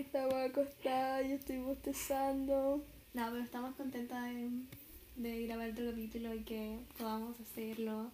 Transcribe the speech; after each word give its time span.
que 0.00 0.06
estaba 0.06 0.44
acostada 0.44 1.22
y 1.22 1.32
estoy 1.32 1.58
bostezando. 1.58 2.82
No, 3.12 3.30
pero 3.30 3.44
estamos 3.44 3.74
contentas 3.74 4.24
de, 4.24 4.48
de 5.16 5.46
grabar 5.46 5.70
otro 5.70 5.90
capítulo 5.90 6.34
y 6.34 6.40
que 6.40 6.78
podamos 6.96 7.38
hacerlo 7.40 8.10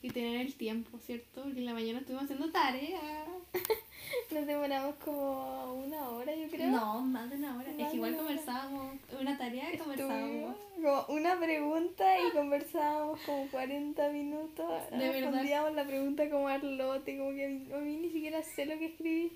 y 0.00 0.10
tener 0.10 0.40
el 0.40 0.54
tiempo, 0.54 0.98
¿cierto? 0.98 1.42
Porque 1.42 1.58
en 1.58 1.66
la 1.66 1.74
mañana 1.74 1.98
estuvimos 1.98 2.24
haciendo 2.24 2.50
tarea. 2.50 3.26
Nos 4.30 4.46
demoramos 4.46 4.94
como 5.04 5.74
una 5.74 6.08
hora, 6.08 6.34
yo 6.34 6.48
creo. 6.48 6.70
No, 6.70 7.00
más 7.02 7.28
de 7.28 7.36
una 7.36 7.56
hora. 7.56 7.70
Más 7.70 7.80
es 7.80 7.88
que 7.90 7.96
igual 7.96 8.16
conversábamos, 8.16 8.96
una 9.20 9.36
tarea 9.36 9.74
y 9.74 9.78
conversábamos. 9.78 10.56
Como 10.80 11.06
una 11.08 11.38
pregunta 11.38 12.04
y 12.20 12.30
conversábamos 12.30 13.20
como 13.26 13.46
40 13.48 14.08
minutos. 14.10 14.90
De 14.90 14.96
verdad. 14.96 15.12
Respondíamos 15.12 15.74
la 15.74 15.86
pregunta 15.86 16.30
como 16.30 16.48
arlote, 16.48 17.18
como 17.18 17.30
que 17.32 17.44
a 17.44 17.48
mí, 17.48 17.72
a 17.74 17.78
mí 17.78 17.96
ni 17.98 18.10
siquiera 18.10 18.42
sé 18.42 18.64
lo 18.64 18.78
que 18.78 18.86
escribí. 18.86 19.32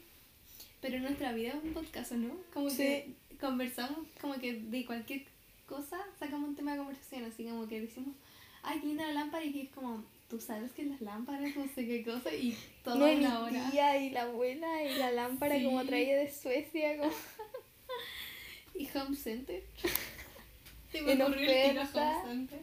Pero 0.81 0.99
nuestra 1.01 1.33
vida 1.33 1.51
es 1.51 1.63
un 1.63 1.73
podcast, 1.75 2.13
¿no? 2.13 2.35
Como 2.55 2.69
que 2.75 3.11
conversamos, 3.41 4.07
como 4.21 4.35
que 4.35 4.55
de 4.55 4.85
cualquier 4.87 5.23
cosa 5.67 5.99
sacamos 6.19 6.49
un 6.51 6.57
tema 6.57 6.73
de 6.73 6.79
conversación, 6.79 7.25
así 7.25 7.45
como 7.45 7.69
que 7.69 7.81
decimos, 7.83 8.15
ay, 8.63 8.81
qué 8.81 8.87
linda 8.87 9.07
la 9.07 9.13
lámpara, 9.13 9.45
y 9.45 9.53
que 9.53 9.63
es 9.63 9.69
como, 9.71 10.05
tú 10.29 10.41
sabes 10.41 10.73
que 10.73 10.85
las 10.85 11.01
lámparas, 11.01 11.55
no 11.57 11.67
sé 11.75 11.87
qué 11.87 12.03
cosa, 12.05 12.33
y 12.35 12.57
toda 12.83 12.97
no, 12.97 13.13
y 13.13 13.17
mi 13.17 13.25
una 13.25 13.41
hora. 13.41 13.71
tía 13.71 13.99
y 14.03 14.11
la 14.11 14.23
abuela 14.23 14.85
y 14.85 14.97
la 14.99 15.13
lámpara 15.13 15.59
Sí. 15.59 15.65
como 15.65 15.85
traída 15.85 16.17
de 16.17 16.33
Suecia, 16.33 16.97
como 16.99 17.13
Y 18.75 18.89
Home 18.97 19.17
Center. 19.17 19.63
Se 20.93 20.99
En 20.99 21.19
me 21.19 21.25
oferta. 21.25 22.23
Home 22.25 22.27
Center. 22.27 22.61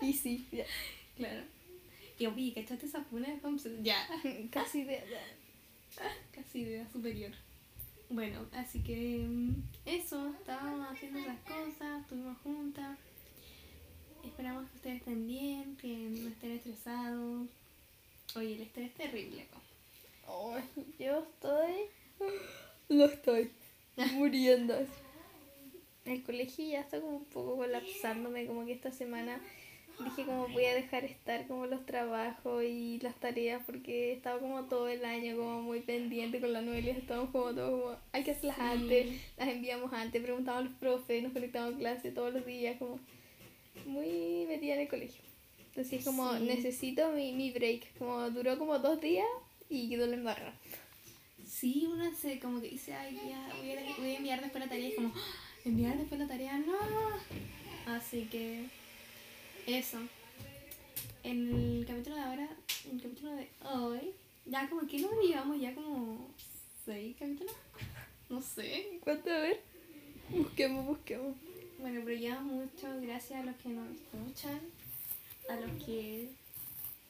y 0.00 0.12
sí, 0.12 0.46
ya, 0.52 0.64
Claro. 1.16 1.42
Y 2.18 2.26
oye, 2.26 2.52
¿cachaste 2.54 2.86
esa 2.86 3.02
funa 3.04 3.28
de 3.28 3.38
Home 3.46 3.58
Center? 3.58 3.82
Ya. 3.82 4.08
casi 4.50 4.84
de... 4.84 5.02
Casi 6.32 6.60
idea 6.60 6.86
superior. 6.90 7.32
Bueno, 8.08 8.46
así 8.52 8.80
que 8.82 9.26
mm, 9.28 9.62
eso, 9.84 10.32
estábamos 10.38 10.88
haciendo 10.90 11.18
esas 11.18 11.40
cosas, 11.40 12.02
estuvimos 12.02 12.38
juntas. 12.38 12.98
Esperamos 14.24 14.68
que 14.70 14.76
ustedes 14.76 14.96
estén 14.98 15.26
bien, 15.26 15.76
que 15.76 15.88
no 15.88 16.28
estén 16.28 16.52
estresados. 16.52 17.48
Oye, 18.36 18.54
el 18.54 18.62
estrés 18.62 18.90
es 18.90 18.94
terrible. 18.94 19.46
Ay, 20.26 20.94
yo 20.98 21.18
estoy... 21.20 21.74
No 22.88 23.06
estoy 23.06 23.50
muriendo. 24.14 24.74
El 26.04 26.22
colegio 26.22 26.64
ya 26.64 26.80
está 26.82 27.00
como 27.00 27.16
un 27.16 27.24
poco 27.24 27.56
colapsándome, 27.56 28.46
como 28.46 28.64
que 28.64 28.72
esta 28.72 28.92
semana 28.92 29.40
dije 30.04 30.24
como 30.24 30.48
voy 30.48 30.64
a 30.66 30.74
dejar 30.74 31.04
estar 31.04 31.46
como 31.46 31.66
los 31.66 31.84
trabajos 31.86 32.62
y 32.64 32.98
las 33.00 33.14
tareas 33.16 33.62
porque 33.64 34.10
he 34.10 34.12
estado 34.14 34.40
como 34.40 34.64
todo 34.64 34.88
el 34.88 35.04
año 35.04 35.36
como 35.36 35.62
muy 35.62 35.80
pendiente 35.80 36.40
con 36.40 36.52
la 36.52 36.60
Noelia, 36.60 36.92
estamos 36.92 37.30
como 37.30 37.54
todo 37.54 37.70
como 37.82 37.96
hay 38.12 38.22
que 38.24 38.32
hacerlas 38.32 38.56
Sí. 38.56 38.62
antes, 38.62 39.06
las 39.36 39.48
enviamos 39.48 39.92
antes, 39.92 40.22
preguntamos 40.22 40.60
a 40.60 40.64
los 40.64 40.74
profes, 40.78 41.22
nos 41.22 41.32
conectamos 41.32 41.72
en 41.72 41.78
clase 41.78 42.10
todos 42.10 42.32
los 42.34 42.44
días, 42.46 42.76
como 42.78 42.98
muy 43.86 44.44
metida 44.48 44.74
en 44.74 44.80
el 44.80 44.88
colegio. 44.88 45.22
Entonces 45.68 46.04
como 46.04 46.32
Sí. 46.34 46.44
necesito 46.44 47.10
mi, 47.12 47.32
mi 47.32 47.50
break, 47.50 47.96
como 47.98 48.30
duró 48.30 48.58
como 48.58 48.78
dos 48.78 49.00
días 49.00 49.26
y 49.68 49.88
quedó 49.88 50.06
la 50.06 50.14
embarrada. 50.16 50.54
Sí, 51.46 51.86
uno 51.90 52.12
se 52.14 52.38
como 52.38 52.60
que 52.60 52.68
dice, 52.70 52.92
ay, 52.94 53.14
ya, 53.14 53.48
voy 53.60 53.70
a, 53.72 53.96
voy 53.98 54.10
a 54.10 54.16
enviar 54.16 54.40
después 54.40 54.62
la 54.64 54.68
tarea 54.68 54.88
y 54.88 54.94
como, 54.94 55.12
"Ah, 55.14 55.20
enviar 55.64 55.96
después 55.96 56.20
la 56.20 56.26
tarea, 56.26 56.58
no. 56.58 56.74
Así 57.86 58.26
que, 58.30 58.64
eso. 59.66 59.98
En 61.22 61.52
el 61.52 61.84
capítulo 61.86 62.16
de 62.16 62.22
ahora, 62.22 62.48
en 62.84 62.96
el 62.96 63.02
capítulo 63.02 63.32
de 63.32 63.48
hoy, 63.62 64.12
ya 64.44 64.68
como 64.68 64.86
que 64.86 65.00
nos 65.00 65.10
llevamos 65.20 65.60
ya 65.60 65.74
como 65.74 66.28
seis 66.84 67.16
capítulos. 67.18 67.54
No 68.28 68.42
sé. 68.42 68.98
¿Cuánto 69.04 69.30
a 69.30 69.38
ver? 69.38 69.60
Busquemos, 70.30 70.84
busquemos. 70.84 71.36
Bueno, 71.78 72.00
pero 72.04 72.18
ya 72.18 72.40
mucho 72.40 72.88
gracias 73.00 73.40
a 73.40 73.44
los 73.44 73.54
que 73.54 73.68
nos 73.68 73.88
escuchan, 73.88 74.58
a 75.48 75.54
los 75.54 75.84
que... 75.84 76.30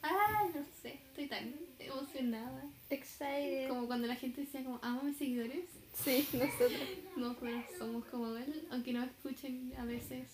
Ah, 0.03 0.45
no 0.53 0.63
sé, 0.79 0.99
estoy 1.09 1.25
tan 1.25 1.55
emocionada. 1.79 2.65
Excited. 2.91 3.67
Como 3.67 3.87
cuando 3.87 4.05
la 4.05 4.15
gente 4.15 4.41
decía 4.41 4.63
como, 4.63 4.77
amo 4.83 4.99
a 4.99 5.03
mis 5.05 5.17
seguidores. 5.17 5.65
Sí, 6.03 6.27
nosotros. 6.33 6.71
Nosotros 7.17 7.65
somos 7.79 8.05
como 8.05 8.37
él, 8.37 8.67
aunque 8.69 8.93
no 8.93 9.03
escuchen 9.03 9.73
a 9.79 9.85
veces. 9.85 10.27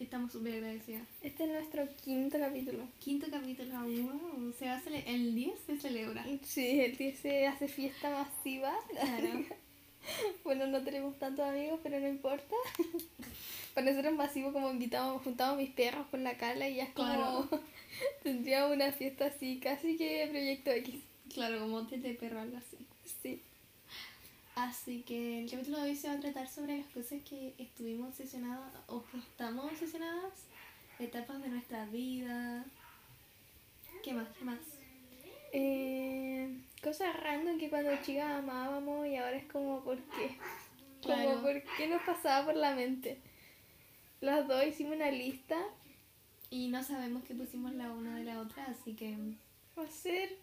Estamos 0.00 0.32
súper 0.32 0.54
agradecidas. 0.54 1.02
Este 1.22 1.44
es 1.44 1.50
nuestro 1.50 1.86
quinto 2.02 2.38
capítulo. 2.38 2.84
Quinto 3.00 3.26
capítulo, 3.30 3.74
wow, 3.82 4.52
se 4.58 4.66
va 4.66 4.76
a 4.76 4.82
cele- 4.82 5.04
el 5.06 5.34
10 5.34 5.52
se 5.66 5.78
celebra. 5.78 6.24
Sí, 6.42 6.80
el 6.80 6.96
10 6.96 7.18
se 7.18 7.46
hace 7.46 7.68
fiesta 7.68 8.10
masiva. 8.10 8.74
Claro. 8.88 9.44
Bueno, 10.44 10.66
no 10.66 10.82
tenemos 10.82 11.18
tantos 11.18 11.44
amigos, 11.46 11.78
pero 11.82 12.00
no 12.00 12.08
importa. 12.08 12.54
Para 13.74 13.84
nosotros 13.90 14.12
es 14.12 14.18
masivo 14.18 14.50
como 14.50 14.70
invitamos, 14.70 15.22
juntamos 15.22 15.58
mis 15.58 15.68
perros 15.70 16.06
con 16.10 16.24
la 16.24 16.38
cala 16.38 16.66
y 16.70 16.76
ya 16.76 16.84
es 16.84 16.90
como... 16.94 17.06
Claro. 17.12 17.48
Tendríamos 18.22 18.74
una 18.74 18.92
fiesta 18.92 19.26
así, 19.26 19.60
casi 19.62 19.98
que 19.98 20.26
Proyecto 20.30 20.70
X. 20.70 20.94
Claro, 21.34 21.60
como 21.60 21.82
de 21.82 22.14
perro, 22.14 22.40
algo 22.40 22.56
así. 22.56 22.78
Sí. 23.22 23.42
Así 24.60 25.00
que 25.04 25.40
el 25.40 25.50
capítulo 25.50 25.78
de 25.78 25.84
hoy 25.84 25.96
se 25.96 26.08
va 26.08 26.14
a 26.14 26.20
tratar 26.20 26.46
sobre 26.46 26.76
las 26.76 26.86
cosas 26.88 27.22
que 27.22 27.54
estuvimos 27.56 28.08
obsesionadas 28.10 28.70
o 28.88 29.02
que 29.06 29.16
estamos 29.16 29.64
obsesionadas, 29.64 30.34
etapas 30.98 31.40
de 31.40 31.48
nuestra 31.48 31.86
vida. 31.86 32.66
¿Qué 34.04 34.12
más? 34.12 34.28
¿Qué 34.38 34.44
más? 34.44 34.58
Eh, 35.54 36.58
cosas 36.82 37.16
random 37.22 37.56
que 37.58 37.70
cuando 37.70 37.90
chicas 38.02 38.30
amábamos 38.30 39.06
y 39.06 39.16
ahora 39.16 39.38
es 39.38 39.46
como, 39.50 39.80
¿por 39.82 39.96
qué? 39.96 40.36
Como, 41.02 41.14
Claro. 41.14 41.40
¿por 41.40 41.62
qué 41.78 41.88
nos 41.88 42.02
pasaba 42.02 42.44
por 42.44 42.56
la 42.56 42.74
mente? 42.74 43.18
Las 44.20 44.46
dos 44.46 44.62
hicimos 44.66 44.96
una 44.96 45.10
lista. 45.10 45.56
Y 46.50 46.68
no 46.68 46.82
sabemos 46.82 47.24
qué 47.24 47.34
pusimos 47.34 47.72
la 47.72 47.90
una 47.92 48.16
de 48.16 48.24
la 48.24 48.40
otra, 48.40 48.66
así 48.66 48.92
que 48.92 49.16
Va 49.78 49.84
a 49.84 49.90
ser 49.90 50.36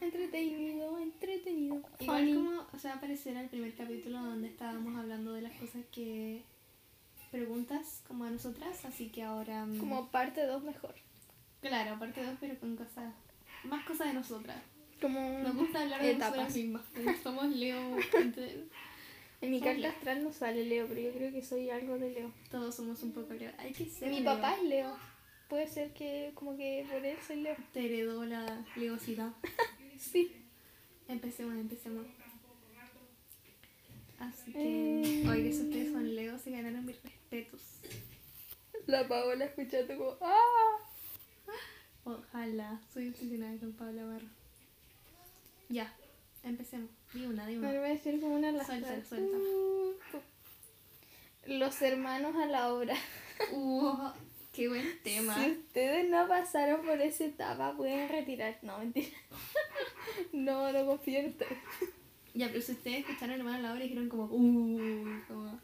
entretenido, 0.00 0.98
entretenido. 0.98 1.82
igual 2.00 2.20
funny. 2.20 2.34
como 2.34 2.78
se 2.78 2.88
va 2.88 2.94
a 2.94 2.96
aparecer 2.98 3.36
el 3.36 3.48
primer 3.48 3.74
capítulo 3.74 4.18
donde 4.22 4.48
estábamos 4.48 4.96
hablando 4.98 5.32
de 5.32 5.42
las 5.42 5.52
cosas 5.58 5.82
que 5.92 6.42
preguntas 7.30 8.02
como 8.08 8.24
a 8.24 8.30
nosotras, 8.30 8.84
así 8.84 9.08
que 9.10 9.22
ahora 9.22 9.64
mm, 9.66 9.78
Como 9.78 10.08
parte 10.10 10.44
2 10.46 10.62
mejor. 10.64 10.94
claro, 11.60 11.94
aparte 11.94 12.24
dos 12.24 12.34
pero 12.40 12.58
con 12.58 12.76
cosas 12.76 13.12
más 13.64 13.84
cosas 13.86 14.08
de 14.08 14.14
nosotras. 14.14 14.56
Como 15.00 15.38
Nos 15.40 15.54
gusta 15.56 15.80
hablar 15.82 16.02
de 16.02 16.10
etapas. 16.12 16.36
nosotras 16.36 16.56
mismas. 16.56 16.82
Somos 17.22 17.46
Leo, 17.54 17.96
entre- 18.14 18.64
En 19.40 19.50
mi 19.50 19.60
carta 19.60 19.88
astral 19.88 20.22
no 20.24 20.32
sale 20.32 20.64
Leo, 20.66 20.86
pero 20.88 21.00
yo 21.00 21.12
creo 21.12 21.32
que 21.32 21.42
soy 21.42 21.70
algo 21.70 21.98
de 21.98 22.10
Leo. 22.10 22.32
todos 22.50 22.74
somos 22.74 23.02
un 23.02 23.12
poco 23.12 23.32
Leo. 23.34 23.52
Hay 23.58 23.72
que 23.72 23.86
ser 23.86 24.08
Mi 24.10 24.20
Leo. 24.20 24.34
papá 24.34 24.54
es 24.56 24.62
Leo. 24.64 24.94
Puede 25.48 25.66
ser 25.68 25.92
que 25.94 26.32
como 26.34 26.56
que 26.56 26.86
por 26.90 27.04
él 27.04 27.16
soy 27.26 27.40
Leo. 27.42 27.56
te 27.72 27.84
heredó 27.86 28.24
la 28.24 28.64
leosidad. 28.76 29.32
Sí. 30.00 30.32
Empecemos, 31.08 31.54
empecemos. 31.56 32.06
Así 34.18 34.52
que, 34.52 35.02
Eh. 35.22 35.28
oiga, 35.28 35.50
si 35.52 35.62
ustedes 35.62 35.92
son 35.92 36.14
Leo, 36.14 36.38
se 36.38 36.50
ganaron 36.50 36.84
mis 36.84 37.02
respetos. 37.02 37.60
La 38.86 39.06
Paola 39.08 39.44
escuchando 39.46 39.96
como 39.96 40.16
¡Ah! 40.20 40.76
Ojalá. 42.04 42.80
Soy 42.92 43.08
obsesionada 43.08 43.58
con 43.58 43.72
Pablo 43.72 44.08
Barro. 44.08 44.26
Ya, 45.68 45.94
empecemos. 46.42 46.90
Di 47.14 47.24
una, 47.26 47.46
di 47.46 47.54
Me 47.56 47.68
una. 47.68 47.78
voy 47.80 47.90
a 47.90 47.92
decir 47.92 48.20
como 48.20 48.34
una 48.34 48.52
Suelta, 48.64 49.04
suelta. 49.04 49.36
Los 51.46 51.82
hermanos 51.82 52.36
a 52.36 52.46
la 52.46 52.72
obra. 52.72 52.94
Uh, 53.52 54.10
qué 54.52 54.68
buen 54.68 54.86
tema. 55.02 55.42
Si 55.44 55.50
ustedes 55.52 56.08
no 56.10 56.26
pasaron 56.28 56.84
por 56.84 57.00
esa 57.00 57.24
etapa, 57.24 57.76
pueden 57.76 58.08
retirar. 58.08 58.58
No, 58.62 58.78
mentira. 58.78 59.08
No, 60.32 60.72
no 60.72 60.86
confío 60.86 61.20
en 61.20 61.26
ustedes. 61.30 61.58
Ya, 62.34 62.48
pero 62.48 62.60
si 62.60 62.72
ustedes 62.72 63.00
escucharon 63.00 63.36
Hermanos 63.36 63.58
a 63.60 63.62
la 63.62 63.72
Obra, 63.72 63.82
dijeron 63.82 64.08
como, 64.08 64.24
uh, 64.24 65.20
como 65.28 65.60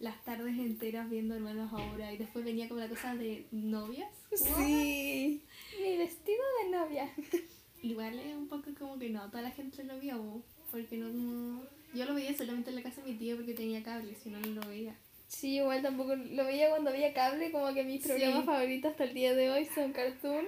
las 0.00 0.22
tardes 0.24 0.58
enteras 0.58 1.08
viendo 1.10 1.34
Hermanos 1.34 1.70
ahora. 1.72 2.12
Y 2.12 2.18
después 2.18 2.44
venía 2.44 2.68
como 2.68 2.80
la 2.80 2.88
cosa 2.88 3.14
de 3.14 3.46
novias. 3.52 4.10
Sí. 4.34 5.42
Mi 5.80 5.96
vestido 5.96 6.42
de 6.64 6.70
novia. 6.70 7.10
Igual 7.82 8.18
es 8.18 8.34
un 8.34 8.48
poco 8.48 8.70
como 8.78 8.98
que 8.98 9.08
no, 9.10 9.28
toda 9.30 9.42
la 9.42 9.50
gente 9.50 9.82
lo 9.84 9.98
vio, 9.98 10.42
porque 10.70 10.96
no, 10.98 11.08
no- 11.08 11.62
Yo 11.94 12.04
lo 12.04 12.14
veía 12.14 12.36
solamente 12.36 12.70
en 12.70 12.76
la 12.76 12.82
casa 12.82 13.02
de 13.02 13.12
mi 13.12 13.18
tío 13.18 13.36
porque 13.36 13.54
tenía 13.54 13.82
cable, 13.82 14.14
si 14.14 14.28
no, 14.30 14.38
no 14.40 14.60
lo 14.60 14.68
veía. 14.68 14.96
Sí, 15.30 15.58
igual 15.58 15.80
tampoco 15.80 16.16
lo 16.16 16.44
veía 16.44 16.70
cuando 16.70 16.90
había 16.90 17.12
cable, 17.14 17.52
como 17.52 17.72
que 17.72 17.84
mis 17.84 18.02
Sí. 18.02 18.08
programas 18.08 18.44
favoritos 18.44 18.90
hasta 18.90 19.04
el 19.04 19.14
día 19.14 19.32
de 19.34 19.48
hoy 19.50 19.64
son 19.64 19.92
Cartoon, 19.92 20.44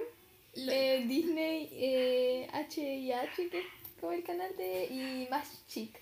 Lo- 0.55 0.71
eh, 0.73 1.05
Disney, 1.07 1.69
eh, 1.71 2.47
H&H, 2.51 3.49
que 3.49 3.59
es 3.59 3.65
como 4.01 4.11
el 4.11 4.23
canal 4.23 4.53
de... 4.57 4.85
y 4.91 5.27
Más 5.31 5.65
Chic. 5.67 5.93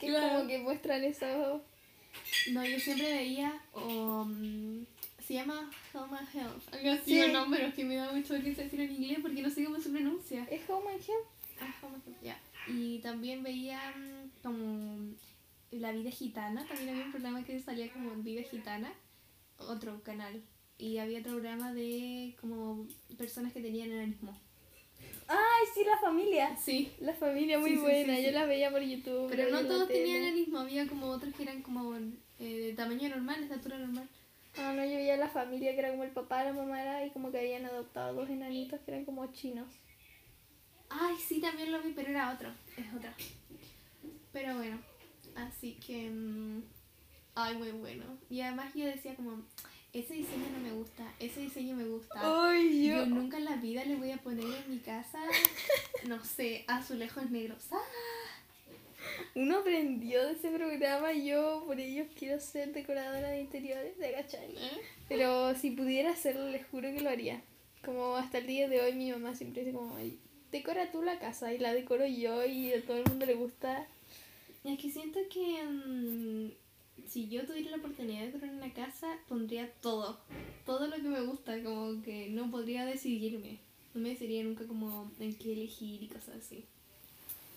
Que 0.00 0.06
es 0.08 0.12
Claro. 0.12 0.34
como 0.38 0.48
que 0.48 0.58
muestran 0.58 1.04
eso... 1.04 1.62
No, 2.50 2.64
yo 2.66 2.80
siempre 2.80 3.12
veía 3.12 3.60
mm, 3.74 4.80
Se 5.24 5.34
llama 5.34 5.70
Home 5.94 6.18
and 6.18 6.28
Health. 6.34 6.74
Algo 6.74 6.90
así 6.90 7.02
Sí. 7.12 7.20
el 7.20 7.32
nombre, 7.32 7.58
pero 7.60 7.68
es 7.70 7.74
que 7.76 7.84
me 7.84 7.94
da 7.96 8.10
mucho 8.12 8.36
risa 8.38 8.62
decirlo 8.62 8.84
en 8.84 8.94
inglés 8.96 9.18
porque 9.22 9.42
no 9.42 9.50
sé 9.50 9.64
cómo 9.64 9.78
se 9.78 9.90
pronuncia. 9.90 10.44
¿Es 10.50 10.68
Home 10.68 10.90
and 10.90 11.00
Health? 11.00 11.26
Ah, 11.60 11.74
Home 11.82 11.94
and 11.96 12.06
Health, 12.08 12.22
ya. 12.22 12.38
Y 12.68 12.98
también 12.98 13.42
veía 13.44 13.78
mm, 13.96 14.42
como 14.42 14.98
La 15.70 15.92
Vida 15.92 16.10
Gitana. 16.10 16.66
También 16.66 16.90
había 16.90 17.04
un 17.04 17.12
programa 17.12 17.44
que 17.44 17.60
salía 17.60 17.92
como 17.92 18.10
Vida 18.16 18.42
Gitana. 18.42 18.92
Otro 19.58 20.02
canal. 20.02 20.42
Y 20.78 20.98
había 20.98 21.20
otro 21.20 21.32
programa 21.32 21.72
de 21.72 22.36
como 22.40 22.86
personas 23.16 23.52
que 23.52 23.62
tenían 23.62 23.90
enanismo. 23.90 24.38
¡Ay, 25.28 25.66
sí, 25.74 25.84
la 25.84 25.98
familia! 25.98 26.56
Sí. 26.56 26.92
La 27.00 27.14
familia 27.14 27.58
muy 27.58 27.70
Sí, 27.70 27.76
sí, 27.76 27.82
buena, 27.82 28.16
sí, 28.16 28.24
yo 28.24 28.30
la 28.30 28.46
veía 28.46 28.70
por 28.70 28.82
YouTube. 28.82 29.28
Pero 29.28 29.50
no 29.50 29.66
todos 29.66 29.88
tenían 29.88 30.22
enanismo. 30.22 30.60
Había 30.60 30.86
como 30.86 31.06
otros 31.06 31.34
que 31.34 31.42
eran 31.42 31.62
como 31.62 31.96
eh, 31.96 32.04
de 32.38 32.72
tamaño 32.74 33.08
normal, 33.08 33.38
de 33.38 33.44
estatura 33.46 33.78
normal. 33.78 34.08
Ah, 34.58 34.72
no, 34.74 34.84
yo 34.84 34.96
veía 34.96 35.16
la 35.16 35.28
familia 35.28 35.72
que 35.72 35.80
era 35.80 35.90
como 35.90 36.04
el 36.04 36.12
papá, 36.12 36.44
la 36.44 36.52
mamá 36.52 36.80
era, 36.80 37.04
y 37.04 37.10
como 37.10 37.30
que 37.30 37.38
habían 37.38 37.66
adoptado 37.66 38.14
dos 38.14 38.30
enanitos 38.30 38.80
que 38.80 38.90
eran 38.90 39.04
como 39.04 39.26
chinos. 39.32 39.68
Ay, 40.88 41.14
sí, 41.16 41.40
también 41.40 41.72
lo 41.72 41.82
vi, 41.82 41.92
pero 41.92 42.10
era 42.10 42.32
otro. 42.32 42.50
Es 42.76 42.86
otra. 42.94 43.14
Pero 44.32 44.56
bueno, 44.56 44.78
así 45.36 45.74
que. 45.86 46.10
mm, 46.10 46.62
ay, 47.34 47.56
muy 47.56 47.70
bueno. 47.72 48.04
Y 48.30 48.40
además 48.40 48.72
yo 48.74 48.86
decía 48.86 49.14
como. 49.14 49.42
Ese 49.92 50.12
diseño 50.12 50.44
no 50.52 50.58
me 50.58 50.72
gusta, 50.72 51.10
ese 51.18 51.40
diseño 51.40 51.74
me 51.74 51.84
gusta. 51.84 52.20
¡Ay, 52.50 52.86
Yo 52.86 53.06
nunca 53.06 53.38
en 53.38 53.46
la 53.46 53.56
vida 53.56 53.82
le 53.82 53.96
voy 53.96 54.10
a 54.10 54.18
poner 54.18 54.44
en 54.44 54.70
mi 54.70 54.78
casa, 54.80 55.18
no 56.06 56.22
sé, 56.22 56.64
azulejos 56.68 57.30
negros. 57.30 57.64
¡Ah! 57.70 57.78
Uno 59.34 59.58
aprendió 59.58 60.22
de 60.26 60.32
ese 60.32 60.50
programa, 60.50 61.12
yo 61.12 61.62
por 61.66 61.80
ello 61.80 62.04
quiero 62.18 62.40
ser 62.40 62.74
decoradora 62.74 63.30
de 63.30 63.40
interiores 63.40 63.96
de 63.96 64.08
Agachai. 64.08 64.50
¿Eh? 64.56 64.80
Pero 65.08 65.54
si 65.54 65.70
pudiera 65.70 66.10
hacerlo, 66.10 66.48
les 66.50 66.66
juro 66.66 66.92
que 66.92 67.00
lo 67.00 67.08
haría. 67.08 67.40
Como 67.82 68.16
hasta 68.16 68.38
el 68.38 68.46
día 68.46 68.68
de 68.68 68.82
hoy 68.82 68.92
mi 68.94 69.10
mamá 69.12 69.34
siempre 69.34 69.64
dice 69.64 69.74
como, 69.76 69.96
"Ay, 69.96 70.18
decora 70.52 70.90
tú 70.90 71.02
la 71.02 71.18
casa 71.18 71.54
y 71.54 71.58
la 71.58 71.72
decoro 71.72 72.06
yo 72.06 72.44
y 72.44 72.72
a 72.72 72.84
todo 72.84 72.98
el 72.98 73.04
mundo 73.04 73.24
le 73.24 73.34
gusta. 73.34 73.86
Y 74.66 74.72
es 74.72 74.80
que 74.80 74.90
siento 74.90 75.20
que 75.30 75.62
mm, 75.64 77.06
si 77.08 77.28
yo 77.28 77.46
tuviera 77.46 77.70
la 77.70 77.76
oportunidad 77.76 78.20
de 78.20 78.26
decorar 78.32 78.50
una 78.52 78.72
casa, 78.74 79.16
pondría 79.28 79.72
todo. 79.80 80.18
Todo 80.64 80.88
lo 80.88 80.96
que 80.96 81.02
me 81.02 81.20
gusta, 81.20 81.62
como 81.62 82.02
que 82.02 82.28
no 82.30 82.50
podría 82.50 82.84
decidirme. 82.84 83.60
No 83.94 84.00
me 84.00 84.08
decidiría 84.08 84.42
nunca 84.42 84.66
como 84.66 85.08
en 85.20 85.34
qué 85.36 85.52
elegir 85.52 86.02
y 86.02 86.08
cosas 86.08 86.36
así. 86.44 86.64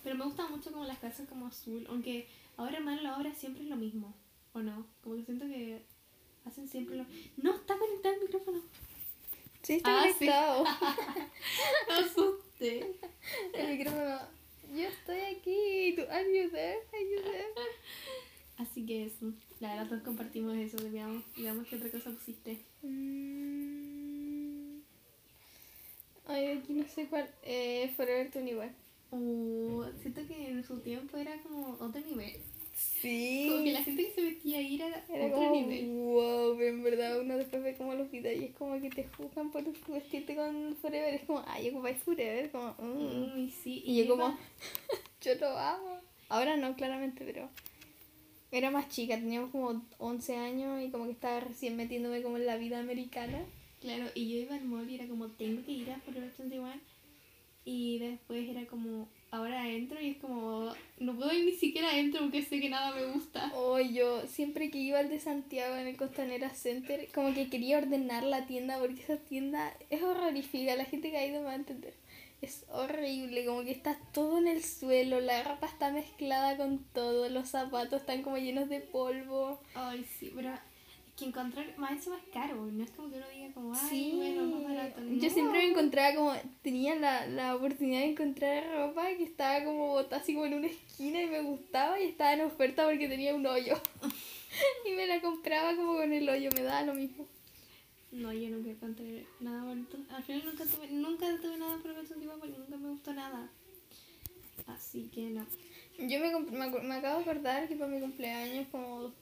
Pero 0.04 0.14
me 0.14 0.24
gusta 0.24 0.46
mucho 0.48 0.70
como 0.70 0.84
las 0.84 0.98
casas 1.00 1.28
como 1.28 1.48
azul, 1.48 1.84
aunque 1.88 2.28
ahora 2.56 2.78
más 2.78 3.02
la 3.02 3.16
obra 3.18 3.34
siempre 3.34 3.64
es 3.64 3.68
lo 3.68 3.76
mismo, 3.76 4.14
¿o 4.52 4.60
no? 4.60 4.86
Como 5.02 5.16
que 5.16 5.24
siento 5.24 5.46
que 5.46 5.82
hacen 6.44 6.68
siempre 6.68 6.96
lo 6.96 7.04
No, 7.38 7.56
está 7.56 7.76
conectado 7.76 8.14
el 8.14 8.20
micrófono. 8.22 8.60
Sí, 9.62 9.74
está 9.74 10.00
Ah, 10.00 10.06
sí. 10.06 10.14
conectado. 10.14 10.64
Me 11.88 11.94
asusté. 11.94 12.96
El 13.52 13.78
micrófono. 13.78 14.39
Yo 14.72 14.86
estoy 14.86 15.20
aquí. 15.20 15.94
¿Tú, 15.96 16.02
are 16.10 16.24
you 16.24 16.50
there? 16.50 16.78
Are 16.92 17.04
you 17.04 17.22
there? 17.22 17.48
Así 18.56 18.84
que 18.84 19.06
eso, 19.06 19.32
la 19.58 19.70
verdad 19.70 19.88
todos 19.88 20.02
compartimos 20.02 20.56
eso, 20.56 20.76
digamos, 20.76 21.24
digamos 21.34 21.66
que 21.66 21.76
otra 21.76 21.90
cosa 21.90 22.10
pusiste. 22.10 22.58
Mm. 22.82 24.80
Ay, 26.26 26.58
aquí 26.58 26.74
no 26.74 26.86
sé 26.86 27.06
cuál. 27.06 27.28
Eh, 27.42 27.92
Forever 27.96 28.30
21. 28.32 28.70
O 29.12 29.86
siento 30.00 30.26
que 30.28 30.50
en 30.50 30.62
su 30.62 30.78
tiempo 30.80 31.16
era 31.16 31.42
como 31.42 31.76
otro 31.80 32.00
nivel. 32.02 32.40
Sí. 32.80 33.46
Como 33.50 33.64
que 33.64 33.72
la 33.72 33.82
gente 33.82 34.04
que 34.06 34.12
se 34.12 34.22
vestía 34.22 34.58
ahí 34.58 34.74
era, 34.76 35.04
Era 35.08 35.26
otro 35.26 35.38
como, 35.38 35.54
nivel. 35.54 35.86
wow, 35.88 36.56
pero 36.56 36.68
en 36.68 36.82
verdad 36.82 37.20
uno 37.20 37.36
después 37.36 37.62
ve 37.62 37.74
como 37.76 37.94
los 37.94 38.10
videos 38.10 38.40
y 38.40 38.46
es 38.46 38.54
como 38.56 38.80
que 38.80 38.90
te 38.90 39.04
juzgan 39.04 39.50
por 39.50 39.64
vestirte 39.88 40.34
con 40.34 40.76
Forever. 40.76 41.14
Es 41.14 41.22
como, 41.24 41.42
ay, 41.46 41.70
ocupáis 41.70 41.98
Forever. 41.98 42.50
Como, 42.50 42.74
mm. 42.78 43.34
Uy, 43.34 43.50
sí. 43.50 43.82
Y 43.84 44.04
yo 44.04 44.08
como, 44.08 44.36
yo 45.20 45.34
lo 45.36 45.58
amo. 45.58 46.00
Ahora 46.28 46.56
no, 46.56 46.74
claramente, 46.74 47.24
pero 47.24 47.48
era 48.52 48.70
más 48.70 48.88
chica, 48.88 49.14
teníamos 49.16 49.50
como 49.50 49.82
11 49.98 50.36
años 50.36 50.82
y 50.82 50.90
como 50.90 51.04
que 51.04 51.12
estaba 51.12 51.40
recién 51.40 51.76
metiéndome 51.76 52.22
como 52.22 52.36
en 52.36 52.46
la 52.46 52.56
vida 52.56 52.78
americana. 52.78 53.44
Claro, 53.80 54.04
y 54.14 54.28
yo 54.30 54.40
iba 54.40 54.56
al 54.56 54.64
mall 54.64 54.88
y 54.90 54.96
era 54.96 55.06
como, 55.06 55.28
tengo 55.28 55.64
que 55.64 55.72
ir 55.72 55.90
a 55.90 55.98
Forever 56.00 56.30
21. 56.36 56.72
Y 57.64 57.98
después 57.98 58.48
era 58.48 58.66
como, 58.66 59.08
ahora 59.30 59.68
entro 59.68 60.00
y 60.00 60.10
es 60.10 60.16
como, 60.16 60.72
no 60.98 61.14
puedo 61.14 61.32
ir 61.32 61.44
ni 61.44 61.52
siquiera 61.52 61.90
adentro 61.90 62.22
porque 62.22 62.42
sé 62.42 62.60
que 62.60 62.70
nada 62.70 62.94
me 62.94 63.06
gusta. 63.12 63.52
O 63.54 63.78
yo 63.78 64.26
siempre 64.26 64.70
que 64.70 64.78
iba 64.78 64.98
al 64.98 65.08
de 65.08 65.20
Santiago 65.20 65.76
en 65.76 65.86
el 65.86 65.96
Costanera 65.96 66.50
Center, 66.50 67.08
como 67.14 67.34
que 67.34 67.48
quería 67.48 67.78
ordenar 67.78 68.24
la 68.24 68.46
tienda 68.46 68.78
porque 68.78 69.02
esa 69.02 69.18
tienda 69.18 69.76
es 69.90 70.02
horrorífica, 70.02 70.74
la 70.74 70.84
gente 70.84 71.10
que 71.10 71.18
ha 71.18 71.26
ido 71.26 71.40
me 71.40 71.46
va 71.46 71.52
a 71.52 71.56
entender. 71.56 71.94
Es 72.40 72.64
horrible, 72.70 73.44
como 73.44 73.62
que 73.62 73.70
está 73.70 73.98
todo 74.14 74.38
en 74.38 74.48
el 74.48 74.64
suelo, 74.64 75.20
la 75.20 75.42
ropa 75.42 75.66
está 75.66 75.92
mezclada 75.92 76.56
con 76.56 76.78
todo, 76.94 77.28
los 77.28 77.50
zapatos 77.50 78.00
están 78.00 78.22
como 78.22 78.38
llenos 78.38 78.70
de 78.70 78.80
polvo. 78.80 79.60
Ay, 79.74 80.06
sí, 80.18 80.32
pero 80.34 80.54
que 81.20 81.26
encontrar 81.26 81.78
más 81.78 81.92
encima 81.92 82.16
es 82.16 82.32
caro. 82.32 82.66
No 82.66 82.82
es 82.82 82.90
como 82.90 83.10
que 83.10 83.16
uno 83.18 83.26
diga 83.32 83.52
como, 83.54 83.72
ay, 83.74 83.88
Sí, 83.88 84.12
bueno, 84.16 84.44
más 84.46 84.64
barato. 84.64 85.00
yo 85.08 85.30
siempre 85.30 85.58
me 85.58 85.70
encontraba 85.70 86.14
como, 86.16 86.32
tenía 86.62 86.94
la, 86.96 87.26
la 87.26 87.54
oportunidad 87.54 88.00
de 88.00 88.06
encontrar 88.06 88.64
ropa 88.74 89.06
que 89.16 89.22
estaba 89.24 89.64
como 89.64 89.88
botada 89.88 90.20
así 90.22 90.34
como 90.34 90.46
en 90.46 90.54
una 90.54 90.66
esquina 90.66 91.22
y 91.22 91.26
me 91.28 91.40
gustaba 91.42 92.00
y 92.00 92.04
estaba 92.06 92.32
en 92.34 92.40
oferta 92.40 92.84
porque 92.86 93.08
tenía 93.08 93.34
un 93.34 93.46
hoyo. 93.46 93.80
y 94.86 94.90
me 94.92 95.06
la 95.06 95.20
compraba 95.20 95.76
como 95.76 95.94
con 95.94 96.12
el 96.12 96.28
hoyo, 96.28 96.50
me 96.56 96.62
daba 96.62 96.82
lo 96.82 96.94
mismo. 96.94 97.26
No, 98.12 98.32
yo 98.32 98.48
nunca 98.50 98.70
encontré 98.70 99.24
nada 99.38 99.62
bonito. 99.64 99.96
Al 100.10 100.22
final 100.24 100.44
nunca 100.44 100.64
tuve, 100.64 100.88
nunca 100.88 101.26
tuve 101.40 101.56
nada 101.58 101.78
por 101.78 101.92
el 101.92 102.06
tipo 102.08 102.32
porque 102.40 102.58
nunca 102.58 102.76
me 102.76 102.88
gustó 102.88 103.14
nada. 103.14 103.48
Así 104.66 105.08
que 105.14 105.30
no. 105.30 105.46
Yo 105.98 106.18
me, 106.18 106.30
me, 106.50 106.80
me 106.80 106.94
acabo 106.94 107.18
de 107.18 107.22
acordar 107.30 107.68
que 107.68 107.76
para 107.76 107.90
mi 107.90 108.00
cumpleaños 108.00 108.66
como 108.72 109.12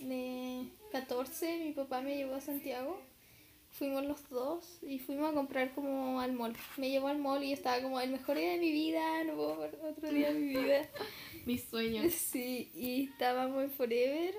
de 0.00 0.68
14 0.92 1.58
mi 1.64 1.72
papá 1.72 2.00
me 2.00 2.16
llevó 2.16 2.34
a 2.34 2.40
Santiago. 2.40 3.00
Fuimos 3.70 4.06
los 4.06 4.28
dos 4.30 4.78
y 4.82 4.98
fuimos 4.98 5.30
a 5.30 5.34
comprar 5.34 5.74
como 5.74 6.20
al 6.20 6.32
mall. 6.32 6.54
Me 6.78 6.88
llevó 6.88 7.08
al 7.08 7.18
mall 7.18 7.44
y 7.44 7.52
estaba 7.52 7.82
como 7.82 8.00
el 8.00 8.10
mejor 8.10 8.38
día 8.38 8.52
de 8.52 8.58
mi 8.58 8.72
vida, 8.72 9.24
no 9.24 9.34
puedo 9.34 9.58
ver 9.58 9.78
otro 9.82 10.10
día 10.10 10.32
de 10.32 10.38
mi 10.38 10.48
vida. 10.48 10.88
Mis 11.46 11.64
sueños. 11.64 12.12
Sí, 12.12 12.70
y 12.74 13.04
estábamos 13.04 13.62
en 13.62 13.70
Forever 13.70 14.34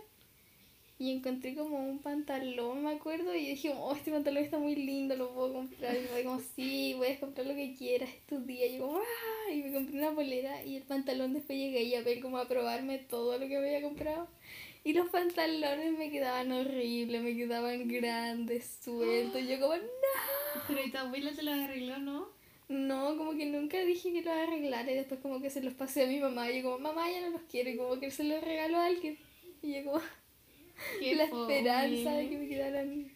y 0.99 1.11
encontré 1.11 1.53
como 1.53 1.77
un 1.77 1.99
pantalón, 1.99 2.83
me 2.83 2.91
acuerdo, 2.91 3.35
y 3.35 3.45
dije, 3.45 3.71
oh, 3.77 3.93
este 3.93 4.11
pantalón 4.11 4.43
está 4.43 4.57
muy 4.57 4.75
lindo, 4.75 5.15
lo 5.15 5.31
puedo 5.31 5.53
comprar. 5.53 5.95
Y 5.95 6.13
me 6.13 6.23
como, 6.23 6.39
sí, 6.55 6.95
puedes 6.97 7.19
comprar 7.19 7.45
lo 7.45 7.53
que 7.53 7.75
quieras, 7.75 8.09
es 8.09 8.25
tu 8.25 8.39
día. 8.39 8.65
Y 8.65 8.77
yo 8.77 8.87
como, 8.87 8.99
ah, 8.99 9.51
y 9.51 9.61
me 9.61 9.73
compré 9.73 9.99
una 9.99 10.15
polera 10.15 10.63
y 10.63 10.75
el 10.75 10.83
pantalón 10.83 11.33
después 11.33 11.57
llegué 11.57 11.83
y 11.83 11.93
a 11.93 12.01
ver 12.01 12.19
como 12.19 12.39
a 12.39 12.47
probarme 12.47 12.97
todo 12.97 13.37
lo 13.37 13.47
que 13.47 13.59
me 13.59 13.67
había 13.67 13.81
comprado. 13.83 14.27
Y 14.87 14.93
los 14.93 15.09
pantalones 15.09 15.97
me 15.97 16.09
quedaban 16.09 16.49
horribles, 16.49 17.21
me 17.21 17.35
quedaban 17.35 17.89
grandes, 17.89 18.79
sueltos. 18.81 19.41
Yo 19.45 19.59
como, 19.59 19.75
no. 19.75 19.81
Pero 20.65 20.79
y 20.85 20.89
tu 20.91 20.97
abuela 20.97 21.31
te 21.35 21.43
lo 21.43 21.51
arregló, 21.51 21.97
¿no? 21.99 22.29
No, 22.69 23.17
como 23.17 23.35
que 23.35 23.45
nunca 23.47 23.77
dije 23.81 24.13
que 24.13 24.21
los 24.21 24.33
arreglara 24.33 24.89
y 24.89 24.95
después 24.95 25.19
como 25.19 25.41
que 25.41 25.49
se 25.49 25.61
los 25.61 25.73
pasé 25.73 26.03
a 26.03 26.07
mi 26.07 26.19
mamá 26.21 26.49
y 26.49 26.61
yo 26.61 26.63
como, 26.71 26.79
mamá 26.79 27.11
ya 27.11 27.19
no 27.19 27.31
los 27.31 27.41
quiere, 27.51 27.75
como 27.75 27.99
que 27.99 28.11
se 28.11 28.23
los 28.23 28.41
regaló 28.41 28.77
a 28.77 28.85
alguien. 28.85 29.17
Y 29.61 29.73
yo 29.73 29.83
como, 29.91 30.01
Qué 31.01 31.15
la 31.15 31.25
esperanza 31.25 32.11
de 32.13 32.29
que 32.29 32.37
me 32.37 32.47
quedaran... 32.47 33.11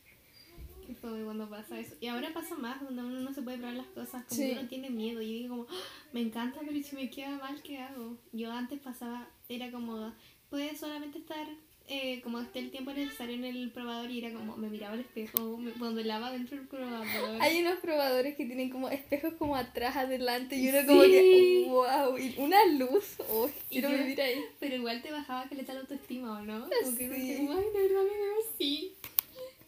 Qué 0.86 0.96
fome 0.96 1.24
cuando 1.24 1.50
pasa 1.50 1.80
eso. 1.80 1.96
Y 2.02 2.08
ahora 2.08 2.34
pasa 2.34 2.56
más, 2.56 2.82
donde 2.82 3.02
uno 3.02 3.22
no 3.22 3.34
se 3.34 3.42
puede 3.44 3.60
probar 3.60 3.76
las 3.76 3.88
cosas, 3.88 4.26
como 4.26 4.42
Sí. 4.42 4.48
que 4.50 4.60
uno 4.60 4.68
tiene 4.68 4.90
miedo. 4.90 5.22
Y 5.22 5.44
digo 5.44 5.56
como, 5.56 5.68
"Ah, 5.70 5.84
me 6.12 6.20
encanta, 6.20 6.60
pero 6.68 6.84
si 6.84 6.96
me 6.98 7.10
queda 7.10 7.38
mal, 7.38 7.62
¿qué 7.64 7.78
hago? 7.78 8.18
Yo 8.34 8.52
antes 8.52 8.78
pasaba, 8.82 9.30
era 9.48 9.72
como, 9.72 10.14
puedes 10.52 10.80
solamente 10.80 11.18
estar 11.18 11.48
eh, 11.88 12.22
como 12.22 12.40
esté 12.40 12.60
el 12.60 12.70
tiempo 12.72 12.94
necesario 12.94 13.36
en 13.36 13.44
el 13.44 13.72
probador 13.72 14.10
y 14.12 14.20
era 14.20 14.32
como, 14.32 14.56
me 14.56 14.70
miraba 14.70 14.94
al 14.94 15.00
espejo, 15.02 15.58
me 15.58 15.72
pondelaba 15.72 16.32
dentro 16.32 16.56
del 16.56 16.68
probador. 16.68 17.42
Hay 17.42 17.60
unos 17.62 17.80
probadores 17.80 18.36
que 18.38 18.46
tienen 18.46 18.70
como 18.70 18.88
espejos 18.90 19.34
como 19.34 19.56
atrás, 19.58 19.96
adelante 19.98 20.56
y 20.56 20.70
uno 20.70 20.78
como 20.88 21.02
que, 21.02 21.66
wow, 21.68 22.18
y 22.18 22.36
una 22.38 22.64
luz, 22.68 23.16
oh, 23.30 23.50
Y 23.70 23.74
quiero 23.74 23.90
yo- 23.90 23.98
vivir 23.98 24.22
ahí. 24.22 24.40
Pero 24.60 24.76
igual 24.76 25.02
te 25.02 25.12
bajaba 25.12 25.50
que 25.50 25.56
le 25.56 25.64
tal 25.64 25.78
autoestima, 25.80 26.40
¿o 26.40 26.42
no? 26.44 26.62
Como 26.84 26.96
que 26.98 27.08
Sí. 27.08 27.10
decía 27.10 27.38
como, 27.40 27.52
ay, 27.54 27.66
de 27.74 27.82
verdad 27.82 28.04
me 28.04 28.18
veo 28.20 28.34
así. 28.54 28.94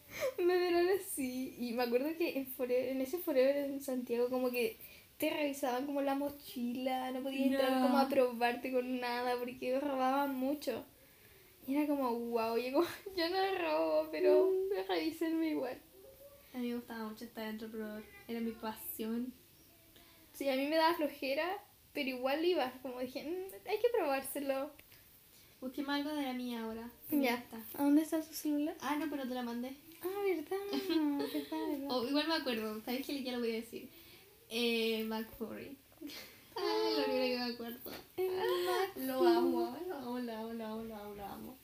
Me 0.38 0.56
verán 0.58 0.88
así. 1.00 1.56
Y 1.60 1.72
me 1.74 1.84
acuerdo 1.84 2.16
que 2.18 2.38
en, 2.38 2.46
Forever- 2.56 2.90
en 2.90 3.02
ese 3.02 3.18
Forever 3.18 3.56
en 3.58 3.82
Santiago 3.82 4.30
como 4.30 4.52
que 4.52 4.78
te 5.18 5.30
revisaban 5.30 5.86
como 5.86 6.02
la 6.02 6.16
mochila, 6.16 7.12
no 7.12 7.22
podías 7.22 7.52
entrar 7.52 7.82
como 7.82 7.98
a 7.98 8.10
probarte 8.10 8.72
con 8.72 9.00
nada 9.00 9.38
porque 9.38 9.80
robaban 9.80 10.36
mucho. 10.36 10.84
Y 11.68 11.76
era 11.76 11.88
como, 11.88 12.12
wow, 12.12 12.58
yo, 12.58 12.74
como, 12.74 12.88
yo 13.18 13.30
no 13.30 13.58
robo, 13.58 14.10
pero 14.12 14.50
revísenme 14.88 15.50
igual. 15.50 15.78
A 16.54 16.58
mí 16.58 16.70
me 16.70 16.76
gustaba 16.76 17.06
mucho 17.08 17.26
estar 17.26 17.46
dentro 17.46 17.68
del 17.68 17.78
probador, 17.78 18.04
era 18.28 18.40
mi 18.40 18.52
pasión. 18.52 19.34
Sí, 20.34 20.50
a 20.50 20.56
mí 20.56 20.68
me 20.68 20.76
daba 20.76 20.96
flojera, 20.96 21.58
pero 21.94 22.10
igual 22.10 22.44
iba. 22.44 22.72
Como 22.82 23.00
dije, 23.00 23.24
"Mm, 23.24 23.70
hay 23.70 23.78
que 23.80 23.90
probárselo. 23.90 24.72
Busquemos 25.62 25.96
algo 25.96 26.10
de 26.14 26.24
la 26.24 26.34
mía 26.34 26.62
ahora. 26.64 26.90
Ya. 27.10 27.36
está. 27.36 27.58
¿A 27.80 27.84
dónde 27.84 28.02
está 28.02 28.22
su 28.22 28.34
celular? 28.34 28.76
Ah, 28.82 28.96
no, 28.98 29.10
pero 29.10 29.24
te 29.28 29.34
la 29.34 29.44
mandé. 29.44 29.76
Ah, 30.02 30.22
verdad, 30.24 30.58
verdad, 31.34 31.68
verdad. 31.70 31.88
O 31.92 32.06
igual 32.08 32.28
me 32.28 32.34
acuerdo, 32.36 32.82
¿sabes 32.84 33.06
que 33.06 33.24
ya 33.24 33.32
lo 33.32 33.40
voy 33.40 33.52
a 33.52 33.56
decir? 33.62 33.88
Eh, 34.56 35.04
McFurry. 35.06 35.76
Ah, 36.56 36.90
lo 37.08 37.14
único 37.14 37.28
que 37.28 37.38
me 37.38 37.54
acuerdo. 37.54 37.92
Lo 38.96 39.28
amo, 39.28 39.78
lo 39.88 39.96
amo, 39.98 40.20
lo 40.20 40.34
amo, 40.34 40.54
lo 40.54 40.66
amo, 40.66 40.84
lo 40.84 40.96
amo, 40.96 41.16
lo 41.16 41.26
amo. 41.26 41.58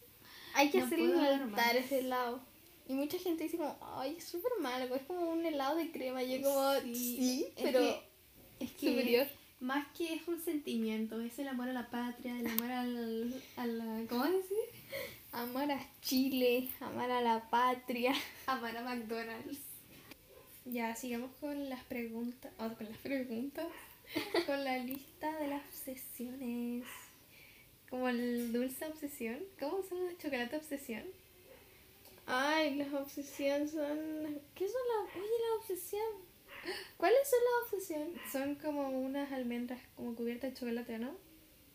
Hay 0.56 0.70
que 0.72 0.80
No 0.80 0.86
hacer 0.86 1.76
ese 1.78 2.00
helado. 2.00 2.42
Y 2.88 2.94
mucha 2.94 3.20
gente 3.20 3.44
dice 3.44 3.58
como, 3.58 3.78
ay, 3.98 4.16
es 4.18 4.24
súper 4.24 4.52
malo, 4.60 4.94
es 4.96 5.04
como 5.04 5.30
un 5.30 5.46
helado 5.46 5.76
de 5.78 5.92
crema. 5.92 6.24
Yo 6.24 6.42
como, 6.42 6.74
sí, 6.82 7.46
es 7.56 7.64
pero 7.64 7.80
que- 7.80 8.02
es 8.66 8.72
que 8.72 8.90
superior. 8.90 9.28
más 9.60 9.86
que 9.96 10.16
es 10.16 10.28
un 10.28 10.42
sentimiento, 10.42 11.22
es 11.22 11.38
el 11.38 11.48
amor 11.50 11.70
a 11.70 11.74
la 11.74 11.90
patria, 11.92 12.38
el 12.40 12.48
amor 12.48 12.72
al, 12.72 13.44
a 13.58 13.68
la... 13.68 14.06
¿Cómo 14.10 14.24
decir? 14.24 14.58
Amar 15.32 15.72
a 15.72 15.80
Chile, 16.02 16.68
amar 16.80 17.12
a 17.12 17.22
la 17.22 17.48
patria. 17.52 18.14
Amar 18.48 18.76
a 18.76 18.82
McDonald's. 18.82 19.60
Ya, 20.72 20.96
sigamos 20.96 21.32
con 21.40 21.68
las 21.68 21.84
preguntas. 21.86 22.52
o 22.60 22.70
con 22.76 22.88
las 22.88 22.98
preguntas. 23.00 23.66
con 24.46 24.64
la 24.64 24.78
lista 24.78 25.36
de 25.40 25.48
las 25.48 25.66
obsesiones. 25.66 26.86
Como 27.90 28.08
el 28.08 28.54
dulce 28.54 28.86
obsesión. 28.86 29.40
¿Cómo 29.60 29.82
son 29.82 30.06
las 30.06 30.20
chocolate 30.20 30.58
obsesión? 30.58 31.04
Ay, 32.28 32.76
las 32.76 32.94
obsesiones 32.94 33.72
son... 33.72 33.98
¿Qué 34.54 34.68
son 34.68 34.82
las... 34.94 35.16
Oye, 35.16 35.26
la 35.26 35.56
obsesión. 35.60 36.12
¿Cuáles 36.98 37.28
son 37.28 37.40
las 37.40 37.74
obsesiones? 37.74 38.32
Son 38.32 38.54
como 38.54 38.90
unas 38.90 39.32
almendras 39.32 39.80
como 39.96 40.14
cubiertas 40.14 40.52
de 40.52 40.60
chocolate, 40.60 41.00
¿no? 41.00 41.16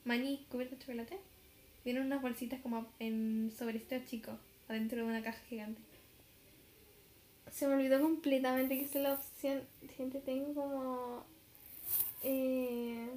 Maní 0.04 0.46
cubiertas 0.50 0.78
de 0.78 0.84
chocolate. 0.84 1.18
Vienen 1.84 2.04
unas 2.04 2.22
bolsitas 2.22 2.60
como 2.60 2.86
en 3.00 3.52
sobrecitos 3.58 4.06
chicos, 4.06 4.38
adentro 4.68 4.98
de 4.98 5.04
una 5.04 5.22
caja 5.22 5.42
gigante. 5.48 5.80
Se 7.54 7.68
me 7.68 7.74
olvidó 7.74 8.02
completamente 8.02 8.76
que 8.76 8.84
es 8.84 8.94
la 8.96 9.12
obsesión. 9.12 9.62
Gente, 9.96 10.20
tengo 10.20 10.54
como... 10.54 11.24
Eh... 12.24 13.08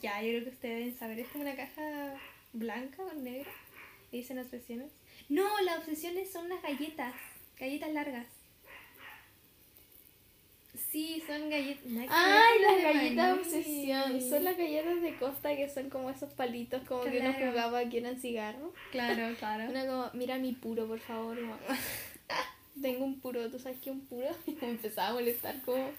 Ya, 0.00 0.22
yo 0.22 0.28
creo 0.28 0.44
que 0.44 0.50
ustedes 0.50 0.78
deben 0.78 0.98
saber. 0.98 1.18
Es 1.20 1.28
como 1.28 1.44
una 1.44 1.56
caja 1.56 2.14
blanca 2.54 3.02
o 3.02 3.12
negra. 3.14 3.50
Y 4.10 4.18
dicen 4.18 4.38
obsesiones. 4.38 4.90
No, 5.28 5.60
las 5.60 5.78
obsesiones 5.78 6.32
son 6.32 6.48
las 6.48 6.62
galletas. 6.62 7.14
Galletas 7.58 7.92
largas. 7.92 8.26
Sí, 10.90 11.22
son 11.26 11.50
galletas. 11.50 11.84
Ay, 12.08 12.62
las 12.62 12.82
galletas 12.82 13.38
obsesión. 13.38 14.22
Son 14.22 14.44
las 14.44 14.56
galletas 14.56 15.02
de 15.02 15.16
Costa 15.16 15.54
que 15.54 15.68
son 15.68 15.90
como 15.90 16.08
esos 16.08 16.32
palitos 16.32 16.82
como 16.88 17.02
que 17.04 17.20
uno 17.20 17.34
jugaba 17.34 17.86
que 17.88 17.98
eran 17.98 18.18
cigarros. 18.18 18.72
Claro, 18.90 19.34
claro. 19.38 19.70
Una 19.70 19.86
como, 19.86 20.10
mira 20.14 20.38
mi 20.38 20.52
puro, 20.52 20.86
por 20.86 21.00
favor. 21.00 21.36
como, 22.76 22.82
Tengo 22.82 23.04
un 23.04 23.20
puro, 23.20 23.50
¿tú 23.50 23.58
sabes 23.58 23.78
qué 23.80 23.90
es 23.90 23.96
un 23.96 24.06
puro? 24.06 24.28
Y 24.46 24.52
me 24.52 24.70
empezaba 24.70 25.08
a 25.08 25.12
molestar 25.14 25.60
como... 25.62 25.90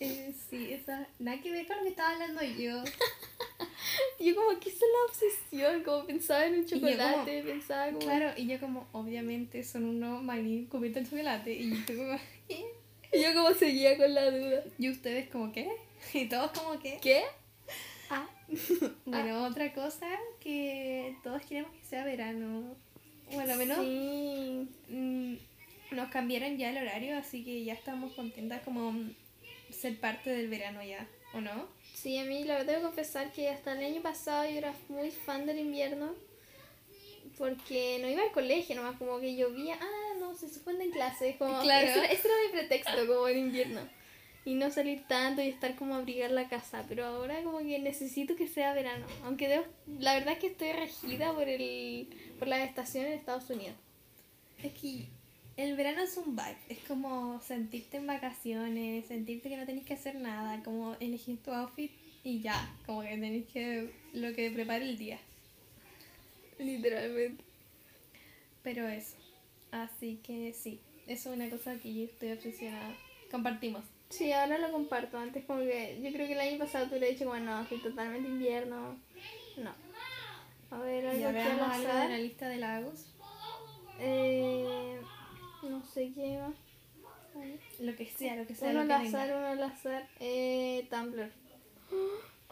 Eh, 0.00 0.32
sí, 0.48 0.72
esa. 0.72 1.06
Nada 1.18 1.42
que 1.42 1.50
ver 1.52 1.66
con 1.66 1.76
lo 1.76 1.82
que 1.82 1.90
estaba 1.90 2.12
hablando 2.12 2.42
yo. 2.42 2.82
Yo 4.18 4.34
como, 4.34 4.58
¿qué 4.60 4.68
es 4.70 4.80
la 4.80 5.04
obsesión? 5.08 5.82
Como 5.82 6.06
pensaba 6.06 6.46
en 6.46 6.60
un 6.60 6.66
chocolate, 6.66 7.42
pensaba 7.42 7.86
como... 7.86 7.98
Claro, 7.98 8.32
y 8.36 8.46
yo 8.46 8.60
como, 8.60 8.86
obviamente 8.92 9.64
son 9.64 9.84
unos 9.84 10.22
maní 10.22 10.66
cubiertos 10.66 11.02
en 11.02 11.10
chocolate. 11.10 11.52
Y 11.52 11.70
yo 11.70 11.96
como, 11.96 12.18
Y 13.12 13.22
yo 13.22 13.34
como 13.34 13.52
seguía 13.54 13.96
con 13.96 14.14
la 14.14 14.30
duda. 14.30 14.62
¿y 14.78 14.90
ustedes 14.90 15.28
como 15.28 15.52
qué? 15.52 15.68
Y 16.14 16.28
todos 16.28 16.50
como 16.52 16.78
qué. 16.78 16.98
¿Qué? 17.02 17.24
Ah. 18.10 18.28
Bueno, 19.04 19.46
otra 19.46 19.72
cosa 19.72 20.08
que 20.40 21.16
todos 21.22 21.42
queremos 21.46 21.72
que 21.72 21.84
sea 21.84 22.04
verano. 22.04 22.74
Bueno, 23.32 23.52
al 23.52 23.58
menos 23.58 23.78
Sí. 23.78 24.68
mm, 24.88 25.34
nos 25.92 26.10
cambiaron 26.10 26.56
ya 26.56 26.70
el 26.70 26.78
horario, 26.78 27.16
así 27.18 27.44
que 27.44 27.64
ya 27.64 27.74
estamos 27.74 28.12
contentas 28.14 28.62
como 28.62 28.94
ser 29.70 29.98
parte 29.98 30.30
del 30.30 30.48
verano 30.48 30.82
ya, 30.82 31.06
¿o 31.34 31.40
no? 31.40 31.68
Sí, 31.94 32.18
a 32.18 32.24
mí 32.24 32.44
la 32.44 32.54
verdad 32.58 32.74
debo 32.74 32.86
confesar 32.86 33.32
que 33.32 33.48
hasta 33.48 33.72
el 33.72 33.84
año 33.84 34.02
pasado 34.02 34.44
yo 34.48 34.56
era 34.58 34.74
muy 34.88 35.10
fan 35.10 35.46
del 35.46 35.58
invierno 35.58 36.14
porque 37.38 37.98
no 38.00 38.08
iba 38.08 38.22
al 38.22 38.32
colegio, 38.32 38.76
nomás 38.76 38.96
como 38.98 39.18
que 39.20 39.34
llovía, 39.36 39.78
ah, 39.80 40.14
no, 40.18 40.34
se 40.34 40.48
suspenden 40.48 40.90
clases, 40.90 41.36
como 41.36 41.60
Claro. 41.62 41.86
ese, 41.86 41.98
era- 42.04 42.08
mi 42.46 42.52
pretexto 42.52 43.06
como 43.06 43.28
el 43.28 43.38
invierno. 43.38 43.80
Y 44.44 44.54
no 44.54 44.70
salir 44.70 45.06
tanto 45.06 45.42
y 45.42 45.48
estar 45.48 45.74
como 45.76 45.94
a 45.94 45.98
abrigar 45.98 46.30
la 46.30 46.48
casa, 46.48 46.84
pero 46.88 47.04
ahora 47.04 47.42
como 47.42 47.58
que 47.58 47.78
necesito 47.78 48.36
que 48.36 48.48
sea 48.48 48.72
verano, 48.72 49.06
aunque 49.24 49.48
debo, 49.48 49.64
la 49.98 50.14
verdad 50.14 50.32
es 50.34 50.38
que 50.38 50.46
estoy 50.48 50.72
regida 50.72 51.32
por 51.34 51.46
el 51.48 52.08
por 52.38 52.48
las 52.48 52.60
estaciones 52.66 53.12
en 53.12 53.18
Estados 53.18 53.48
Unidos. 53.50 53.76
Es 54.62 54.72
que 54.72 55.08
el 55.56 55.76
verano 55.76 56.02
es 56.02 56.16
un 56.16 56.36
vibe, 56.36 56.56
es 56.68 56.78
como 56.86 57.40
sentirte 57.40 57.98
en 57.98 58.06
vacaciones, 58.06 59.06
sentirte 59.06 59.48
que 59.48 59.56
no 59.56 59.66
tenés 59.66 59.84
que 59.84 59.94
hacer 59.94 60.14
nada, 60.16 60.62
como 60.62 60.94
elegir 61.00 61.42
tu 61.42 61.52
outfit 61.52 61.90
y 62.24 62.40
ya, 62.40 62.74
como 62.86 63.02
que 63.02 63.08
tenés 63.08 63.46
que 63.46 63.92
lo 64.12 64.34
que 64.34 64.50
prepare 64.50 64.84
el 64.84 64.98
día. 64.98 65.18
Literalmente. 66.58 67.42
Pero 68.62 68.88
eso, 68.88 69.16
así 69.70 70.20
que 70.22 70.52
sí, 70.52 70.80
eso 71.06 71.30
es 71.30 71.36
una 71.36 71.50
cosa 71.50 71.78
que 71.78 71.94
yo 71.94 72.04
estoy 72.04 72.32
obsesionada. 72.32 72.94
Compartimos. 73.30 73.84
Sí, 74.10 74.32
ahora 74.32 74.58
lo 74.58 74.72
comparto. 74.72 75.18
Antes 75.18 75.44
como 75.44 75.60
que 75.60 76.00
yo 76.02 76.12
creo 76.12 76.26
que 76.26 76.32
el 76.32 76.40
año 76.40 76.58
pasado 76.58 76.88
tú 76.88 76.96
le 76.96 77.08
he 77.08 77.12
dicho 77.12 77.24
como 77.24 77.38
no, 77.38 77.66
soy 77.68 77.78
totalmente 77.78 78.28
invierno. 78.28 78.98
No. 79.56 79.72
A 80.70 80.78
ver, 80.78 81.06
algo 81.06 81.20
Ya 81.20 81.28
al 81.28 81.36
algo 81.60 81.98
de 81.98 82.08
la 82.08 82.18
lista 82.18 82.48
de 82.48 82.56
lagos. 82.56 83.06
Eh, 84.00 85.00
no 85.68 85.84
sé 85.84 86.12
qué 86.14 86.38
más. 86.38 86.54
Lo 87.78 87.96
que 87.96 88.06
sea, 88.06 88.36
lo 88.36 88.46
que 88.46 88.54
sea. 88.54 88.70
Uno 88.70 88.80
al 88.80 88.90
azar, 88.90 89.28
uno 89.36 89.46
al 89.46 89.62
azar. 89.62 90.08
Eh, 90.18 90.86
Tumblr. 90.90 91.30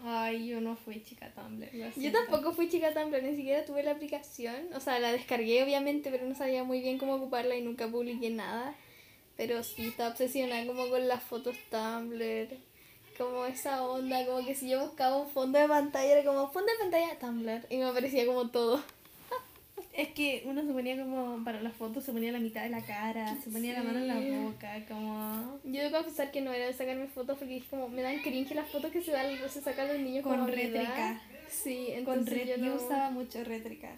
Ay, 0.05 0.49
yo 0.49 0.61
no 0.61 0.77
fui 0.77 1.03
chica 1.03 1.33
Tumblr. 1.35 1.69
Yo 1.97 2.13
tampoco 2.13 2.53
fui 2.53 2.69
chica 2.69 2.95
Tumblr, 2.95 3.23
ni 3.23 3.37
siquiera 3.37 3.65
tuve 3.65 3.83
la 3.83 3.93
aplicación. 3.93 4.69
O 4.75 4.81
sea, 4.81 4.99
la 4.99 5.13
descargué 5.13 5.63
obviamente, 5.63 6.11
pero 6.11 6.27
no 6.27 6.35
sabía 6.35 6.65
muy 6.65 6.81
bien 6.81 6.99
cómo 6.99 7.15
ocuparla 7.15 7.57
y 7.57 7.63
nunca 7.63 7.89
publiqué 7.89 8.31
nada. 8.31 8.75
Pero 9.37 9.63
sí, 9.63 9.89
estaba 9.89 10.11
obsesionada 10.11 10.67
como 10.67 10.89
con 10.89 11.07
las 11.09 11.23
fotos 11.23 11.57
Tumblr. 11.71 12.57
Como 13.17 13.47
esa 13.47 13.85
onda, 13.85 14.25
como 14.25 14.47
que 14.47 14.55
si 14.55 14.69
yo 14.69 14.81
buscaba 14.81 15.17
un 15.17 15.29
fondo 15.29 15.59
de 15.59 15.67
pantalla, 15.67 16.13
era 16.13 16.25
como 16.25 16.51
fondo 16.53 16.71
de 16.73 16.79
pantalla 16.79 17.19
Tumblr. 17.19 17.67
Y 17.69 17.79
me 17.79 17.85
aparecía 17.85 18.27
como 18.27 18.51
todo. 18.51 18.83
Es 19.99 20.11
que 20.11 20.45
uno 20.47 20.65
se 20.65 20.73
ponía 20.73 20.97
como, 20.97 21.43
para 21.43 21.61
las 21.61 21.75
fotos, 21.75 22.05
se 22.05 22.13
ponía 22.13 22.31
la 22.31 22.39
mitad 22.39 22.63
de 22.63 22.69
la 22.69 22.81
cara, 22.81 23.37
se 23.43 23.51
ponía 23.51 23.73
la 23.73 23.83
mano 23.83 23.99
en 23.99 24.07
la 24.07 24.43
boca, 24.45 24.87
como... 24.87 25.59
Yo 25.65 25.83
debo 25.83 25.97
confesar 25.97 26.31
que 26.31 26.41
no 26.41 26.53
era 26.53 26.67
de 26.67 26.73
sacarme 26.73 27.09
fotos 27.09 27.37
porque 27.37 27.57
es 27.57 27.65
como, 27.65 27.89
me 27.89 28.03
dan 28.03 28.21
cringe 28.21 28.55
las 28.55 28.71
fotos 28.71 28.93
que 28.93 29.03
se, 29.03 29.11
dan, 29.11 29.37
se 29.51 29.61
sacan 29.61 29.89
los 29.89 29.99
niños 29.99 30.23
Con 30.23 30.39
como 30.39 30.47
rétrica. 30.47 31.21
Sí, 31.49 31.89
entonces 31.91 32.47
yo 32.47 32.57
yo, 32.59 32.67
no... 32.67 32.75
usaba 32.77 33.11
mucho 33.11 33.43
rétrica. 33.43 33.91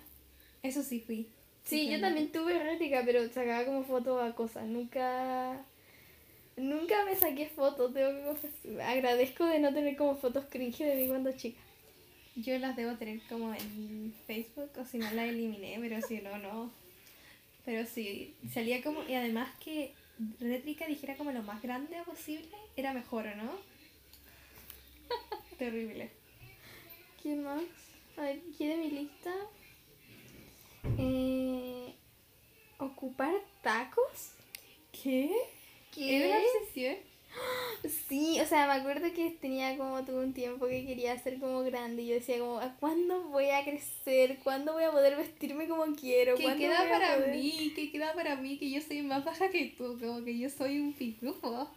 Eso 0.63 0.83
sí 0.83 1.01
fui. 1.01 1.29
Sí, 1.65 1.91
yo 1.91 2.01
también 2.01 2.33
tuve 2.33 2.59
réplica, 2.59 3.03
pero 3.05 3.29
sacaba 3.29 3.67
como 3.67 3.85
fotos 3.85 4.23
a 4.23 4.35
cosas. 4.35 4.65
Nunca. 4.65 5.63
Nunca 6.57 7.05
me 7.05 7.15
saqué 7.15 7.45
fotos, 7.45 7.93
tengo 7.93 8.11
que 8.11 8.25
confesar. 8.25 8.81
Agradezco 8.81 9.45
de 9.45 9.59
no 9.59 9.75
tener 9.75 9.99
como 9.99 10.15
fotos 10.15 10.47
cringe 10.49 10.83
de 10.83 10.95
mí 10.95 11.09
cuando 11.09 11.31
chica. 11.33 11.61
Yo 12.37 12.59
las 12.59 12.77
debo 12.77 12.97
tener 12.97 13.21
como 13.29 13.53
en 13.55 14.15
Facebook, 14.27 14.71
o 14.79 14.85
si 14.85 14.99
no 14.99 15.11
las 15.11 15.29
eliminé, 15.29 15.79
pero 15.81 16.01
si 16.07 16.21
no, 16.21 16.39
no. 16.39 16.71
Pero 17.65 17.87
sí, 17.87 18.35
salía 18.53 18.83
como... 18.83 19.03
Y 19.05 19.15
además 19.15 19.51
que 19.63 19.95
rétrica 20.39 20.87
dijera 20.87 21.17
como 21.17 21.33
lo 21.33 21.43
más 21.43 21.63
grande 21.63 21.97
posible, 22.05 22.57
era 22.77 22.93
mejor, 22.93 23.27
¿o 23.27 23.37
no? 23.37 23.53
Terrible. 25.59 26.11
¿Qué 27.23 27.35
más? 27.35 27.63
A 28.17 28.23
ver, 28.23 28.41
¿qué 28.57 28.69
de 28.69 28.77
mi 28.77 28.91
lista? 28.91 29.33
Eh, 30.99 31.95
¿Ocupar 32.79 33.35
tacos? 33.63 34.33
¿Qué? 34.93 35.31
¿Era 35.97 36.29
una 36.29 36.39
obsesión? 36.39 37.10
Sí, 38.09 38.39
o 38.41 38.47
sea, 38.47 38.67
me 38.67 38.75
acuerdo 38.75 39.13
que 39.15 39.31
tenía 39.41 39.77
como 39.79 40.05
tuve 40.05 40.25
un 40.25 40.35
tiempo 40.35 40.67
que 40.67 40.85
quería 40.85 41.19
ser 41.19 41.39
como 41.39 41.63
grande 41.63 42.03
y 42.03 42.09
yo 42.09 42.15
decía 42.15 42.39
como, 42.39 42.59
¿a 42.61 42.75
cuándo 42.77 43.23
voy 43.29 43.49
a 43.51 43.65
crecer? 43.65 44.39
¿Cuándo 44.45 44.75
voy 44.75 44.85
a 44.85 44.91
poder 44.91 45.17
vestirme 45.17 45.67
como 45.67 45.85
quiero? 45.95 46.35
¿Cuándo 46.37 46.59
queda 46.59 46.89
para 46.89 47.15
poder-?" 47.15 47.37
mí, 47.37 47.73
que 47.75 47.91
queda 47.91 48.13
para 48.13 48.37
mí, 48.37 48.59
que 48.59 48.71
yo 48.71 48.81
soy 48.83 49.03
más 49.03 49.25
baja 49.25 49.49
que 49.49 49.75
tú, 49.79 49.97
como 49.99 50.23
que 50.25 50.39
yo 50.39 50.51
soy 50.51 50.79
un 50.79 50.93
pitufo. 50.93 51.69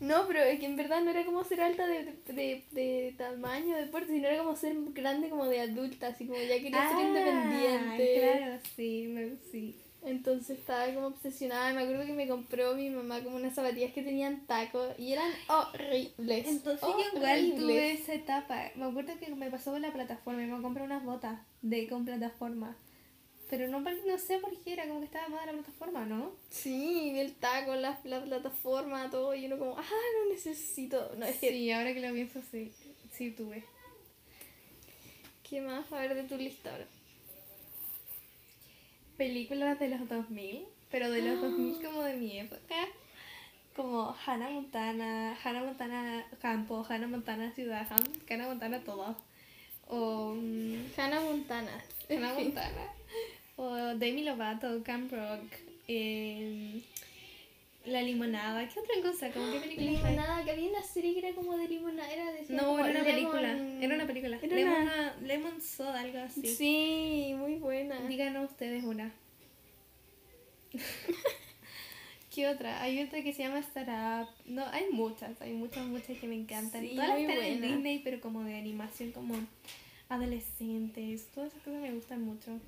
No, 0.00 0.28
pero 0.28 0.40
es 0.42 0.60
que 0.60 0.66
en 0.66 0.76
verdad 0.76 1.00
no 1.02 1.10
era 1.10 1.24
como 1.24 1.42
ser 1.42 1.60
alta 1.60 1.86
de, 1.88 2.04
de, 2.28 2.62
de 2.70 3.14
tamaño, 3.18 3.76
de 3.76 3.86
porte, 3.86 4.12
sino 4.12 4.28
era 4.28 4.38
como 4.38 4.54
ser 4.54 4.76
grande 4.92 5.28
como 5.28 5.46
de 5.46 5.60
adulta, 5.60 6.08
así 6.08 6.26
como 6.26 6.38
ya 6.40 6.60
quería 6.60 6.88
ser 6.88 6.98
independiente. 7.00 8.30
Ah, 8.30 8.36
Claro, 8.38 8.60
sí, 8.76 9.06
me, 9.08 9.30
sí. 9.50 9.74
Entonces 10.08 10.58
estaba 10.58 10.92
como 10.94 11.08
obsesionada. 11.08 11.72
Me 11.74 11.82
acuerdo 11.82 12.06
que 12.06 12.12
me 12.12 12.26
compró 12.26 12.74
mi 12.74 12.88
mamá 12.88 13.22
como 13.22 13.36
unas 13.36 13.54
zapatillas 13.54 13.92
que 13.92 14.02
tenían 14.02 14.46
tacos 14.46 14.98
y 14.98 15.12
eran 15.12 15.30
horribles. 15.48 16.46
Entonces 16.46 16.88
yo 16.88 17.16
igual 17.18 17.54
tuve 17.56 17.92
esa 17.92 18.14
etapa. 18.14 18.70
Me 18.74 18.86
acuerdo 18.86 19.18
que 19.18 19.34
me 19.34 19.50
pasó 19.50 19.72
con 19.72 19.82
la 19.82 19.92
plataforma, 19.92 20.40
me 20.40 20.62
compré 20.62 20.82
unas 20.82 21.04
botas 21.04 21.38
de 21.62 21.86
con 21.88 22.04
plataforma. 22.04 22.76
Pero 23.50 23.66
no, 23.68 23.80
no 23.80 24.18
sé 24.18 24.38
por 24.38 24.54
qué 24.60 24.74
era 24.74 24.86
como 24.86 25.00
que 25.00 25.06
estaba 25.06 25.24
de 25.24 25.30
moda 25.30 25.46
la 25.46 25.52
plataforma, 25.52 26.04
¿no? 26.04 26.32
Sí, 26.50 27.10
vi 27.12 27.18
el 27.18 27.34
taco, 27.34 27.74
la, 27.74 27.98
la 28.04 28.22
plataforma, 28.22 29.08
todo, 29.10 29.34
y 29.34 29.46
uno 29.46 29.58
como, 29.58 29.78
ah, 29.78 29.82
no 29.82 30.32
necesito. 30.32 31.14
No, 31.16 31.24
es 31.24 31.38
que, 31.38 31.50
Sí, 31.50 31.70
ahora 31.72 31.94
que 31.94 32.00
lo 32.00 32.12
pienso, 32.12 32.40
sí, 32.50 32.72
sí 33.10 33.30
tuve. 33.30 33.64
¿qué 35.48 35.62
más? 35.62 35.90
A 35.92 36.00
ver 36.00 36.14
de 36.14 36.24
tu 36.24 36.36
lista 36.36 36.70
ahora. 36.72 36.86
Películas 39.18 39.78
de 39.78 39.88
los 39.88 40.08
2000, 40.08 40.62
pero 40.90 41.10
de 41.10 41.20
los 41.22 41.40
2000 41.42 41.82
como 41.84 42.02
de 42.02 42.14
mi 42.14 42.38
época. 42.38 42.76
Como 43.76 44.14
Hannah 44.26 44.48
Montana, 44.50 45.36
Hannah 45.44 45.62
Montana 45.64 46.24
Campo, 46.40 46.84
Hannah 46.88 47.06
Montana 47.08 47.52
Ciudad, 47.52 47.86
Han- 47.90 48.22
Hannah 48.30 48.46
Montana 48.46 48.80
todo. 48.80 49.16
O 49.88 50.34
mm, 50.34 50.92
Hannah 50.96 51.20
Montana. 51.20 51.84
Hannah 52.08 52.32
Montana. 52.38 52.84
O 53.56 53.74
Demi 53.96 54.22
Lovato, 54.24 54.82
Camp 54.84 55.12
Rock. 55.12 55.42
em, 55.88 56.80
la 57.90 58.02
limonada. 58.02 58.68
¿Qué 58.68 58.80
otra 58.80 58.94
cosa? 59.02 59.30
¿Cómo 59.30 59.52
qué 59.52 59.60
película? 59.60 59.90
Limonada, 59.90 60.44
que 60.44 60.50
había 60.50 60.70
una 60.70 60.82
serie 60.82 61.12
que 61.14 61.20
era 61.26 61.34
como 61.34 61.56
de 61.56 61.68
limonada, 61.68 62.12
era 62.12 62.32
de 62.32 62.42
No, 62.50 62.78
era 62.78 62.90
una 63.00 63.04
película. 63.04 63.58
Era 63.80 63.94
una 63.94 64.06
película. 64.06 64.38
Era 64.42 64.56
Lemon, 64.56 64.82
una- 64.82 65.16
Lemon 65.22 65.60
Soda, 65.60 66.00
algo 66.00 66.18
así. 66.18 66.46
Sí, 66.46 67.34
muy 67.36 67.56
buena. 67.56 68.00
Díganos 68.02 68.50
ustedes 68.50 68.84
una. 68.84 69.12
¿Qué 72.34 72.46
otra? 72.46 72.82
Hay 72.82 73.02
otra 73.02 73.22
que 73.22 73.32
se 73.32 73.42
llama 73.42 73.58
Startup. 73.60 74.28
No, 74.46 74.64
hay 74.66 74.84
muchas, 74.92 75.40
hay 75.40 75.54
muchas, 75.54 75.86
muchas 75.86 76.18
que 76.18 76.26
me 76.28 76.36
encantan. 76.36 76.82
Sí, 76.82 76.94
Todas 76.94 77.18
están 77.18 77.38
en. 77.38 77.60
Disney, 77.62 77.98
pero 78.00 78.20
como 78.20 78.44
de 78.44 78.54
animación, 78.56 79.12
como 79.12 79.34
adolescentes. 80.08 81.26
Todas 81.34 81.50
esas 81.52 81.62
cosas 81.64 81.80
me 81.80 81.92
gustan 81.92 82.22
mucho. 82.22 82.60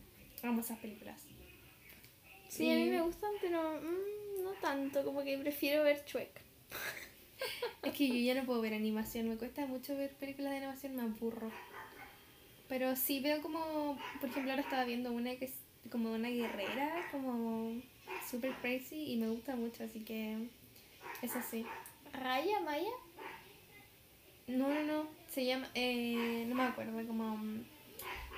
Amo 0.42 0.60
esas 0.62 0.78
películas. 0.78 1.20
Sí, 2.50 2.68
a 2.68 2.74
mí 2.74 2.90
me 2.90 3.00
gustan, 3.00 3.30
pero 3.40 3.80
mm, 3.80 4.42
no 4.42 4.50
tanto, 4.60 5.04
como 5.04 5.22
que 5.22 5.38
prefiero 5.38 5.84
ver 5.84 6.04
Shrek. 6.04 6.40
Es 7.82 7.94
que 7.94 8.08
yo 8.08 8.14
ya 8.14 8.34
no 8.34 8.44
puedo 8.44 8.60
ver 8.60 8.74
animación, 8.74 9.28
me 9.28 9.36
cuesta 9.36 9.64
mucho 9.64 9.96
ver 9.96 10.10
películas 10.10 10.50
de 10.50 10.58
animación, 10.58 10.96
me 10.96 11.02
aburro. 11.02 11.50
Pero 12.68 12.94
sí 12.96 13.20
veo 13.20 13.40
como, 13.40 13.98
por 14.20 14.28
ejemplo, 14.28 14.50
ahora 14.50 14.62
estaba 14.62 14.84
viendo 14.84 15.12
una 15.12 15.36
que 15.36 15.46
es 15.46 15.54
como 15.90 16.12
una 16.12 16.28
guerrera, 16.28 17.08
como 17.10 17.80
super 18.28 18.52
crazy 18.56 19.12
y 19.12 19.16
me 19.16 19.28
gusta 19.28 19.56
mucho, 19.56 19.84
así 19.84 20.00
que 20.00 20.36
es 21.22 21.36
así. 21.36 21.64
Raya, 22.12 22.60
Maya. 22.60 22.90
No, 24.48 24.68
no, 24.68 24.82
no, 24.82 25.08
se 25.28 25.44
llama, 25.44 25.70
eh, 25.74 26.44
no 26.48 26.56
me 26.56 26.64
acuerdo, 26.64 27.06
como 27.06 27.38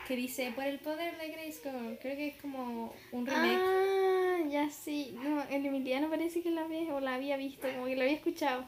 que 0.07 0.17
dice 0.17 0.51
por 0.55 0.65
el 0.65 0.79
poder 0.81 1.17
de 1.19 1.29
Grayskull, 1.29 1.99
creo 2.01 2.17
que 2.17 2.29
es 2.29 2.37
como 2.41 2.95
un 3.13 3.27
remake. 3.27 3.61
Ah, 3.61 4.39
ya 4.51 4.69
sí. 4.71 5.17
No, 5.23 5.43
el 5.45 5.65
Emiliano 5.65 6.11
parece 6.11 6.43
que 6.43 6.51
la 6.51 6.63
había, 6.63 6.93
o 6.95 7.01
la 7.01 7.15
había 7.15 7.37
visto, 7.37 7.69
como 7.73 7.87
que 7.87 7.97
lo 7.97 8.03
había 8.03 8.15
escuchado. 8.17 8.65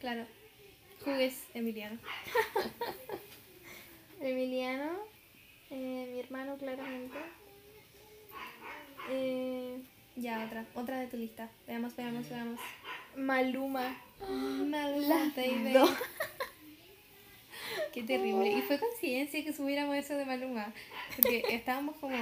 Claro, 0.00 0.24
jugues 1.04 1.42
Emiliano. 1.54 1.98
Emiliano, 4.20 4.92
eh, 5.70 6.08
mi 6.12 6.20
hermano 6.20 6.56
claramente. 6.56 7.18
Eh, 9.10 9.80
Ya, 10.16 10.44
otra, 10.44 10.64
otra 10.74 11.00
de 11.00 11.06
tu 11.06 11.16
lista. 11.16 11.48
Veamos, 11.66 11.94
veamos, 11.96 12.28
veamos. 12.28 12.60
Maluma. 13.16 13.96
Maluma, 14.28 15.32
baby. 15.36 15.74
Qué 17.92 18.02
terrible. 18.02 18.50
Y 18.50 18.62
fue 18.62 18.78
coincidencia 18.78 19.42
que 19.44 19.52
subiéramos 19.52 19.96
eso 19.96 20.16
de 20.16 20.24
Maluma. 20.24 20.72
Porque 21.16 21.42
estábamos 21.50 21.96
como. 21.96 22.16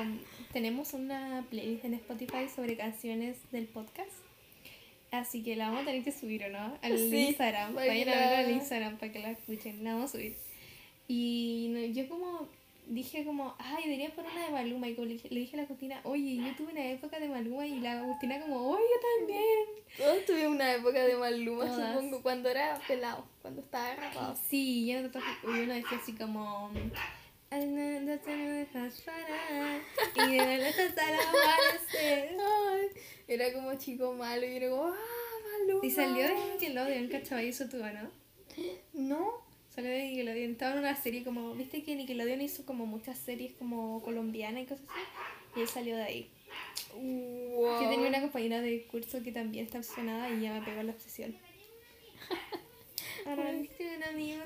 Tenemos 0.52 0.94
una 0.94 1.44
playlist 1.50 1.84
en 1.84 1.94
Spotify 1.94 2.48
sobre 2.54 2.76
canciones 2.76 3.36
del 3.52 3.66
podcast. 3.66 4.10
Así 5.10 5.42
que 5.42 5.56
la 5.56 5.68
vamos 5.68 5.82
a 5.82 5.86
tener 5.86 6.02
que 6.02 6.12
subir, 6.12 6.44
¿o 6.44 6.48
no? 6.50 6.78
Al 6.82 6.98
Sí, 6.98 7.28
Instagram. 7.28 7.74
Vayan 7.74 8.08
a 8.08 8.12
verlo 8.14 8.36
al 8.36 8.50
Instagram 8.50 8.98
para 8.98 9.12
que 9.12 9.18
la 9.20 9.30
escuchen. 9.30 9.84
La 9.84 9.94
vamos 9.94 10.10
a 10.10 10.18
subir. 10.18 10.36
Y 11.08 11.92
yo 11.94 12.08
como 12.08 12.48
dije 12.86 13.24
como, 13.24 13.54
ay, 13.58 13.84
debería 13.84 14.14
poner 14.14 14.30
una 14.32 14.46
de 14.46 14.52
Maluma. 14.52 14.88
Y 14.88 14.94
como 14.94 15.06
le, 15.06 15.14
dije- 15.14 15.28
le 15.30 15.40
dije 15.40 15.54
a 15.54 15.58
la 15.58 15.62
Agustina, 15.64 16.00
oye, 16.04 16.36
yo 16.36 16.56
tuve 16.56 16.72
una 16.72 16.84
época 16.90 17.18
de 17.20 17.28
Maluma. 17.28 17.66
Y 17.66 17.80
la 17.80 18.00
Agustina 18.00 18.40
como, 18.40 18.70
oye, 18.70 18.82
yo 18.82 19.00
también. 19.18 19.86
Todos 19.96 20.24
tuvimos 20.24 20.54
una 20.54 20.72
época 20.74 21.04
de 21.04 21.16
Maluma, 21.16 21.66
Todas. 21.66 21.94
supongo, 21.94 22.22
cuando 22.22 22.48
era 22.48 22.80
pelado, 22.86 23.24
cuando 23.42 23.60
estaba 23.62 23.94
rapado. 23.96 24.36
Sí, 24.48 24.86
yo 24.86 25.00
no 25.02 25.10
uno 25.44 25.74
decía 25.74 25.98
así 26.02 26.12
como 26.14 26.70
"Ay, 27.50 27.66
no, 27.66 28.00
no 28.00 28.18
te 28.18 28.30
me 28.36 28.48
dejas 28.50 29.00
parar 29.02 29.80
y 30.16 30.36
de 30.36 30.58
la 30.58 30.72
era 33.28 33.52
como 33.52 33.74
chico 33.76 34.12
malo 34.14 34.46
y 34.46 34.56
era 34.56 34.70
como, 34.70 34.84
ah, 34.86 34.94
Maluma. 35.60 35.86
Y 35.86 35.90
salió 35.90 36.22
de 36.28 36.34
Nickelodeon, 36.52 37.08
¿cachai? 37.08 37.48
Eso 37.48 37.68
tuvo, 37.68 37.84
¿no? 37.86 38.10
¿No? 38.94 39.45
Salió 39.76 39.90
de 39.90 40.04
Nickelodeon, 40.08 40.52
estaba 40.52 40.72
en 40.72 40.78
una 40.78 40.96
serie 40.96 41.22
como, 41.22 41.54
viste 41.54 41.82
que 41.84 41.94
Nickelodeon 41.94 42.40
hizo 42.40 42.64
como 42.66 42.86
muchas 42.86 43.18
series 43.18 43.52
como 43.52 44.02
colombianas 44.02 44.62
y 44.62 44.66
cosas 44.66 44.86
así. 44.88 45.00
Y 45.56 45.60
él 45.62 45.68
salió 45.68 45.96
de 45.96 46.02
ahí. 46.02 46.30
Wow. 46.94 47.82
Yo 47.82 47.88
tenía 47.90 48.08
una 48.08 48.20
compañera 48.22 48.60
de 48.62 48.84
curso 48.84 49.22
que 49.22 49.32
también 49.32 49.66
está 49.66 49.78
obsesionada 49.78 50.30
y 50.30 50.40
ya 50.40 50.54
me 50.54 50.62
pegó 50.64 50.82
la 50.82 50.92
obsesión. 50.92 51.36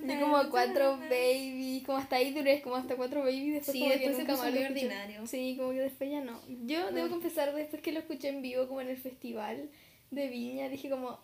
Tan 0.06 0.20
como 0.20 0.50
cuatro 0.50 0.96
babies, 0.98 1.84
como 1.84 1.98
hasta 1.98 2.16
ahí 2.16 2.32
duré, 2.32 2.62
como 2.62 2.76
hasta 2.76 2.96
cuatro 2.96 3.20
babies, 3.20 3.54
después 3.54 3.72
Sí, 3.72 3.78
como 3.80 3.90
que 3.92 3.98
después 3.98 4.16
se 4.16 4.22
nunca 4.22 4.34
puso 4.34 4.50
muy 4.50 4.58
escuché. 4.62 4.84
ordinario. 4.86 5.26
Sí, 5.26 5.54
como 5.58 5.70
que 5.70 5.80
después 5.80 6.10
ya 6.10 6.20
no. 6.22 6.40
Yo 6.66 6.78
debo 6.86 6.92
Bueno. 6.92 7.10
confesar, 7.10 7.54
después 7.54 7.82
que 7.82 7.92
lo 7.92 8.00
escuché 8.00 8.28
en 8.28 8.42
vivo, 8.42 8.66
como 8.66 8.80
en 8.80 8.88
el 8.88 8.96
festival 8.96 9.68
de 10.10 10.28
Viña, 10.28 10.68
dije 10.68 10.88
como, 10.90 11.20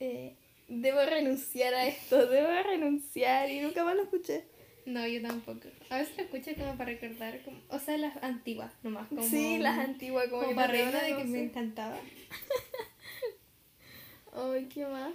eh, 0.00 0.34
debo 0.68 1.04
renunciar 1.04 1.74
a 1.74 1.86
esto, 1.86 2.26
debo 2.26 2.48
renunciar, 2.62 3.50
y 3.50 3.60
nunca 3.60 3.84
más 3.84 3.96
lo 3.96 4.02
escuché. 4.02 4.44
No, 4.86 5.06
yo 5.06 5.22
tampoco. 5.22 5.68
A 5.88 5.98
veces 5.98 6.16
lo 6.16 6.24
escucho 6.24 6.54
como 6.56 6.76
para 6.76 6.90
recordar, 6.92 7.40
como, 7.42 7.58
o 7.68 7.78
sea, 7.78 7.96
las 7.96 8.22
antiguas 8.22 8.72
nomás. 8.82 9.08
Como, 9.08 9.22
sí, 9.22 9.58
las 9.58 9.78
antiguas, 9.78 10.28
como, 10.28 10.42
Como, 10.42 10.56
para 10.56 10.68
reírme 10.72 11.00
de 11.02 11.16
que 11.16 11.24
no 11.24 11.30
me 11.30 11.38
sé. 11.38 11.44
encantaba. 11.44 11.98
Ay, 14.34 14.66
¿qué 14.66 14.86
más? 14.86 15.12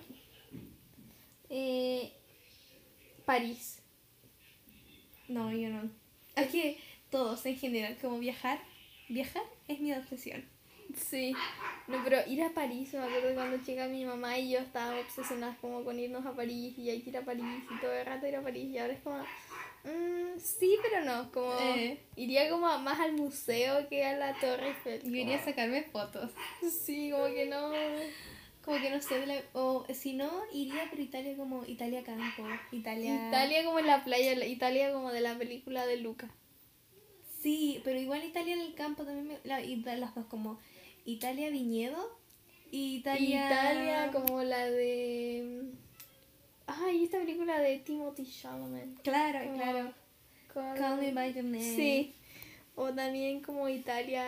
Eh, 1.50 2.12
París. 3.26 3.82
No, 5.28 5.52
yo 5.52 5.70
no. 5.70 5.90
Es 6.36 6.48
que 6.48 6.78
todos 7.12 7.46
en 7.46 7.58
general, 7.58 7.98
como 8.02 8.18
viajar, 8.20 8.60
viajar 9.08 9.44
es 9.68 9.80
mi 9.80 9.94
obsesión. 9.94 10.44
Sí, 11.00 11.34
no, 11.88 11.98
pero 12.04 12.18
ir 12.28 12.44
a 12.44 12.50
París, 12.50 12.94
me 12.94 13.00
acuerdo 13.00 13.34
cuando 13.34 13.58
chica 13.66 13.88
mi 13.88 14.06
mamá 14.06 14.38
y 14.38 14.52
yo 14.52 14.60
estábamos 14.60 15.06
obsesionadas 15.06 15.58
como 15.60 15.84
con 15.84 16.00
irnos 16.00 16.26
a 16.26 16.36
París 16.36 16.78
y 16.78 16.90
hay 16.90 17.02
que 17.02 17.10
ir 17.10 17.18
a 17.18 17.26
París 17.26 17.46
y 17.70 17.80
todo 17.82 17.92
el 17.94 18.06
rato 18.06 18.28
ir 18.28 18.36
a 18.36 18.42
París 18.42 18.70
y 18.70 18.78
ahora 18.78 18.94
es 18.94 19.00
como, 19.02 19.18
mm, 19.20 20.40
sí, 20.40 20.76
pero 20.82 21.06
no, 21.06 21.32
como 21.32 21.54
Eh. 21.60 22.00
iría 22.16 22.50
como 22.50 22.68
más 22.80 23.00
al 23.00 23.14
museo 23.14 23.88
que 23.90 24.06
a 24.06 24.18
la 24.18 24.34
Torre 24.40 24.68
Eiffel. 24.70 25.02
Yo 25.04 25.16
iría 25.16 25.38
a 25.38 25.44
sacarme 25.46 25.84
fotos. 25.84 26.32
Sí, 26.70 27.10
como 27.12 27.26
que 27.26 27.46
no. 27.48 27.72
Como 28.64 28.80
que 28.82 28.90
no 28.92 29.02
sé, 29.02 29.26
la- 29.26 29.42
o 29.54 29.86
si 29.94 30.14
no, 30.14 30.30
iría 30.54 30.90
por 30.90 31.00
Italia 31.00 31.36
como 31.38 31.66
Italia 31.66 32.04
Campo. 32.04 32.44
Italia. 32.72 33.30
Italia 33.30 33.64
como 33.64 33.80
en 33.80 33.88
la 33.88 34.04
playa, 34.04 34.36
la- 34.36 34.46
Italia 34.46 34.92
como 34.92 35.12
de 35.12 35.22
la 35.22 35.36
película 35.38 35.88
de 35.88 35.98
Luca. 35.98 36.30
Sí, 37.42 37.80
pero 37.86 37.98
igual 37.98 38.24
Italia 38.26 38.54
en 38.54 38.60
el 38.62 38.74
campo 38.76 39.06
también 39.06 39.28
me. 39.28 39.40
La, 39.46 39.62
y 39.62 39.78
las 39.78 40.14
dos, 40.14 40.26
como 40.26 40.60
Italia 41.06 41.50
Viñedo 41.50 42.18
Italia. 42.72 43.48
Italia 43.48 44.12
como 44.12 44.44
la 44.44 44.66
de... 44.70 45.64
Ay, 46.68 47.04
esta 47.06 47.18
película 47.20 47.60
de 47.60 47.80
Timothy 47.80 48.26
Chalamet. 48.26 49.02
Claro, 49.02 49.40
Como- 49.44 49.56
claro. 49.58 49.94
con- 50.54 50.76
Call 50.78 51.00
me 51.02 51.12
by 51.12 51.34
your 51.34 51.44
name. 51.46 51.76
Sí. 51.76 52.14
O 52.76 52.94
también 52.94 53.42
como 53.42 53.68
Italia, 53.68 54.24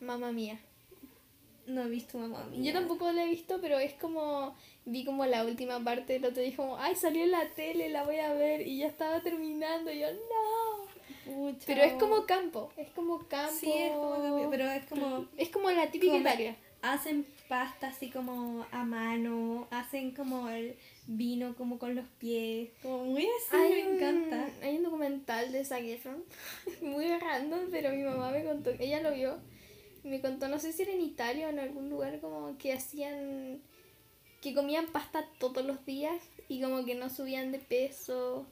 mamá 0.00 0.30
mía. 0.30 0.58
No 1.66 1.82
he 1.82 1.88
visto 1.88 2.16
mamá 2.16 2.44
mía. 2.46 2.60
Yo 2.62 2.72
tampoco 2.78 3.10
la 3.12 3.24
he 3.24 3.28
visto, 3.28 3.58
pero 3.60 3.78
es 3.78 3.92
como. 3.94 4.56
Vi 4.86 5.04
como 5.04 5.26
la 5.26 5.44
última 5.44 5.82
parte, 5.84 6.16
el 6.16 6.24
otro 6.24 6.42
día 6.42 6.56
como, 6.56 6.78
ay, 6.78 6.94
salió 6.94 7.24
en 7.24 7.32
la 7.32 7.46
tele, 7.50 7.90
la 7.90 8.04
voy 8.04 8.16
a 8.20 8.32
ver. 8.32 8.66
Y 8.66 8.78
ya 8.78 8.86
estaba 8.86 9.20
terminando. 9.20 9.92
Y 9.92 9.98
yo, 9.98 10.06
no. 10.12 10.67
Pucha. 11.34 11.64
Pero 11.66 11.82
es 11.82 11.92
como 11.94 12.26
campo. 12.26 12.72
Es 12.76 12.88
como 12.90 13.18
campo. 13.28 13.52
Sí, 13.58 13.72
es 13.72 13.92
como. 13.92 14.50
Pero 14.50 14.64
es 14.70 14.84
como. 14.86 15.26
Es 15.36 15.48
como 15.50 15.70
la 15.70 15.90
típica 15.90 16.12
Como- 16.12 16.20
Italia. 16.28 16.56
Hacen 16.80 17.26
pasta 17.48 17.88
así 17.88 18.08
como 18.08 18.64
a 18.70 18.84
mano, 18.84 19.66
hacen 19.72 20.12
como 20.14 20.48
el 20.48 20.76
vino 21.08 21.56
como 21.56 21.76
con 21.76 21.96
los 21.96 22.06
pies, 22.20 22.70
como 22.82 23.04
muy 23.04 23.24
así, 23.24 23.56
Hay 23.56 23.82
me 23.82 23.88
un- 23.88 23.96
encanta. 23.96 24.48
Hay 24.62 24.76
un 24.76 24.84
documental 24.84 25.50
de 25.50 25.64
Zac 25.64 25.82
Efron, 25.82 26.22
muy 26.82 27.08
random, 27.18 27.62
pero 27.72 27.90
mi 27.90 28.04
mamá 28.04 28.30
me 28.30 28.44
contó, 28.44 28.70
ella 28.78 29.02
lo 29.02 29.12
vio, 29.12 29.38
me 30.04 30.20
contó, 30.20 30.46
no 30.46 30.60
sé 30.60 30.72
si 30.72 30.82
era 30.82 30.92
en 30.92 31.00
Italia 31.00 31.48
o 31.48 31.50
en 31.50 31.58
algún 31.58 31.90
lugar 31.90 32.20
como 32.20 32.56
que 32.58 32.72
hacían, 32.72 33.60
que 34.40 34.54
comían 34.54 34.86
pasta 34.86 35.26
todos 35.40 35.64
los 35.64 35.84
días 35.84 36.22
y 36.48 36.62
como 36.62 36.84
que 36.84 36.94
no 36.94 37.10
subían 37.10 37.50
de 37.50 37.58
peso, 37.58 38.46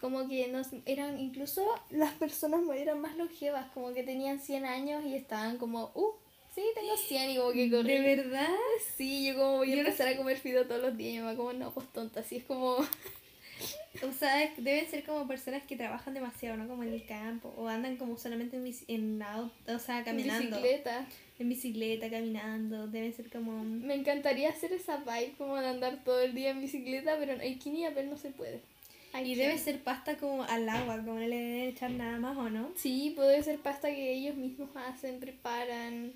como 0.00 0.26
que 0.28 0.48
nos 0.48 0.68
eran 0.86 1.20
incluso 1.20 1.62
las 1.90 2.12
personas 2.14 2.62
eran 2.74 3.00
más 3.00 3.16
longevas, 3.16 3.66
como 3.72 3.92
que 3.92 4.02
tenían 4.02 4.40
100 4.40 4.64
años 4.64 5.04
y 5.04 5.14
estaban 5.14 5.58
como, 5.58 5.92
uh, 5.94 6.12
sí, 6.54 6.62
tengo 6.74 6.96
100 6.96 7.30
y 7.30 7.36
como 7.36 7.52
que 7.52 7.70
corrí. 7.70 7.98
¿De 7.98 8.16
verdad? 8.16 8.48
Sí, 8.96 9.26
yo 9.26 9.34
como 9.36 9.58
voy 9.58 9.68
a 9.68 9.70
Yo 9.70 9.82
no 9.82 9.88
empezar 9.88 10.08
a 10.08 10.16
comer 10.16 10.38
fideo 10.38 10.66
todos 10.66 10.80
los 10.80 10.96
días 10.96 11.10
y 11.10 11.16
mi 11.16 11.20
mamá 11.20 11.36
como, 11.36 11.52
no, 11.52 11.72
pues 11.72 11.86
tonta, 11.92 12.20
así 12.20 12.38
es 12.38 12.44
como... 12.44 12.76
O 14.08 14.12
sea, 14.12 14.50
deben 14.56 14.88
ser 14.88 15.04
como 15.04 15.26
personas 15.28 15.62
que 15.64 15.76
trabajan 15.76 16.14
demasiado, 16.14 16.56
¿no? 16.56 16.66
Como 16.66 16.82
en 16.84 16.94
el 16.94 17.04
campo. 17.04 17.52
O 17.58 17.68
andan 17.68 17.96
como 17.96 18.16
solamente 18.16 18.56
en, 18.56 18.74
en 18.88 19.22
auto, 19.22 19.52
o 19.66 19.78
sea, 19.78 20.02
caminando. 20.02 20.56
bicicleta. 20.56 21.06
En 21.38 21.48
bicicleta, 21.50 22.08
caminando. 22.08 22.86
Deben 22.86 23.12
ser 23.12 23.28
como... 23.28 23.62
Me 23.62 23.94
encantaría 23.94 24.48
hacer 24.48 24.72
esa 24.72 24.98
vibe 24.98 25.34
como 25.36 25.56
de 25.56 25.66
andar 25.66 26.02
todo 26.04 26.20
el 26.20 26.34
día 26.34 26.50
en 26.50 26.60
bicicleta, 26.62 27.16
pero 27.18 27.32
en 27.32 27.40
Aikini 27.42 27.84
pero 27.92 28.08
no 28.08 28.16
se 28.16 28.30
puede. 28.30 28.62
Y 29.12 29.34
debe 29.34 29.58
ser 29.58 29.82
pasta 29.82 30.16
como 30.16 30.44
al 30.44 30.68
agua, 30.68 30.96
como 30.98 31.14
no 31.14 31.26
le 31.26 31.36
deben 31.36 31.68
echar 31.68 31.90
nada 31.90 32.18
más, 32.18 32.36
¿o 32.36 32.48
no? 32.48 32.70
Sí, 32.76 33.12
puede 33.16 33.42
ser 33.42 33.58
pasta 33.58 33.88
que 33.88 34.12
ellos 34.12 34.36
mismos 34.36 34.70
hacen, 34.76 35.18
preparan. 35.18 36.12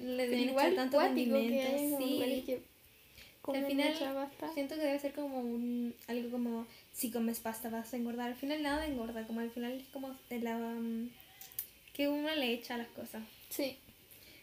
Le 0.00 0.28
deben 0.28 0.48
igual 0.50 0.66
echar 0.72 0.76
tanto 0.76 0.96
cuático 0.96 1.34
que 1.34 1.62
hay 1.62 1.94
Sí. 1.98 2.42
que 2.46 2.62
comen 3.42 3.66
final, 3.66 3.94
pasta. 4.14 4.52
Siento 4.54 4.76
que 4.76 4.80
debe 4.82 4.98
ser 4.98 5.12
como 5.12 5.40
un... 5.40 5.94
Algo 6.06 6.30
como... 6.30 6.66
Si 6.92 7.10
comes 7.10 7.40
pasta 7.40 7.68
vas 7.68 7.92
a 7.92 7.96
engordar. 7.96 8.28
Al 8.28 8.36
final 8.36 8.62
nada 8.62 8.86
engorda. 8.86 9.26
Como 9.26 9.40
al 9.40 9.50
final 9.50 9.72
es 9.72 9.86
como 9.88 10.16
de 10.30 10.40
la... 10.40 10.56
um, 10.56 11.10
que 11.92 12.08
uno 12.08 12.34
le 12.34 12.52
echa 12.52 12.76
a 12.76 12.78
las 12.78 12.88
cosas. 12.88 13.22
Sí, 13.50 13.76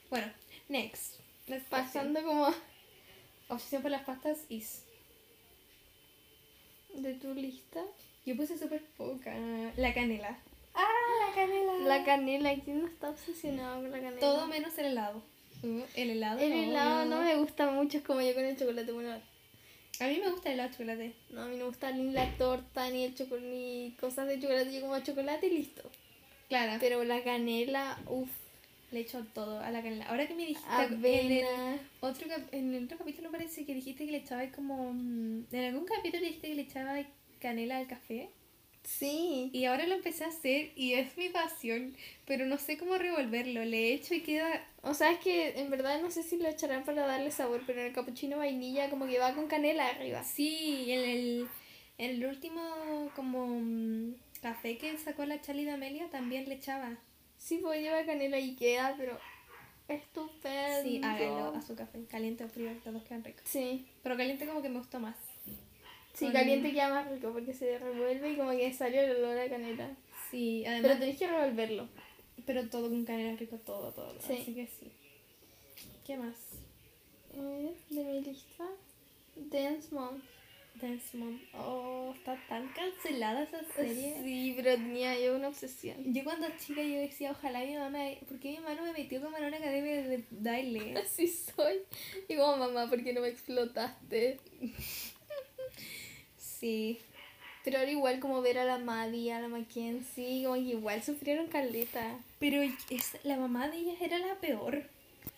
Bueno, 0.10 0.28
next. 0.70 1.16
Next 1.48 1.68
pasando 1.70 2.22
como 2.24 2.54
Obsesión 3.48 3.82
por 3.82 3.92
las 3.92 4.04
pastas 4.04 4.40
is... 4.50 4.84
de 7.02 7.14
tu 7.16 7.34
lista. 7.34 7.82
Yo 8.26 8.36
puse 8.36 8.58
súper 8.58 8.82
poca. 8.98 9.36
La 9.78 9.94
canela. 9.94 10.38
¡Ah, 10.74 11.28
la 11.28 11.34
canela! 11.36 11.74
La 11.88 12.04
canela, 12.04 12.56
¿quién 12.56 12.82
no 12.82 12.88
está 12.88 13.10
obsesionado 13.10 13.82
con 13.82 13.92
la 13.92 14.00
canela? 14.00 14.20
Todo 14.20 14.48
menos 14.48 14.78
el 14.78 14.86
helado. 14.88 15.22
Uh, 15.64 15.82
el 15.96 16.10
helado 16.12 16.40
El 16.40 16.50
no, 16.50 16.56
helado 16.64 17.06
no 17.06 17.22
me 17.22 17.36
gusta 17.38 17.72
mucho, 17.72 17.98
es 18.00 18.04
como 18.04 18.22
yo 18.22 18.34
con 18.34 18.44
el 18.46 18.58
chocolate. 18.58 18.92
Bueno, 18.92 19.12
A 20.02 20.08
mí 20.08 20.20
me 20.20 20.30
gusta 20.32 20.50
el 20.50 20.56
helado 20.56 20.70
de 20.70 20.76
chocolate. 20.76 21.14
no, 21.30 21.42
a 21.44 21.46
mí 21.46 21.52
no 21.54 21.58
me 21.60 21.70
gusta 21.70 21.92
ni 21.92 22.12
la 22.12 22.30
torta, 22.38 22.90
ni 22.90 23.06
el 23.06 23.16
chocolate, 23.16 23.48
ni 23.48 23.96
cosas 24.00 24.28
de 24.28 24.40
chocolate. 24.40 24.74
Yo 24.74 24.82
como 24.82 25.00
chocolate 25.00 25.48
y 25.48 25.52
listo. 25.52 25.90
Claro. 26.50 26.78
Pero 26.80 27.04
la 27.06 27.24
canela, 27.24 27.98
uff, 28.08 28.30
Le 28.96 29.02
echo 29.02 29.26
todo 29.34 29.60
a 29.60 29.72
la 29.72 29.84
canela. 29.84 30.06
Ahora 30.06 30.26
que 30.26 30.34
me 30.34 30.46
dijiste 30.46 30.84
en 30.86 31.32
el, 31.34 31.46
otro, 32.00 32.28
en 32.54 32.74
el 32.74 32.86
otro 32.86 32.98
capítulo 32.98 33.30
parece 33.30 33.66
que 33.66 33.74
dijiste 33.74 34.06
que 34.06 34.12
le 34.14 34.20
echabas 34.20 34.54
como... 34.56 34.94
mm, 34.94 35.48
En 35.52 35.66
algún 35.66 35.84
capítulo 35.84 36.24
dijiste 36.24 36.48
que 36.48 36.56
le 36.56 36.62
echabas 36.62 37.06
canela 37.42 37.78
al 37.80 37.88
café. 37.88 38.30
Sí. 38.84 39.50
Y 39.52 39.66
ahora 39.66 39.86
lo 39.86 39.96
empecé 39.96 40.24
a 40.24 40.28
hacer 40.28 40.72
y 40.78 40.94
es 40.94 41.18
mi 41.18 41.28
pasión. 41.28 41.94
Pero 42.26 42.46
no 42.46 42.58
sé 42.58 42.78
cómo 42.78 42.98
revolverlo. 42.98 43.66
Le 43.66 43.92
echo 43.92 44.14
y 44.14 44.22
queda... 44.22 44.66
O 44.82 44.94
sea, 44.94 45.12
es 45.12 45.20
que 45.20 45.60
en 45.60 45.70
verdad 45.70 46.02
no 46.02 46.10
sé 46.10 46.24
si 46.24 46.38
lo 46.38 46.48
echarán 46.48 46.86
para 46.86 47.06
darle 47.06 47.32
sabor, 47.32 47.64
pero 47.68 47.82
en 47.82 47.88
el 47.88 47.94
cappuccino 47.94 48.38
vainilla 48.38 48.90
como 48.90 49.08
que 49.08 49.20
va 49.20 49.36
con 49.36 49.48
canela 49.48 49.90
arriba. 49.90 50.24
Sí, 50.24 50.86
en 50.90 51.00
el, 51.02 51.48
en 51.98 52.12
el 52.12 52.26
último 52.26 53.12
como 53.14 53.46
mm, 53.60 54.14
café 54.42 54.78
que 54.78 54.98
sacó 54.98 55.26
la 55.26 55.42
Charlie 55.42 55.66
de 55.66 55.72
Amelia 55.72 56.10
también 56.10 56.48
le 56.48 56.56
echaba. 56.56 56.98
Sí, 57.38 57.60
pues 57.62 57.82
lleva 57.82 58.06
canela 58.06 58.40
y 58.40 58.56
queda, 58.56 58.96
pero 58.98 59.18
estupendo. 59.88 60.82
Sí, 60.84 61.02
hágalo 61.04 61.56
a 61.56 61.62
su 61.62 61.76
café. 61.76 62.04
Caliente 62.06 62.44
o 62.44 62.50
frío, 62.50 62.72
los 62.84 62.94
dos 62.94 63.04
quedan 63.04 63.24
ricos. 63.24 63.44
Sí, 63.46 63.86
Pero 64.04 64.18
caliente 64.18 64.46
como 64.48 64.62
que 64.62 64.70
me 64.70 64.80
gustó 64.80 65.00
más. 65.00 65.16
sí, 66.14 66.26
Con- 66.26 66.34
caliente 66.34 66.72
queda 66.74 66.90
más 66.90 67.10
rico 67.12 67.32
porque 67.34 67.54
se 67.54 67.78
revuelve 67.78 68.32
y 68.32 68.36
como 68.36 68.52
que 68.52 68.74
salió 68.74 69.02
el 69.02 69.18
olor 69.18 69.38
a 69.38 69.50
canela. 69.50 69.96
Sí, 70.32 70.62
Pero 70.66 70.76
además... 70.78 71.00
tenés 71.00 71.18
que 71.20 71.28
revolverlo. 71.28 71.88
Pero, 72.46 72.68
todo 72.70 72.90
con 72.90 73.06
canela 73.06 73.32
es 73.34 73.40
rico, 73.40 73.58
todo, 73.58 73.92
todo. 73.92 74.14
Sí. 74.22 74.38
Así 74.42 74.54
que 74.54 74.68
sí. 74.68 74.92
¿Qué 76.06 76.18
más? 76.18 76.36
Eh, 77.34 77.76
de 77.90 78.04
mi 78.04 78.22
lista, 78.22 78.66
Dance 79.36 79.94
Mom. 79.94 80.20
Dance 80.82 81.18
Mom. 81.18 81.40
Oh, 81.54 82.14
está 82.16 82.36
tan 82.50 82.68
cancelada 82.74 83.44
esa 83.44 83.64
serie. 83.76 84.22
Sí, 84.24 84.54
pero 84.58 84.72
tenía 84.76 85.18
yo 85.20 85.36
una 85.36 85.48
obsesión. 85.48 86.14
Yo 86.14 86.24
cuando 86.24 86.48
chica 86.58 86.82
yo 86.84 87.00
decía, 87.00 87.32
ojalá 87.32 87.62
mi 87.62 87.76
mamá... 87.76 88.00
¿Por 88.28 88.40
qué 88.40 88.52
mi 88.52 88.58
mamá 88.60 88.76
no 88.76 88.84
me 88.84 88.92
metió 88.94 89.22
como 89.22 89.38
en 89.38 89.46
una 89.46 89.58
academia 89.58 90.02
de 90.04 90.24
baile? 90.32 90.98
Así 91.04 91.28
soy. 91.28 91.78
Y 92.28 92.36
como 92.36 92.58
mamá, 92.58 92.90
¿por 92.90 93.04
qué 93.04 93.14
no 93.14 93.22
me 93.22 93.30
explotaste? 93.30 94.38
Sí. 96.38 97.00
Pero 97.64 97.80
ahora 97.80 97.92
igual 97.92 98.20
como 98.20 98.42
ver 98.42 98.60
a 98.60 98.66
la 98.66 98.78
Maddie, 98.78 99.34
a 99.34 99.40
la 99.40 99.48
Mackenzie, 99.48 100.44
como 100.44 100.56
que 100.56 100.62
igual 100.62 101.02
sufrieron 101.04 101.48
caleta. 101.48 102.20
Pero 102.40 102.62
es, 102.62 103.18
la 103.24 103.38
mamá 103.38 103.70
de 103.70 103.78
ellas 103.78 104.02
era 104.02 104.20
la 104.20 104.36
peor. 104.36 104.84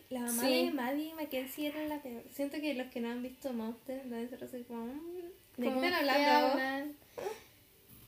La 0.09 0.21
mamá 0.21 0.43
Sí. 0.43 0.65
de 0.65 0.71
Maddie 0.71 1.09
y 1.09 1.13
Mackenzie 1.13 1.67
era 1.67 1.85
la 1.85 2.01
peor. 2.01 2.23
Siento 2.33 2.59
que 2.59 2.73
los 2.73 2.87
que 2.87 2.99
no 3.01 3.09
han 3.11 3.21
visto 3.23 3.53
Monster 3.53 4.03
deben 4.05 4.29
ser 4.29 4.43
así 4.43 4.63
como... 4.67 4.87
¿De 5.57 5.65
qué 5.67 5.73
Como 5.73 5.83
están 5.83 5.93
hablando? 6.07 6.47
hablan. 6.53 6.93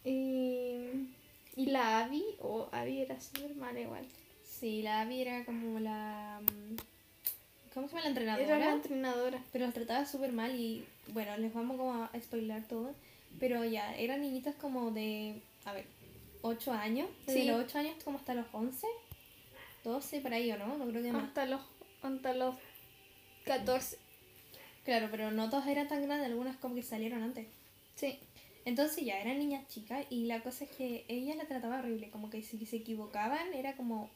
Y, 0.05 1.09
y 1.55 1.65
la 1.67 1.99
Abby, 2.05 2.23
o 2.39 2.69
Abby 2.71 3.01
era 3.01 3.19
súper 3.19 3.55
mala 3.55 3.79
igual. 3.79 4.05
Sí, 4.43 4.81
la 4.81 5.01
Abby 5.01 5.21
era 5.21 5.45
como 5.45 5.79
la... 5.79 6.41
mm, 6.41 6.75
¿Cómo 7.73 7.87
se 7.87 7.91
llama 7.93 8.03
la 8.03 8.09
entrenadora? 8.09 8.43
Era 8.45 8.57
la 8.59 8.73
entrenadora. 8.73 9.43
Pero 9.51 9.65
las 9.65 9.73
trataba 9.73 10.05
súper 10.05 10.31
mal 10.31 10.55
y 10.59 10.85
bueno, 11.09 11.37
les 11.37 11.53
vamos 11.53 11.77
como 11.77 12.03
a 12.03 12.11
spoiler 12.19 12.63
todo. 12.67 12.93
Pero 13.39 13.63
ya, 13.63 13.95
eran 13.95 14.21
niñitas 14.21 14.55
como 14.55 14.91
de, 14.91 15.41
a 15.65 15.73
ver, 15.73 15.85
8 16.41 16.71
años. 16.73 17.07
Desde 17.27 17.41
Sí. 17.41 17.47
los 17.47 17.63
8 17.63 17.77
años 17.79 18.03
como 18.03 18.17
hasta 18.17 18.33
los 18.33 18.45
11. 18.51 18.87
12 19.83 20.19
para 20.21 20.37
ahí, 20.37 20.51
¿o 20.51 20.57
no? 20.57 20.77
No 20.77 20.87
creo 20.87 21.03
que 21.03 21.11
más. 21.11 21.25
Hasta 21.25 21.45
los, 21.45 21.61
hasta 22.01 22.33
los 22.33 22.55
14. 23.45 23.97
Claro, 24.89 25.09
pero 25.11 25.29
no 25.29 25.51
todas 25.51 25.67
eran 25.67 25.87
tan 25.87 26.01
grandes, 26.01 26.25
algunas 26.25 26.57
como 26.57 26.73
que 26.73 26.81
salieron 26.81 27.21
antes. 27.21 27.45
Sí. 27.93 28.17
Entonces 28.65 29.05
ya 29.05 29.21
eran 29.21 29.37
niñas 29.37 29.67
chicas 29.67 30.03
y 30.09 30.25
la 30.25 30.41
cosa 30.41 30.63
es 30.63 30.71
que 30.71 31.05
ella 31.07 31.35
la 31.35 31.45
trataba 31.45 31.77
horrible, 31.77 32.09
como 32.09 32.31
que 32.31 32.41
si 32.41 32.65
se 32.65 32.77
equivocaban 32.77 33.53
era 33.53 33.75
como... 33.75 34.09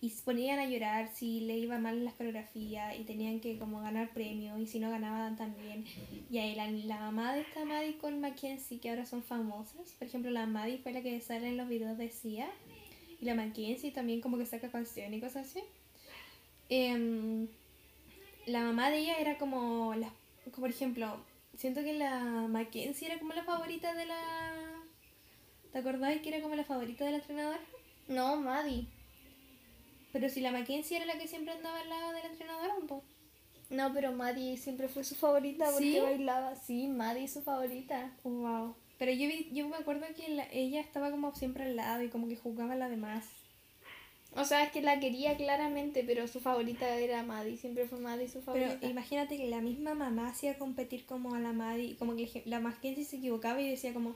Y 0.00 0.08
se 0.08 0.22
ponían 0.22 0.60
a 0.60 0.64
llorar 0.64 1.10
si 1.14 1.40
le 1.40 1.58
iba 1.58 1.76
mal 1.76 1.98
en 1.98 2.06
las 2.06 2.14
coreografías 2.14 2.98
y 2.98 3.04
tenían 3.04 3.40
que 3.40 3.58
como 3.58 3.82
ganar 3.82 4.08
premios 4.14 4.58
y 4.58 4.66
si 4.66 4.80
no 4.80 4.88
ganaban 4.88 5.36
también. 5.36 5.84
Y 6.30 6.38
ahí 6.38 6.54
la, 6.54 6.70
la 6.70 7.00
mamá 7.00 7.34
de 7.34 7.42
esta 7.42 7.66
Maddie 7.66 7.98
con 7.98 8.18
Mackenzie, 8.18 8.78
que 8.78 8.88
ahora 8.88 9.04
son 9.04 9.22
famosas, 9.22 9.92
por 9.98 10.08
ejemplo 10.08 10.30
la 10.30 10.46
Maddie 10.46 10.78
fue 10.78 10.92
la 10.92 11.02
que 11.02 11.20
sale 11.20 11.48
en 11.48 11.58
los 11.58 11.68
videos 11.68 11.98
de 11.98 12.08
Sia 12.08 12.48
y 13.20 13.26
la 13.26 13.34
Mackenzie 13.34 13.90
también 13.90 14.22
como 14.22 14.38
que 14.38 14.46
saca 14.46 14.70
canciones 14.70 15.18
y 15.18 15.20
cosas 15.20 15.48
así. 15.48 15.60
Em, 16.70 17.48
la 18.48 18.60
mamá 18.62 18.90
de 18.90 18.98
ella 18.98 19.16
era 19.18 19.38
como, 19.38 19.94
la, 19.94 20.10
como 20.44 20.56
por 20.58 20.70
ejemplo, 20.70 21.16
siento 21.56 21.80
que 21.82 21.92
la 21.94 22.20
Mackenzie 22.48 23.08
era 23.08 23.18
como 23.18 23.32
la 23.32 23.44
favorita 23.44 23.94
de 23.94 24.06
la... 24.06 24.82
¿Te 25.72 25.78
acordás 25.78 26.18
que 26.20 26.28
era 26.30 26.40
como 26.40 26.54
la 26.54 26.64
favorita 26.64 27.04
de 27.04 27.10
la 27.12 27.16
entrenadora? 27.18 27.60
No, 28.08 28.36
Maddie. 28.36 28.86
Pero 30.12 30.28
si 30.28 30.40
la 30.40 30.50
Mackenzie 30.52 30.96
era 30.96 31.06
la 31.06 31.18
que 31.18 31.28
siempre 31.28 31.52
andaba 31.52 31.80
al 31.80 31.88
lado 31.88 32.12
de 32.12 32.20
la 32.20 32.28
entrenadora, 32.28 32.74
pues. 32.86 33.02
No, 33.70 33.92
pero 33.92 34.12
Maddie 34.12 34.56
siempre 34.56 34.88
fue 34.88 35.04
su 35.04 35.14
favorita 35.14 35.66
porque 35.70 35.92
¿Sí? 35.92 36.00
bailaba. 36.00 36.56
Sí, 36.56 36.88
Maddie 36.88 37.24
es 37.24 37.34
su 37.34 37.42
favorita. 37.42 38.16
Wow. 38.24 38.74
Pero 38.98 39.12
yo, 39.12 39.28
vi, 39.28 39.50
yo 39.52 39.68
me 39.68 39.76
acuerdo 39.76 40.06
que 40.16 40.28
la- 40.30 40.48
ella 40.50 40.80
estaba 40.80 41.10
como 41.10 41.34
siempre 41.34 41.64
al 41.64 41.76
lado 41.76 42.02
y 42.02 42.08
como 42.08 42.26
que 42.28 42.36
jugaba 42.36 42.72
a 42.72 42.76
la 42.76 42.88
demás. 42.88 43.26
O 44.36 44.44
sea, 44.44 44.62
es 44.64 44.70
que 44.70 44.82
la 44.82 45.00
quería 45.00 45.36
claramente, 45.36 46.04
pero 46.06 46.28
su 46.28 46.40
favorita 46.40 46.88
era 46.96 47.22
Maddie. 47.22 47.56
Siempre 47.56 47.86
fue 47.86 47.98
Maddie 47.98 48.28
su 48.28 48.40
Pero 48.40 48.66
favorita. 48.66 48.86
imagínate 48.86 49.36
que 49.36 49.48
la 49.48 49.60
misma 49.60 49.94
mamá 49.94 50.28
hacía 50.28 50.58
competir 50.58 51.06
como 51.06 51.34
a 51.34 51.40
la 51.40 51.52
Maddie, 51.52 51.96
como 51.96 52.14
que 52.14 52.42
la 52.44 52.60
Mackenzie 52.60 53.04
se 53.04 53.16
equivocaba 53.16 53.60
y 53.60 53.70
decía 53.70 53.92
como, 53.92 54.14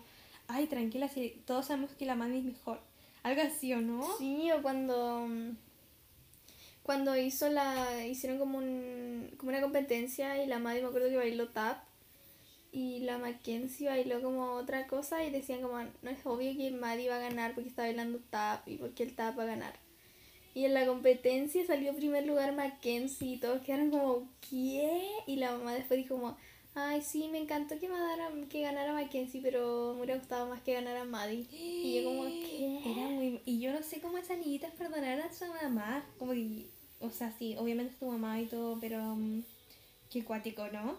ay, 0.49 0.67
tranquila, 0.67 1.09
si 1.09 1.31
todos 1.47 1.67
sabemos 1.67 1.93
que 1.93 2.07
la 2.07 2.15
Maddie 2.15 2.39
es 2.39 2.45
mejor. 2.45 2.81
Algo 3.23 3.43
así, 3.43 3.73
¿o 3.73 3.81
no? 3.81 4.07
Sí, 4.19 4.51
o 4.53 4.63
cuando 4.63 5.29
cuando 6.83 7.17
hizo 7.17 7.49
la 7.49 8.05
hicieron 8.07 8.39
como 8.39 8.59
un 8.59 9.31
como 9.37 9.51
una 9.51 9.61
competencia 9.61 10.43
y 10.43 10.47
la 10.47 10.59
Maddie 10.59 10.83
me 10.83 10.89
acuerdo 10.89 11.09
que 11.09 11.17
bailó 11.17 11.49
tap 11.49 11.85
y 12.73 13.01
la 13.01 13.19
Mackenzie 13.19 13.89
bailó 13.89 14.21
como 14.21 14.55
otra 14.55 14.87
cosa 14.89 15.25
y 15.25 15.31
decían 15.31 15.63
como 15.63 15.79
no 15.81 16.11
es 16.11 16.19
obvio 16.25 16.57
que 16.57 16.71
Maddie 16.73 17.09
va 17.09 17.17
a 17.17 17.21
ganar 17.21 17.55
porque 17.55 17.69
está 17.69 17.83
bailando 17.83 18.19
tap 18.31 18.67
y 18.67 18.79
porque 18.79 19.05
el 19.05 19.15
tap 19.15 19.39
va 19.39 19.45
a 19.45 19.47
ganar. 19.47 19.82
Y 20.55 20.65
en 20.67 20.75
la 20.75 20.87
competencia 20.87 21.65
salió 21.67 21.91
en 21.91 21.97
primer 21.97 22.27
lugar 22.27 22.55
Mackenzie 22.55 23.35
y 23.35 23.39
todos 23.39 23.63
quedaron 23.63 23.91
como 23.91 24.29
¿qué? 24.51 25.03
Y 25.27 25.37
la 25.37 25.53
mamá 25.53 25.73
después 25.75 25.99
dijo 25.99 26.17
como 26.17 26.37
Ay, 26.75 27.03
sí, 27.03 27.29
me 27.31 27.39
encantó 27.39 27.79
que, 27.79 27.87
mandara, 27.87 28.31
que 28.49 28.63
ganara 28.63 28.95
Mackenzie, 28.95 29.43
pero 29.43 29.93
me 29.93 29.99
hubiera 30.05 30.19
gustado 30.19 30.49
más 30.49 30.63
que 30.63 30.73
ganara 30.73 31.05
Maddie. 31.05 31.47
Y 31.53 32.01
yo 32.03 32.09
como, 32.09 32.25
¿qué? 32.25 32.81
Era 32.91 33.09
muy... 33.11 33.41
Y 33.45 33.61
yo 33.61 33.73
no 33.73 33.83
sé 33.83 34.01
cómo 34.01 34.17
esas 34.17 34.39
niñitas 34.39 34.73
perdonaron 34.73 35.21
a 35.21 35.33
su 35.35 35.45
mamá. 35.47 36.03
Como 36.19 36.33
que... 36.33 36.65
O 37.01 37.11
sea, 37.11 37.31
sí, 37.39 37.57
obviamente 37.59 37.93
es 37.93 37.99
tu 37.99 38.07
mamá 38.07 38.41
y 38.41 38.47
todo, 38.47 38.79
pero... 38.81 38.99
mm, 39.17 39.43
qué 40.11 40.25
cuático, 40.25 40.67
¿no? 40.69 40.97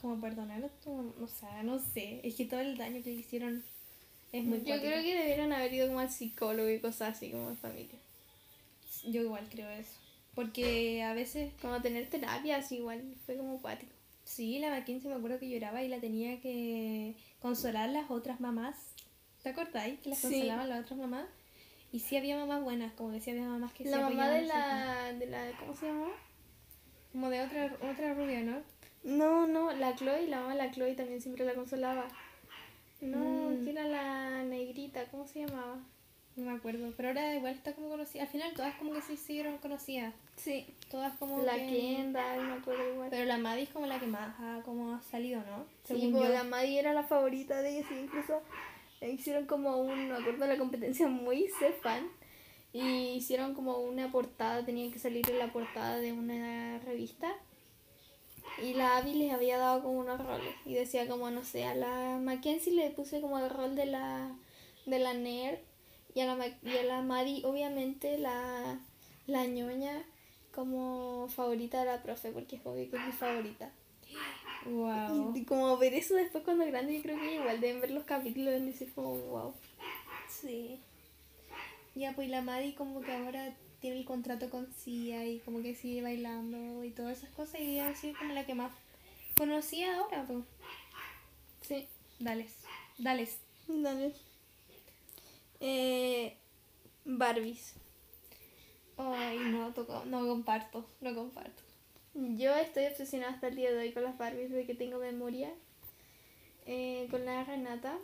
Como 0.00 0.18
perdonar 0.22 0.64
a 0.64 0.68
tu 0.82 0.90
mamá. 0.90 1.12
O 1.22 1.28
sea, 1.28 1.62
no 1.64 1.78
sé. 1.78 2.20
Es 2.24 2.36
que 2.36 2.46
todo 2.46 2.60
el 2.60 2.78
daño 2.78 3.02
que 3.02 3.10
le 3.10 3.20
hicieron 3.20 3.62
Es 4.32 4.42
muy 4.42 4.60
Yo 4.60 4.64
cuático. 4.64 4.86
creo 4.86 5.02
que 5.02 5.18
debieron 5.18 5.52
haber 5.52 5.74
ido 5.74 5.88
como 5.88 6.00
al 6.00 6.10
psicólogo 6.10 6.70
y 6.70 6.78
cosas 6.80 7.16
así 7.16 7.28
como 7.30 7.50
en 7.50 7.58
familia. 7.58 7.98
Yo 9.04 9.22
igual 9.22 9.46
creo 9.50 9.68
eso. 9.70 9.98
Porque 10.34 11.02
a 11.02 11.12
veces, 11.14 11.52
Como 11.60 11.80
tener 11.82 12.08
terapias 12.08 12.70
igual, 12.72 13.14
fue 13.26 13.36
como 13.36 13.56
acuático. 13.58 13.92
sí, 14.24 14.58
la 14.58 14.70
Mackenzie 14.70 15.08
me 15.10 15.16
acuerdo 15.16 15.38
que 15.38 15.48
lloraba 15.48 15.82
y 15.82 15.88
la 15.88 15.98
tenía 16.00 16.40
que 16.40 17.16
consolar 17.40 17.88
las 17.90 18.10
otras 18.10 18.40
mamás. 18.40 18.76
¿Te 19.42 19.48
acordáis? 19.48 19.98
Que 20.00 20.10
las 20.10 20.18
Sí. 20.18 20.28
consolaban 20.28 20.68
las 20.68 20.84
otras 20.84 20.98
mamás. 20.98 21.26
Y 21.92 21.98
sí 22.00 22.16
había 22.16 22.36
mamás 22.36 22.62
buenas, 22.62 22.92
como 22.92 23.10
que 23.10 23.20
sí 23.20 23.30
había 23.30 23.44
mamás 23.48 23.72
que 23.72 23.84
La 23.84 23.96
se 23.96 24.02
mamá 24.02 24.06
apoyaban 24.26 24.40
de 24.42 24.46
la, 24.46 25.12
de 25.14 25.26
la. 25.26 25.58
¿Cómo 25.58 25.74
se 25.74 25.86
llama? 25.86 26.06
hijos. 26.06 26.18
Como 27.12 27.30
de 27.30 27.40
otra, 27.42 27.74
otra 27.90 28.14
rubia, 28.14 28.42
¿no? 28.42 28.62
No, 29.02 29.46
no, 29.48 29.72
la 29.72 29.96
Chloe, 29.96 30.28
la 30.28 30.40
mamá 30.42 30.52
de 30.52 30.58
la 30.58 30.70
Chloe 30.70 30.94
también 30.94 31.20
siempre 31.20 31.44
la 31.44 31.54
consolaba. 31.54 32.06
No, 33.00 33.18
Mm. 33.50 33.64
que 33.64 33.70
era 33.70 33.84
la 33.88 34.42
negrita, 34.44 35.06
¿cómo 35.06 35.26
se 35.26 35.40
llamaba? 35.46 35.78
No 36.36 36.50
me 36.50 36.56
acuerdo. 36.56 36.92
Pero 36.96 37.08
ahora 37.08 37.34
igual 37.34 37.54
está 37.54 37.74
como 37.74 37.88
conocida. 37.88 38.22
Al 38.22 38.28
final 38.28 38.52
todas 38.54 38.74
como 38.76 38.92
que 38.92 39.02
se 39.02 39.14
hicieron 39.14 39.58
conocidas. 39.58 40.14
Sí. 40.36 40.66
Todas 40.90 41.16
como 41.18 41.42
La 41.42 41.54
que... 41.54 41.66
Kendall, 41.66 42.46
me 42.46 42.52
acuerdo 42.54 42.92
igual. 42.92 43.10
Pero 43.10 43.24
la 43.24 43.38
Maddie 43.38 43.64
es 43.64 43.70
como 43.70 43.86
la 43.86 43.98
que 43.98 44.06
más 44.06 44.34
ha, 44.38 44.62
como 44.64 44.94
ha 44.94 45.02
salido, 45.02 45.40
¿no? 45.40 45.64
Sí, 45.84 45.94
Según 45.94 46.12
pues 46.12 46.28
yo. 46.28 46.34
la 46.34 46.44
Maddie 46.44 46.78
era 46.78 46.92
la 46.92 47.02
favorita 47.02 47.60
de 47.62 47.78
ellos 47.78 47.90
y 47.90 47.94
incluso 48.04 48.40
hicieron 49.00 49.46
como 49.46 49.76
un, 49.78 50.08
me 50.08 50.14
acuerdo 50.14 50.44
de 50.44 50.52
la 50.52 50.58
competencia 50.58 51.08
muy 51.08 51.48
fan 51.82 52.08
y 52.72 53.14
hicieron 53.16 53.54
como 53.54 53.78
una 53.78 54.12
portada, 54.12 54.64
tenían 54.64 54.92
que 54.92 54.98
salir 54.98 55.28
en 55.30 55.38
la 55.38 55.52
portada 55.52 55.98
de 55.98 56.12
una 56.12 56.78
revista 56.80 57.32
y 58.62 58.74
la 58.74 58.98
Abby 58.98 59.14
les 59.14 59.32
había 59.32 59.58
dado 59.58 59.82
como 59.82 59.98
unos 59.98 60.24
roles 60.24 60.54
y 60.64 60.74
decía 60.74 61.08
como, 61.08 61.30
no 61.30 61.44
sé, 61.44 61.64
a 61.64 61.74
la 61.74 62.18
Mackenzie 62.18 62.74
le 62.74 62.90
puse 62.90 63.20
como 63.20 63.38
el 63.38 63.50
rol 63.50 63.74
de 63.74 63.86
la, 63.86 64.30
de 64.86 64.98
la 64.98 65.14
nerd 65.14 65.58
y 66.14 66.20
a 66.20 66.26
la, 66.26 66.36
Ma- 66.36 66.46
y 66.46 66.76
a 66.76 66.82
la 66.82 67.02
Maddie 67.02 67.44
obviamente 67.44 68.18
la, 68.18 68.78
la 69.26 69.46
ñoña 69.46 70.02
como 70.52 71.28
favorita 71.28 71.80
de 71.80 71.86
la 71.86 72.02
profe 72.02 72.30
porque 72.32 72.56
es 72.56 72.66
obvio 72.66 72.90
que 72.90 72.96
es 72.96 73.06
mi 73.06 73.12
favorita. 73.12 73.70
Wow. 74.66 75.34
Y 75.36 75.44
como 75.44 75.76
ver 75.78 75.94
eso 75.94 76.14
después 76.14 76.44
cuando 76.44 76.66
grande, 76.66 76.96
yo 76.96 77.02
creo 77.02 77.18
que 77.18 77.34
igual 77.36 77.60
deben 77.60 77.80
ver 77.80 77.92
los 77.92 78.04
capítulos 78.04 78.60
y 78.60 78.66
decir 78.66 78.92
como, 78.94 79.16
wow. 79.16 79.54
Sí. 80.28 80.80
Ya, 81.94 82.12
pues 82.14 82.28
la 82.28 82.42
Maddie 82.42 82.74
como 82.74 83.00
que 83.00 83.12
ahora 83.12 83.54
tiene 83.80 83.98
el 83.98 84.04
contrato 84.04 84.50
con 84.50 84.72
Sia 84.74 85.26
y 85.26 85.38
como 85.40 85.62
que 85.62 85.74
sigue 85.74 86.02
bailando 86.02 86.84
y 86.84 86.90
todas 86.90 87.18
esas 87.18 87.30
cosas 87.30 87.60
y 87.60 87.76
debe 87.76 87.94
ser 87.94 88.14
como 88.16 88.34
la 88.34 88.44
que 88.44 88.54
más 88.54 88.72
conocía 89.36 89.96
ahora, 89.96 90.24
pues. 90.26 90.44
Sí. 91.62 91.86
Dales. 92.18 92.54
Dales. 92.98 93.38
Dale. 93.66 94.12
Eh, 95.60 96.36
Barbies. 97.04 97.74
Ay, 98.96 99.38
no, 99.38 99.72
toco, 99.72 100.04
no 100.06 100.26
comparto, 100.26 100.86
no 101.00 101.14
comparto. 101.14 101.62
Yo 102.14 102.54
estoy 102.56 102.86
obsesionada 102.86 103.34
hasta 103.34 103.48
el 103.48 103.56
día 103.56 103.70
de 103.70 103.78
hoy 103.78 103.92
con 103.92 104.02
las 104.02 104.18
Barbies 104.18 104.50
desde 104.50 104.66
que 104.66 104.74
tengo 104.74 104.98
memoria. 104.98 105.50
Eh, 106.66 107.08
con 107.10 107.24
la 107.24 107.44
Renata, 107.44 107.98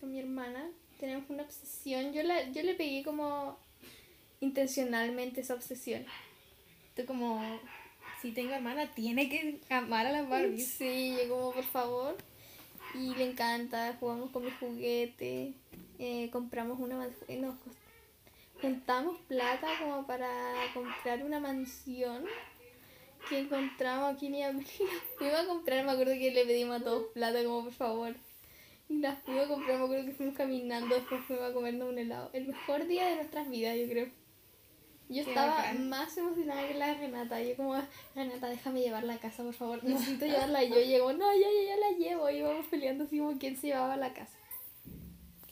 con 0.00 0.10
mi 0.10 0.18
hermana. 0.18 0.70
Tenemos 0.98 1.28
una 1.28 1.42
obsesión. 1.42 2.12
Yo, 2.12 2.22
la, 2.22 2.50
yo 2.50 2.62
le 2.62 2.74
pegué 2.74 3.02
como 3.04 3.58
intencionalmente 4.40 5.40
esa 5.40 5.54
obsesión. 5.54 6.04
Tú 6.96 7.04
como, 7.06 7.42
si 8.20 8.32
tengo 8.32 8.52
hermana, 8.52 8.92
tiene 8.94 9.28
que 9.28 9.60
amar 9.70 10.06
a 10.06 10.12
las 10.12 10.28
Barbies. 10.28 10.66
Sí, 10.66 11.16
yo 11.16 11.28
como 11.28 11.52
por 11.52 11.64
favor. 11.64 12.16
Y 12.94 13.14
le 13.14 13.30
encanta, 13.30 13.96
jugamos 13.98 14.30
con 14.30 14.44
mi 14.44 14.50
juguete, 14.50 15.54
eh, 16.04 16.30
compramos 16.30 16.80
una 16.80 16.96
man- 16.96 17.14
eh, 17.28 17.36
nos 17.38 17.54
juntamos 18.60 19.16
plata 19.28 19.68
como 19.80 20.06
para 20.06 20.28
comprar 20.74 21.22
una 21.24 21.40
mansión 21.40 22.24
que 23.28 23.38
encontramos 23.40 24.12
aquí 24.14 24.26
en 24.26 24.34
Iamel. 24.34 24.66
Fuimos 25.18 25.38
a 25.40 25.46
comprar, 25.46 25.84
me 25.84 25.92
acuerdo 25.92 26.12
que 26.14 26.30
le 26.32 26.44
pedimos 26.44 26.80
a 26.80 26.84
todos 26.84 27.04
plata 27.14 27.42
como 27.44 27.64
por 27.64 27.72
favor. 27.72 28.14
Y 28.88 28.98
las 28.98 29.18
fuimos 29.22 29.44
a 29.44 29.48
comprar, 29.48 29.78
me 29.78 29.84
acuerdo 29.84 30.04
que 30.06 30.12
fuimos 30.12 30.36
caminando, 30.36 30.94
después 30.94 31.22
fuimos 31.24 31.50
a 31.50 31.52
comernos 31.54 31.88
un 31.88 31.98
helado. 31.98 32.30
El 32.32 32.48
mejor 32.48 32.86
día 32.86 33.06
de 33.06 33.16
nuestras 33.16 33.48
vidas, 33.48 33.76
yo 33.78 33.86
creo. 33.88 34.06
Yo 35.08 35.24
Qué 35.24 35.30
estaba 35.30 35.56
bacán. 35.56 35.88
más 35.88 36.16
emocionada 36.16 36.66
que 36.66 36.74
la 36.74 36.94
Renata. 36.94 37.40
Yo 37.42 37.56
como, 37.56 37.74
Renata, 38.14 38.48
déjame 38.48 38.80
llevarla 38.80 39.14
a 39.14 39.18
casa, 39.18 39.42
por 39.44 39.54
favor. 39.54 39.82
Necesito 39.84 40.26
llevarla. 40.26 40.62
Y 40.64 40.70
yo 40.70 40.80
llego, 40.80 41.12
no, 41.12 41.32
ya, 41.34 41.46
ya, 41.48 41.68
ya 41.68 41.76
la 41.76 41.90
llevo. 41.96 42.28
Y 42.30 42.38
íbamos 42.38 42.66
peleando 42.66 43.04
así 43.04 43.18
como 43.18 43.38
quién 43.38 43.56
se 43.56 43.68
llevaba 43.68 43.94
a 43.94 43.98
la 43.98 44.12
casa. 44.12 44.36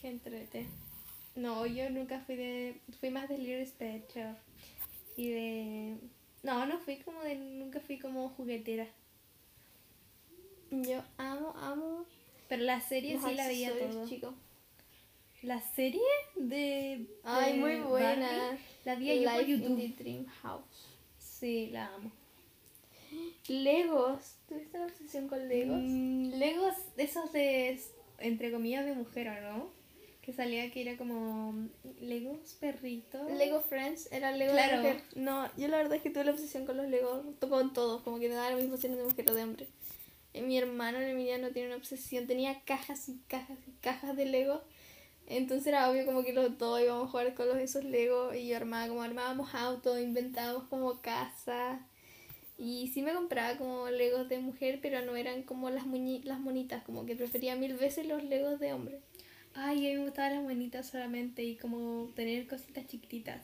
Qué 0.01 0.09
entrete. 0.09 0.67
No, 1.37 1.67
yo 1.67 1.91
nunca 1.91 2.21
fui 2.21 2.37
de. 2.37 2.81
Fui 3.01 3.11
más 3.11 3.29
de 3.29 3.39
Little 3.39 3.67
Pet 3.79 4.11
Shop. 4.15 4.37
Y 5.17 5.29
de. 5.31 5.97
No, 6.43 6.67
no 6.67 6.79
fui 6.79 6.97
como 6.99 7.21
de. 7.23 7.35
Nunca 7.37 7.81
fui 7.81 7.99
como 7.99 8.29
juguetera. 8.31 8.87
Yo 10.71 11.03
amo, 11.19 11.55
amo. 11.57 12.05
Pero 12.49 12.63
la 12.65 12.81
serie 12.81 13.15
los 13.15 13.25
sí 13.25 13.35
la 13.35 13.47
veía 13.47 13.73
todo. 13.79 14.09
chicos. 14.09 14.35
La 15.43 15.61
serie 15.61 16.03
de. 16.37 17.07
Ay, 17.25 17.59
muy 17.59 17.77
buena. 17.81 18.59
Barbie, 18.85 18.85
La 18.85 18.95
vi 18.97 19.23
yo 19.23 19.31
por 19.33 19.43
in 19.49 19.49
YouTube. 19.61 19.77
the 19.97 20.03
Dream 20.03 20.27
House. 20.43 20.87
Sí, 21.19 21.69
la 21.73 21.95
amo. 21.95 22.11
Legos. 23.49 24.37
¿Tuviste 24.49 24.77
una 24.79 24.87
obsesión 24.87 25.29
con 25.29 25.49
Legos? 25.49 25.79
Mm, 25.81 26.31
Legos, 26.39 26.75
esos 26.97 27.33
de. 27.33 27.81
Entre 28.19 28.53
comillas, 28.53 28.85
de 28.85 28.95
mujer, 28.95 29.29
¿o 29.29 29.41
no? 29.41 29.80
Que 30.23 30.33
salía 30.33 30.71
que 30.71 30.83
era 30.83 30.97
como. 30.97 31.55
Legos 32.01 32.55
perritos. 32.61 33.31
Lego 33.33 33.61
Friends 33.61 34.09
era 34.13 34.33
Lego 34.33 34.53
Claro. 34.53 34.83
de 34.83 34.95
mujer. 34.95 35.03
No, 35.17 35.51
yo 35.57 35.69
la 35.69 35.79
verdad 35.79 35.95
es 35.95 36.03
que 36.03 36.11
tuve 36.11 36.25
la 36.25 36.33
obsesión 36.33 36.67
con 36.67 36.77
los 36.77 36.89
Legos, 36.89 37.25
con 37.41 37.73
todos, 37.73 38.03
como 38.03 38.19
que 38.19 38.29
me 38.29 38.35
daba 38.35 38.51
la 38.51 38.57
misma 38.57 38.75
obsesión 38.75 38.99
de 38.99 39.05
mujer 39.05 39.31
o 39.31 39.35
de 39.35 39.43
hombre. 39.45 39.67
Eh, 40.35 40.43
mi 40.43 40.59
hermano, 40.59 40.99
el 40.99 41.11
Emiliano, 41.11 41.51
tiene 41.51 41.69
una 41.69 41.77
obsesión, 41.77 42.27
tenía 42.27 42.61
cajas 42.65 43.09
y 43.09 43.19
cajas 43.29 43.59
y 43.67 43.73
cajas 43.81 44.17
de 44.17 44.27
Lego. 44.27 44.63
Entonces 45.27 45.69
era 45.69 45.89
obvio 45.91 46.05
como 46.05 46.25
que 46.25 46.33
los 46.33 46.59
dos 46.59 46.81
íbamos 46.81 47.07
a 47.07 47.11
jugar 47.11 47.35
con 47.35 47.49
los 47.49 47.59
esos 47.59 47.85
Lego 47.85 48.35
y 48.35 48.49
yo 48.49 48.57
armaba 48.57 48.89
como 48.89 49.03
armábamos 49.03 49.55
autos, 49.55 50.01
inventábamos 50.01 50.65
como 50.65 51.01
casa. 51.01 51.87
Y 52.59 52.89
sí 52.93 53.01
me 53.01 53.15
compraba 53.15 53.57
como 53.57 53.89
Legos 53.89 54.29
de 54.29 54.39
mujer, 54.39 54.81
pero 54.83 55.01
no 55.03 55.17
eran 55.17 55.45
como 55.45 55.71
las 55.71 55.87
las 55.87 56.41
monitas, 56.41 56.83
como 56.85 57.07
que 57.07 57.17
prefería 57.17 57.57
mil 57.57 57.75
veces 57.75 58.07
los 58.07 58.23
Legos 58.23 58.61
de 58.61 58.73
hombre. 58.75 59.01
Ay, 59.55 59.87
a 59.87 59.91
mí 59.91 59.97
me 59.97 60.05
gustaban 60.05 60.35
las 60.35 60.43
bonitas 60.45 60.89
solamente 60.89 61.43
y 61.43 61.57
como 61.57 62.11
tener 62.15 62.47
cositas 62.47 62.87
chiquititas. 62.87 63.43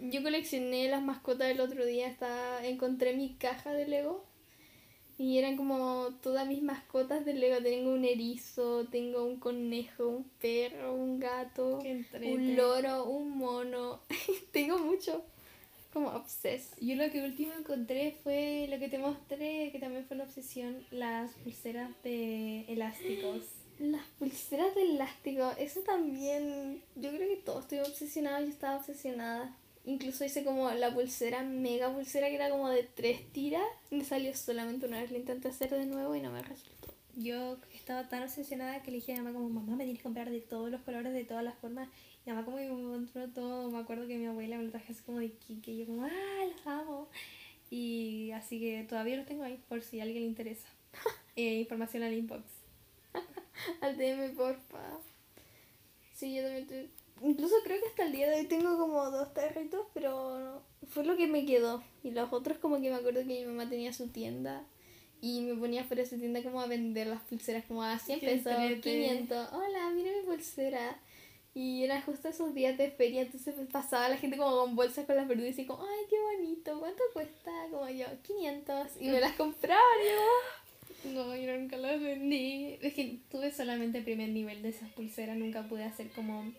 Yo 0.00 0.22
coleccioné 0.22 0.88
las 0.88 1.02
mascotas 1.02 1.50
el 1.50 1.60
otro 1.60 1.84
día, 1.84 2.06
estaba, 2.06 2.64
encontré 2.64 3.14
mi 3.14 3.34
caja 3.34 3.72
de 3.72 3.88
Lego 3.88 4.24
y 5.18 5.38
eran 5.38 5.56
como 5.56 6.10
todas 6.22 6.46
mis 6.46 6.62
mascotas 6.62 7.24
de 7.24 7.34
Lego. 7.34 7.60
Tengo 7.60 7.92
un 7.92 8.04
erizo, 8.04 8.86
tengo 8.86 9.24
un 9.24 9.40
conejo, 9.40 10.06
un 10.06 10.24
perro, 10.40 10.94
un 10.94 11.18
gato, 11.18 11.80
un 11.80 12.56
loro, 12.56 13.06
un 13.06 13.36
mono. 13.36 14.00
tengo 14.52 14.78
mucho. 14.78 15.24
Como 15.92 16.10
obses. 16.10 16.70
Yo 16.80 16.94
lo 16.94 17.10
que 17.10 17.24
último 17.24 17.52
encontré 17.58 18.16
fue 18.22 18.68
lo 18.70 18.78
que 18.78 18.88
te 18.88 18.98
mostré, 18.98 19.70
que 19.72 19.80
también 19.80 20.04
fue 20.06 20.14
una 20.14 20.24
obsesión, 20.24 20.86
las 20.92 21.32
pulseras 21.32 21.90
de 22.04 22.60
elásticos. 22.68 23.42
Las 23.78 24.04
pulseras 24.18 24.74
de 24.74 24.82
elástico, 24.82 25.52
eso 25.56 25.80
también, 25.80 26.82
yo 26.96 27.10
creo 27.10 27.28
que 27.28 27.36
todos 27.36 27.62
estuvimos 27.62 27.90
obsesionados, 27.90 28.42
yo 28.42 28.48
estaba 28.48 28.76
obsesionada. 28.76 29.54
Incluso 29.84 30.24
hice 30.24 30.44
como 30.44 30.70
la 30.72 30.92
pulsera, 30.92 31.44
mega 31.44 31.92
pulsera 31.92 32.28
que 32.28 32.34
era 32.34 32.50
como 32.50 32.68
de 32.68 32.82
tres 32.82 33.32
tiras. 33.32 33.64
Me 33.90 34.04
salió 34.04 34.34
solamente 34.34 34.86
una 34.86 35.00
vez, 35.00 35.10
lo 35.12 35.16
intenté 35.16 35.48
hacer 35.48 35.70
de 35.70 35.86
nuevo 35.86 36.14
y 36.14 36.20
no 36.20 36.30
me 36.30 36.42
resultó. 36.42 36.92
Yo 37.14 37.56
estaba 37.72 38.08
tan 38.08 38.24
obsesionada 38.24 38.82
que 38.82 38.90
le 38.90 38.96
dije 38.96 39.12
a 39.12 39.16
mi 39.16 39.22
mamá 39.22 39.38
como, 39.38 39.48
mamá, 39.48 39.76
me 39.76 39.84
tienes 39.84 39.98
que 39.98 40.02
comprar 40.02 40.28
de 40.28 40.40
todos 40.40 40.70
los 40.70 40.80
colores, 40.82 41.12
de 41.12 41.24
todas 41.24 41.44
las 41.44 41.54
formas. 41.54 41.88
Y 42.26 42.30
mamá 42.30 42.44
como 42.44 42.58
que 42.58 42.64
me 42.64 42.80
encontró 42.80 43.28
todo, 43.28 43.70
me 43.70 43.78
acuerdo 43.78 44.06
que 44.08 44.18
mi 44.18 44.26
abuela 44.26 44.58
me 44.58 44.64
lo 44.64 44.70
traje 44.70 44.92
así 44.92 45.02
como 45.04 45.20
de 45.20 45.30
Kike, 45.30 45.70
y 45.70 45.78
yo 45.78 45.86
como, 45.86 46.04
ah, 46.04 46.44
los 46.52 46.66
amo. 46.66 47.08
Y 47.70 48.32
así 48.32 48.58
que 48.60 48.84
todavía 48.88 49.16
los 49.16 49.26
tengo 49.26 49.44
ahí, 49.44 49.58
por 49.68 49.82
si 49.82 50.00
a 50.00 50.02
alguien 50.02 50.22
le 50.22 50.28
interesa. 50.28 50.68
Eh, 51.36 51.60
información 51.60 52.02
al 52.02 52.14
inbox. 52.14 52.57
Al 53.80 53.96
DM, 53.96 54.30
porfa. 54.36 54.98
Sí, 56.14 56.34
yo 56.34 56.42
también 56.42 56.66
tuve- 56.66 56.88
Incluso 57.20 57.54
creo 57.64 57.80
que 57.80 57.88
hasta 57.88 58.04
el 58.04 58.12
día 58.12 58.28
de 58.30 58.40
hoy 58.40 58.46
tengo 58.46 58.78
como 58.78 59.10
dos 59.10 59.34
tarritos, 59.34 59.86
pero 59.92 60.38
no- 60.38 60.62
fue 60.88 61.04
lo 61.04 61.16
que 61.16 61.26
me 61.26 61.44
quedó. 61.46 61.82
Y 62.04 62.12
los 62.12 62.32
otros 62.32 62.58
como 62.58 62.76
que 62.80 62.90
me 62.90 62.96
acuerdo 62.96 63.20
que 63.20 63.26
mi 63.26 63.44
mamá 63.44 63.68
tenía 63.68 63.92
su 63.92 64.08
tienda 64.08 64.64
y 65.20 65.40
me 65.40 65.54
ponía 65.56 65.82
fuera 65.84 66.02
de 66.04 66.08
su 66.08 66.16
tienda 66.18 66.42
como 66.44 66.60
a 66.60 66.66
vender 66.66 67.08
las 67.08 67.20
pulseras 67.22 67.64
como 67.64 67.82
a 67.82 67.98
100 67.98 68.20
Qué 68.20 68.26
pesos, 68.26 68.52
entrete. 68.52 68.80
500. 68.80 69.48
Hola, 69.52 69.90
mira 69.90 70.12
mi 70.12 70.22
pulsera. 70.26 71.00
Y 71.54 71.82
era 71.82 72.00
justo 72.02 72.28
esos 72.28 72.54
días 72.54 72.78
de 72.78 72.88
feria, 72.92 73.22
entonces 73.22 73.52
pasaba 73.72 74.08
la 74.08 74.16
gente 74.16 74.36
como 74.36 74.52
con 74.58 74.76
bolsas 74.76 75.06
con 75.06 75.16
las 75.16 75.26
verduras 75.26 75.58
y 75.58 75.66
como, 75.66 75.82
ay, 75.82 76.04
qué 76.08 76.16
bonito, 76.20 76.78
¿cuánto 76.78 77.02
cuesta? 77.12 77.50
Como 77.72 77.88
yo, 77.88 78.06
500. 78.22 78.90
Y 79.00 79.08
me 79.08 79.18
las 79.20 79.32
compraban 79.32 79.82
y 80.00 80.06
yo, 80.08 80.20
No, 81.04 81.34
yo 81.36 81.56
nunca 81.56 81.76
las 81.76 82.00
vendí. 82.00 82.76
Es 82.82 82.94
que 82.94 83.18
tuve 83.30 83.52
solamente 83.52 83.98
el 83.98 84.04
primer 84.04 84.28
nivel 84.30 84.62
de 84.62 84.70
esas 84.70 84.90
pulseras, 84.92 85.36
nunca 85.36 85.66
pude 85.68 85.84
hacer 85.84 86.08
como 86.10 86.52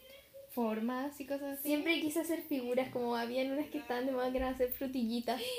formas 0.54 1.20
y 1.20 1.26
cosas 1.26 1.60
así. 1.60 1.68
Siempre 1.70 2.00
quise 2.02 2.20
hacer 2.22 2.42
figuras, 2.42 2.90
como 2.90 3.16
habían 3.16 3.52
unas 3.52 3.68
que 3.68 3.78
estaban 3.78 4.06
de 4.06 4.12
moda 4.12 4.32
que 4.32 4.38
eran 4.38 4.54
hacer 4.54 4.72
frutillitas. 4.72 5.42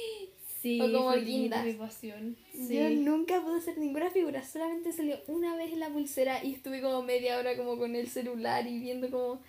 Sí, 0.63 0.79
O 0.79 0.93
como 0.93 1.13
guindas. 1.13 1.65
mi 1.65 1.73
pasión. 1.73 2.37
Yo 2.53 2.61
Sí. 2.91 2.97
nunca 2.97 3.41
pude 3.41 3.57
hacer 3.57 3.79
ninguna 3.79 4.11
figura, 4.11 4.43
solamente 4.45 4.93
salió 4.93 5.19
una 5.27 5.57
vez 5.57 5.75
la 5.75 5.89
pulsera 5.89 6.45
y 6.45 6.53
estuve 6.53 6.83
como 6.83 7.03
media 7.03 7.39
hora 7.39 7.57
como 7.57 7.79
con 7.79 7.97
el 7.97 8.09
celular 8.11 8.67
y 8.67 8.79
viendo 8.79 9.11
como 9.11 9.41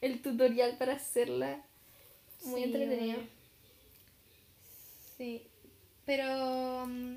el 0.00 0.22
tutorial 0.22 0.78
para 0.78 0.94
hacerla. 0.94 1.62
Muy 2.46 2.60
Sí, 2.62 2.64
entretenido. 2.64 3.18
Sí, 5.18 5.42
pero 6.06 6.86
mm, 6.86 7.16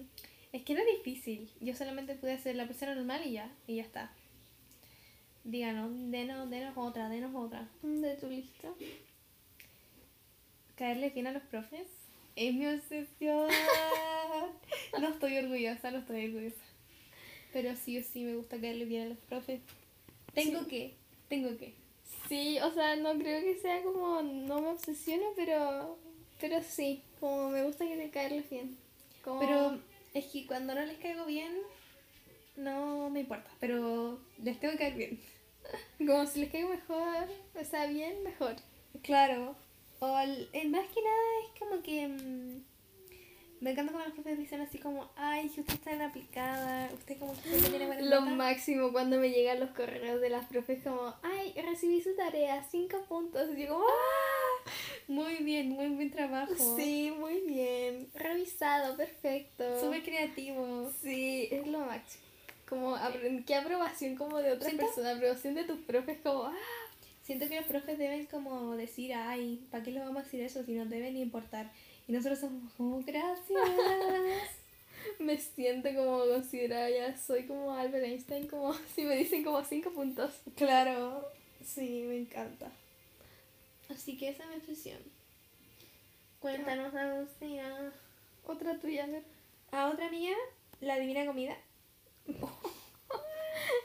es 0.58 0.63
que 0.63 0.74
era 0.74 0.84
difícil. 0.86 1.50
Yo 1.62 1.76
solamente 1.76 2.15
pude 2.15 2.34
hacer 2.34 2.56
la 2.56 2.65
pulsera 2.67 2.96
normal 2.96 3.22
y 3.26 3.32
ya, 3.34 3.52
y 3.67 3.76
ya 3.78 3.84
está. 3.84 4.12
Díganos, 5.43 5.91
denos, 6.12 6.50
denos 6.50 6.74
otra, 6.78 7.10
denos 7.10 7.34
otra. 7.36 7.67
De 7.82 8.15
tu 8.15 8.28
lista. 8.30 8.70
Caerle 10.76 11.10
bien 11.10 11.28
a 11.28 11.32
los 11.32 11.43
profes 11.43 11.88
es 12.36 12.54
mi 12.54 12.67
obsesión. 12.67 13.48
no 15.00 15.08
estoy 15.10 15.38
orgullosa, 15.38 15.89
no 15.91 16.00
estoy 16.00 16.26
orgullosa. 16.28 16.62
Pero 17.52 17.76
sí 17.76 17.98
o 17.98 18.04
sí 18.04 18.24
me 18.24 18.36
gusta 18.36 18.60
caerle 18.60 18.86
bien 18.86 19.04
a 19.04 19.10
los 19.10 19.17
profes. 19.20 19.62
Tengo 20.34 20.60
Sí. 20.62 20.65
que, 20.67 20.93
tengo 21.30 21.58
que. 21.58 21.74
Sí, 22.30 22.60
o 22.60 22.72
sea, 22.72 22.96
no 22.98 23.17
creo 23.17 23.41
que 23.41 23.56
sea 23.60 23.82
como, 23.84 24.22
no 24.22 24.62
me 24.62 24.67
obsesione, 24.67 25.24
pero, 25.36 25.98
pero 26.39 26.62
sí, 26.62 27.02
como 27.20 27.50
me 27.50 27.63
gusta 27.63 27.86
que 27.88 27.96
le 27.96 28.10
caerles 28.12 28.48
bien. 28.50 28.78
Como- 29.24 29.39
Pero 29.39 29.80
es 30.19 30.25
que 30.25 30.45
cuando 30.47 30.73
no 30.75 30.86
les 30.86 30.97
caigo 30.97 31.25
bien, 31.25 31.51
no 32.56 33.10
me 33.10 33.21
importa. 33.21 33.49
Pero 33.60 34.19
les 34.43 34.60
tengo 34.60 34.73
que 34.73 34.80
caer 34.80 34.95
bien. 34.95 35.19
como 35.99 36.25
si 36.25 36.39
les 36.41 36.51
caigo 36.51 36.69
mejor, 36.69 37.27
o 37.60 37.63
sea, 37.63 37.86
bien, 37.88 38.23
mejor. 38.23 38.56
Claro. 39.03 39.56
O 39.99 40.06
al- 40.15 40.49
eh, 40.53 40.67
más 40.67 40.86
que 40.88 41.01
nada 41.01 41.17
es 41.53 41.60
como 41.60 41.82
que 41.82 42.08
mm, 42.08 42.63
me 43.62 43.71
encanta 43.71 43.91
cuando 43.91 44.10
los 44.10 44.13
profes 44.13 44.38
dicen 44.38 44.62
así 44.62 44.77
como, 44.77 45.10
ay, 45.15 45.49
que 45.49 45.62
usted 45.62 45.73
está 45.73 45.91
en 45.91 46.03
aplicada, 46.03 46.89
usted 46.93 47.17
como 47.17 47.34
que 47.34 47.49
tiene 47.69 47.88
buena 47.88 48.01
Lo 48.10 48.19
nota". 48.21 48.32
máximo 48.34 48.91
cuando 48.91 49.17
me 49.17 49.30
llegan 49.32 49.60
los 49.60 49.71
correos 49.71 50.21
de 50.21 50.30
las 50.30 50.45
profes 50.45 50.84
como, 50.84 51.13
ay, 51.23 51.53
recibí 51.63 52.01
su 52.01 52.15
tarea, 52.15 52.63
cinco 52.69 53.03
puntos. 53.10 53.49
Y 53.58 53.63
yo 53.63 53.69
como, 53.73 53.86
¡ah! 53.86 54.71
Muy 55.08 55.38
bien, 55.38 55.69
muy 55.69 55.88
buen 55.88 56.12
trabajo. 56.12 56.53
Sí, 56.77 57.12
muy 57.17 57.34
bien. 57.37 57.37
Revisado, 58.28 58.96
perfecto. 58.98 59.80
Súper 59.80 60.04
creativo. 60.04 60.92
Sí, 61.02 61.48
es 61.52 61.68
lo 61.68 61.80
máximo. 61.80 62.24
Como, 62.68 62.98
qué 63.46 63.56
aprobación 63.56 64.16
como 64.16 64.38
de 64.40 64.52
otras 64.52 64.70
¿Siento? 64.70 64.86
personas, 64.86 65.16
aprobación 65.16 65.56
de 65.56 65.63
tus 65.63 65.80
profes 65.80 66.18
como, 66.22 66.44
ah, 66.44 66.56
Siento 67.28 67.50
que 67.50 67.58
los 67.58 67.66
profes 67.66 67.98
deben 67.98 68.26
como 68.28 68.78
decir, 68.78 69.13
ay, 69.13 69.62
¿para 69.70 69.84
qué 69.84 69.92
les 69.92 70.02
vamos 70.02 70.22
a 70.22 70.24
decir 70.24 70.40
eso 70.40 70.63
si 70.63 70.72
no 70.72 70.86
deben 70.86 71.18
importar? 71.18 71.70
Y 72.08 72.13
nosotros 72.13 72.40
somos 72.40 72.72
como, 72.76 73.04
gracias. 73.04 73.60
me 75.20 75.38
siento 75.38 75.90
como 75.94 76.20
considerada 76.20 76.90
ya, 76.90 77.18
soy 77.18 77.46
como 77.46 77.74
Albert 77.74 78.06
Einstein, 78.06 78.48
como 78.48 78.74
si 78.96 79.02
me 79.02 79.18
dicen 79.18 79.44
como 79.44 79.62
cinco 79.66 79.92
puntos. 79.92 80.36
claro, 80.56 81.30
sí, 81.66 82.06
me 82.08 82.16
encanta. 82.16 82.72
Así 83.90 84.18
que 84.18 84.30
esa 84.30 84.44
es 84.44 84.50
mi 84.50 84.56
obsesión. 84.56 85.00
Cuéntanos, 86.40 86.96
Agustina. 86.96 87.92
Otra 88.47 88.79
tuya, 88.79 89.03
a 89.03 89.07
ver. 89.07 89.23
A 89.71 89.89
otra 89.89 90.10
mía, 90.10 90.33
la 90.79 90.97
divina 90.97 91.25
comida. 91.25 91.57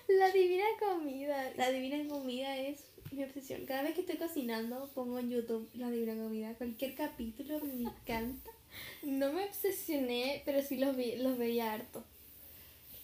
La 0.08 0.30
divina 0.30 0.64
comida. 0.78 1.52
La 1.56 1.70
divina 1.70 2.06
comida 2.08 2.56
es 2.56 2.84
mi 3.10 3.24
obsesión. 3.24 3.64
Cada 3.66 3.82
vez 3.82 3.94
que 3.94 4.02
estoy 4.02 4.16
cocinando, 4.16 4.88
pongo 4.94 5.18
en 5.18 5.30
YouTube 5.30 5.68
la 5.74 5.90
divina 5.90 6.14
comida. 6.14 6.54
Cualquier 6.54 6.94
capítulo 6.94 7.60
me 7.60 7.84
encanta. 7.84 8.50
No 9.02 9.34
me 9.34 9.44
obsesioné, 9.44 10.40
pero 10.46 10.62
sí 10.62 10.78
los, 10.78 10.96
vi, 10.96 11.16
los 11.16 11.36
veía 11.36 11.74
harto. 11.74 12.02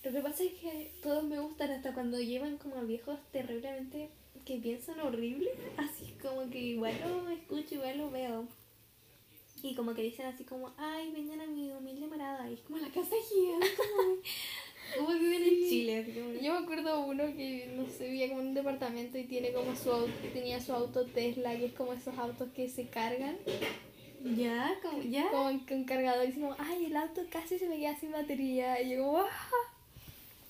Lo 0.02 0.12
que 0.12 0.20
pasa 0.20 0.44
es 0.44 0.52
que 0.52 0.92
todos 1.02 1.24
me 1.24 1.38
gustan 1.40 1.70
hasta 1.72 1.92
cuando 1.92 2.18
llevan 2.18 2.56
como 2.56 2.80
viejos 2.84 3.18
terriblemente 3.32 4.08
que 4.46 4.56
piensan 4.56 4.98
horrible. 5.00 5.50
Así 5.76 6.14
como 6.22 6.48
que 6.48 6.58
igual 6.58 6.94
lo 7.06 7.28
escucho, 7.28 7.74
igual 7.74 7.98
lo 7.98 8.10
veo. 8.10 8.48
Y 9.62 9.74
como 9.74 9.94
que 9.94 10.02
dicen 10.02 10.26
así 10.26 10.44
como, 10.44 10.72
ay, 10.76 11.10
vengan 11.12 11.40
a 11.40 11.46
mi 11.46 11.70
humilde 11.70 12.06
morada. 12.06 12.48
Y 12.50 12.54
es 12.54 12.60
como 12.60 12.78
la 12.78 12.88
casa 12.88 13.14
gigante. 13.28 13.66
Como, 14.96 15.08
viven 15.12 15.42
en 15.42 15.68
Chile. 15.68 15.98
Así 15.98 16.12
como, 16.12 16.32
Yo 16.40 16.54
me 16.54 16.58
acuerdo 16.60 17.00
uno 17.04 17.24
que, 17.36 17.70
no 17.76 17.86
sé, 17.90 18.06
vivía 18.06 18.28
como 18.30 18.40
en 18.40 18.46
un 18.48 18.54
departamento 18.54 19.18
y 19.18 19.24
tiene 19.24 19.52
como 19.52 19.76
su 19.76 19.92
auto, 19.92 20.10
tenía 20.32 20.60
su 20.62 20.72
auto 20.72 21.04
Tesla, 21.04 21.54
que 21.58 21.66
es 21.66 21.72
como 21.74 21.92
esos 21.92 22.16
autos 22.16 22.48
que 22.56 22.70
se 22.70 22.88
cargan, 22.88 23.36
ya, 24.34 24.78
como, 24.82 25.02
ya. 25.02 25.30
como 25.30 25.50
en- 25.50 25.58
con 25.60 25.84
cargador, 25.84 26.26
y 26.26 26.32
como, 26.32 26.56
ay, 26.58 26.86
el 26.86 26.96
auto 26.96 27.20
casi 27.30 27.58
se 27.58 27.68
me 27.68 27.76
queda 27.78 28.00
sin 28.00 28.12
batería, 28.12 28.80
y 28.80 28.92
yo 28.96 29.04
como, 29.04 29.18
¡ah! 29.18 29.28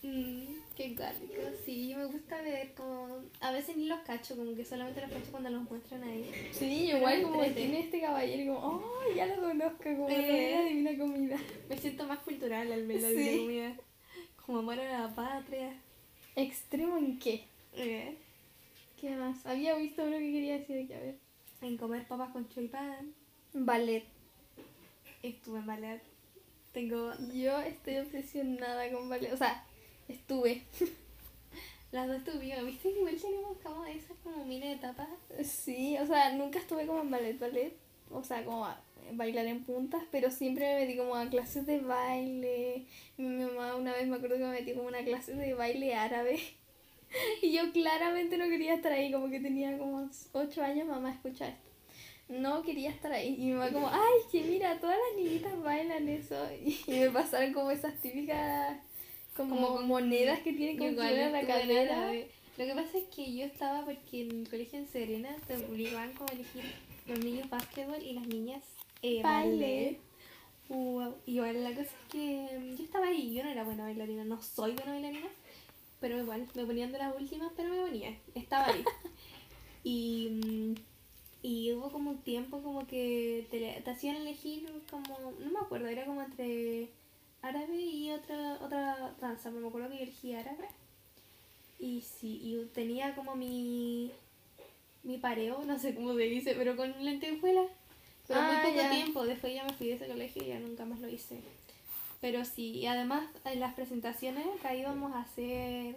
Mm, 0.02 0.44
qué 0.76 0.94
cálico, 0.94 1.42
sí, 1.64 1.92
me 1.96 2.04
gusta 2.06 2.40
ver 2.42 2.72
como... 2.74 3.18
A 3.40 3.50
veces 3.50 3.76
ni 3.76 3.86
los 3.86 3.98
cacho, 4.00 4.36
como 4.36 4.54
que 4.54 4.64
solamente 4.64 5.00
los 5.00 5.10
cacho 5.10 5.30
cuando 5.32 5.50
los 5.50 5.62
muestran 5.68 6.04
ahí. 6.04 6.30
Sí, 6.52 6.84
Pero 6.86 6.98
igual 6.98 7.22
como 7.22 7.42
tiene 7.46 7.80
este 7.80 8.00
caballero, 8.00 8.54
como, 8.54 8.76
oh, 8.78 9.14
ya 9.16 9.26
lo 9.26 9.42
conozco, 9.42 9.82
como 9.82 10.08
Eh. 10.08 10.52
la 10.54 10.64
divina 10.64 10.96
comida. 10.98 11.36
Me 11.68 11.76
siento 11.78 12.06
más 12.06 12.20
cultural 12.20 12.70
al 12.72 12.86
ver 12.86 13.02
la 13.02 13.08
Sí. 13.08 13.14
Divina 13.16 13.38
comida. 13.42 13.76
Como 14.46 14.58
amor 14.60 14.78
a 14.80 15.00
la 15.08 15.14
patria. 15.14 15.74
¿Extremo 16.36 16.96
en 16.96 17.18
qué? 17.18 17.44
Eh, 17.74 18.16
¿Qué 19.00 19.10
más? 19.16 19.44
Había 19.46 19.74
visto 19.76 20.04
uno 20.04 20.16
que 20.18 20.32
quería 20.32 20.58
decir 20.58 20.84
aquí, 20.84 20.92
a 20.92 21.00
ver. 21.00 21.16
en 21.60 21.76
comer 21.76 22.06
papas 22.06 22.30
con 22.30 22.48
choripán. 22.48 23.14
Ballet. 23.52 24.04
Estuve 25.24 25.58
en 25.58 25.66
ballet. 25.66 26.00
Tengo 26.72 27.12
Yo 27.34 27.58
estoy 27.60 27.96
obsesionada 27.96 28.88
con 28.92 29.08
ballet, 29.08 29.32
o 29.32 29.36
sea, 29.36 29.64
estuve. 30.08 30.62
las 31.92 32.08
dos 32.08 32.18
estuvimos. 32.18 32.64
¿Viste? 32.66 32.90
Igual 32.90 33.16
tenemos 33.20 33.58
como 33.62 33.84
esas 33.84 34.16
como 34.22 34.44
mini 34.44 34.72
etapas. 34.72 35.08
Sí, 35.44 35.96
o 35.98 36.06
sea, 36.06 36.32
nunca 36.32 36.58
estuve 36.58 36.86
como 36.86 37.00
en 37.00 37.10
ballet, 37.10 37.38
ballet, 37.38 37.74
o 38.10 38.22
sea, 38.22 38.44
como 38.44 38.64
a 38.64 38.80
bailar 39.12 39.46
en 39.46 39.64
puntas, 39.64 40.02
pero 40.10 40.30
siempre 40.30 40.66
me 40.66 40.80
metí 40.80 40.96
como 40.96 41.14
a 41.14 41.28
clases 41.28 41.66
de 41.66 41.80
baile. 41.80 42.86
Mi 43.16 43.44
mamá 43.44 43.76
una 43.76 43.92
vez 43.92 44.06
me 44.06 44.16
acuerdo 44.16 44.36
que 44.36 44.44
me 44.44 44.50
metí 44.50 44.72
como 44.72 44.86
a 44.86 44.90
una 44.90 45.04
clase 45.04 45.34
de 45.34 45.54
baile 45.54 45.94
árabe. 45.94 46.38
Y 47.40 47.52
yo 47.52 47.72
claramente 47.72 48.36
no 48.36 48.44
quería 48.50 48.74
estar 48.74 48.92
ahí, 48.92 49.10
como 49.10 49.30
que 49.30 49.40
tenía 49.40 49.78
como 49.78 50.10
8 50.32 50.62
años, 50.62 50.86
mamá, 50.86 51.10
escucha 51.10 51.48
esto. 51.48 51.68
No 52.28 52.62
quería 52.62 52.90
estar 52.90 53.10
ahí. 53.10 53.34
Y 53.38 53.46
mi 53.46 53.52
mamá 53.52 53.72
como, 53.72 53.88
ay, 53.88 54.20
que 54.30 54.42
mira, 54.42 54.78
todas 54.78 54.98
las 54.98 55.16
niñitas 55.16 55.58
bailan 55.62 56.06
eso. 56.06 56.36
Y, 56.62 56.78
me 56.86 57.10
pasaron 57.10 57.54
como 57.54 57.70
esas 57.70 57.94
típicas, 58.02 58.78
como, 59.38 59.54
Como 59.56 59.76
con- 59.76 59.88
monedas 59.88 60.40
que 60.40 60.52
tienen 60.52 60.76
como 60.76 60.90
igual 60.90 61.16
en 61.16 61.32
la 61.32 61.46
cadera. 61.46 62.12
Lo 62.12 62.64
que 62.66 62.74
pasa 62.74 62.98
es 62.98 63.04
que 63.14 63.32
yo 63.34 63.44
estaba 63.46 63.84
porque 63.84 64.22
en 64.22 64.40
el 64.40 64.48
colegio 64.50 64.78
en 64.80 64.88
Serena 64.88 65.34
te 65.46 65.56
obligaban 65.56 66.12
como 66.12 66.28
a 66.28 66.32
elegir 66.34 66.64
los 67.06 67.18
niños 67.20 67.48
básquetbol 67.48 68.02
y 68.02 68.12
las 68.12 68.26
niñas 68.26 68.62
eh, 69.00 69.22
Baile. 69.22 70.00
Wow. 70.68 71.14
Y 71.24 71.36
igual 71.36 71.62
la 71.64 71.70
cosa 71.70 71.82
es 71.82 72.10
que 72.10 72.48
mm, 72.58 72.76
yo 72.76 72.84
estaba 72.84 73.06
ahí, 73.06 73.32
yo 73.32 73.44
no 73.44 73.50
era 73.50 73.62
buena 73.64 73.84
bailarina, 73.84 74.24
no 74.24 74.42
soy 74.42 74.72
buena 74.72 74.92
bailarina, 74.92 75.28
pero 76.00 76.18
igual 76.20 76.46
me 76.54 76.64
ponían 76.66 76.92
de 76.92 76.98
las 76.98 77.16
últimas, 77.16 77.52
pero 77.56 77.70
me 77.70 77.80
ponía, 77.80 78.14
estaba 78.34 78.66
ahí. 78.66 78.84
y, 79.84 80.28
mm, 80.44 80.74
y 81.42 81.72
hubo 81.72 81.90
como 81.92 82.10
un 82.10 82.18
tiempo 82.18 82.60
como 82.60 82.86
que 82.86 83.46
te, 83.50 83.80
te 83.82 83.90
hacían 83.90 84.16
elegir 84.16 84.66
como, 84.90 85.32
no 85.38 85.50
me 85.50 85.60
acuerdo, 85.60 85.86
era 85.86 86.04
como 86.04 86.22
entre 86.22 86.88
árabe 87.42 87.76
y 87.76 88.10
otra 88.10 88.58
otra 88.60 89.14
danza, 89.20 89.50
pero 89.50 89.60
me 89.62 89.68
acuerdo 89.68 89.88
que 89.90 89.96
yo 89.98 90.02
elegí 90.02 90.34
árabe. 90.34 90.68
Y 91.78 92.00
sí, 92.02 92.40
y 92.42 92.64
tenía 92.74 93.14
como 93.14 93.34
mi 93.36 94.10
mi 95.04 95.16
pareo, 95.18 95.62
no 95.64 95.78
sé 95.78 95.94
cómo 95.94 96.14
se 96.14 96.22
dice, 96.24 96.54
pero 96.54 96.76
con 96.76 97.04
lentejuela. 97.04 97.64
Pero 98.26 98.40
Ah, 98.40 98.52
muy 98.52 98.56
poco 98.70 98.82
ya. 98.82 98.90
tiempo, 98.90 99.24
después 99.24 99.54
ya 99.54 99.64
me 99.64 99.72
fui 99.72 99.86
de 99.88 99.94
ese 99.94 100.06
colegio 100.08 100.42
y 100.42 100.48
ya 100.48 100.58
nunca 100.58 100.84
más 100.84 101.00
lo 101.00 101.08
hice. 101.08 101.40
Pero 102.20 102.44
sí, 102.44 102.72
y 102.72 102.86
además 102.86 103.24
en 103.44 103.60
las 103.60 103.74
presentaciones 103.74 104.44
acá 104.58 104.74
íbamos 104.74 105.14
a 105.14 105.20
hacer, 105.20 105.96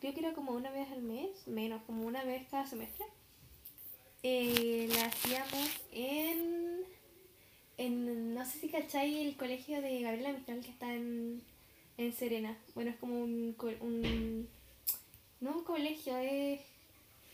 creo 0.00 0.14
que 0.14 0.20
era 0.20 0.32
como 0.32 0.52
una 0.52 0.70
vez 0.70 0.90
al 0.90 1.02
mes, 1.02 1.46
menos, 1.46 1.82
como 1.82 2.06
una 2.06 2.24
vez 2.24 2.48
cada 2.50 2.66
semestre. 2.66 3.04
Eh, 4.22 4.88
la 4.94 5.04
hacíamos 5.06 5.68
en, 5.92 6.80
en, 7.84 8.34
no 8.34 8.44
sé 8.44 8.58
si 8.58 8.68
cacháis 8.68 9.16
el 9.16 9.36
colegio 9.36 9.80
de 9.82 10.00
Gabriela 10.02 10.32
Mistral 10.32 10.60
que 10.60 10.70
está 10.70 10.92
en, 10.94 11.42
en 11.98 12.12
Serena. 12.12 12.56
Bueno, 12.74 12.90
es 12.90 12.96
como 12.96 13.20
un, 13.22 13.54
co- 13.56 13.72
un 13.80 14.48
no 15.40 15.52
un 15.58 15.64
colegio, 15.64 16.16
es, 16.18 16.60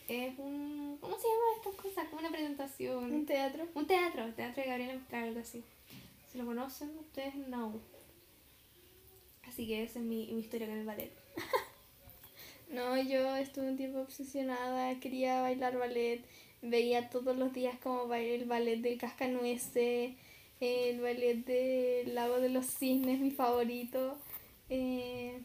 es 0.08 0.38
un, 0.38 0.98
¿cómo 1.00 1.16
se 1.18 1.26
llama 1.28 1.44
estas 1.56 1.74
cosas? 1.74 2.08
Como 2.08 2.20
una 2.20 2.30
presentación. 2.30 3.12
Un 3.12 3.26
teatro. 3.26 3.66
Un 3.74 3.86
teatro, 3.86 4.32
teatro 4.34 4.62
de 4.62 4.68
Gabriela 4.68 4.94
Mistral, 4.94 5.24
algo 5.28 5.40
así. 5.40 5.62
Si 6.30 6.38
lo 6.38 6.46
conocen, 6.46 6.90
ustedes 6.98 7.34
no. 7.34 7.80
Así 9.48 9.66
que 9.66 9.82
esa 9.84 9.98
es 10.00 10.04
mi, 10.04 10.26
mi 10.32 10.40
historia 10.40 10.66
con 10.68 10.78
el 10.78 10.86
ballet. 10.86 11.12
No, 12.68 13.00
yo 13.00 13.36
estuve 13.36 13.68
un 13.68 13.76
tiempo 13.76 14.00
obsesionada, 14.00 14.98
quería 14.98 15.40
bailar 15.40 15.78
ballet, 15.78 16.24
veía 16.62 17.10
todos 17.10 17.36
los 17.36 17.52
días 17.52 17.78
como 17.78 18.12
el 18.12 18.44
ballet 18.44 18.80
del 18.80 18.98
cascanueces, 18.98 20.14
el 20.60 21.00
ballet 21.00 21.44
del 21.44 22.14
lago 22.14 22.40
de 22.40 22.48
los 22.48 22.66
cisnes, 22.66 23.20
mi 23.20 23.30
favorito. 23.30 24.16
Eh, 24.68 25.40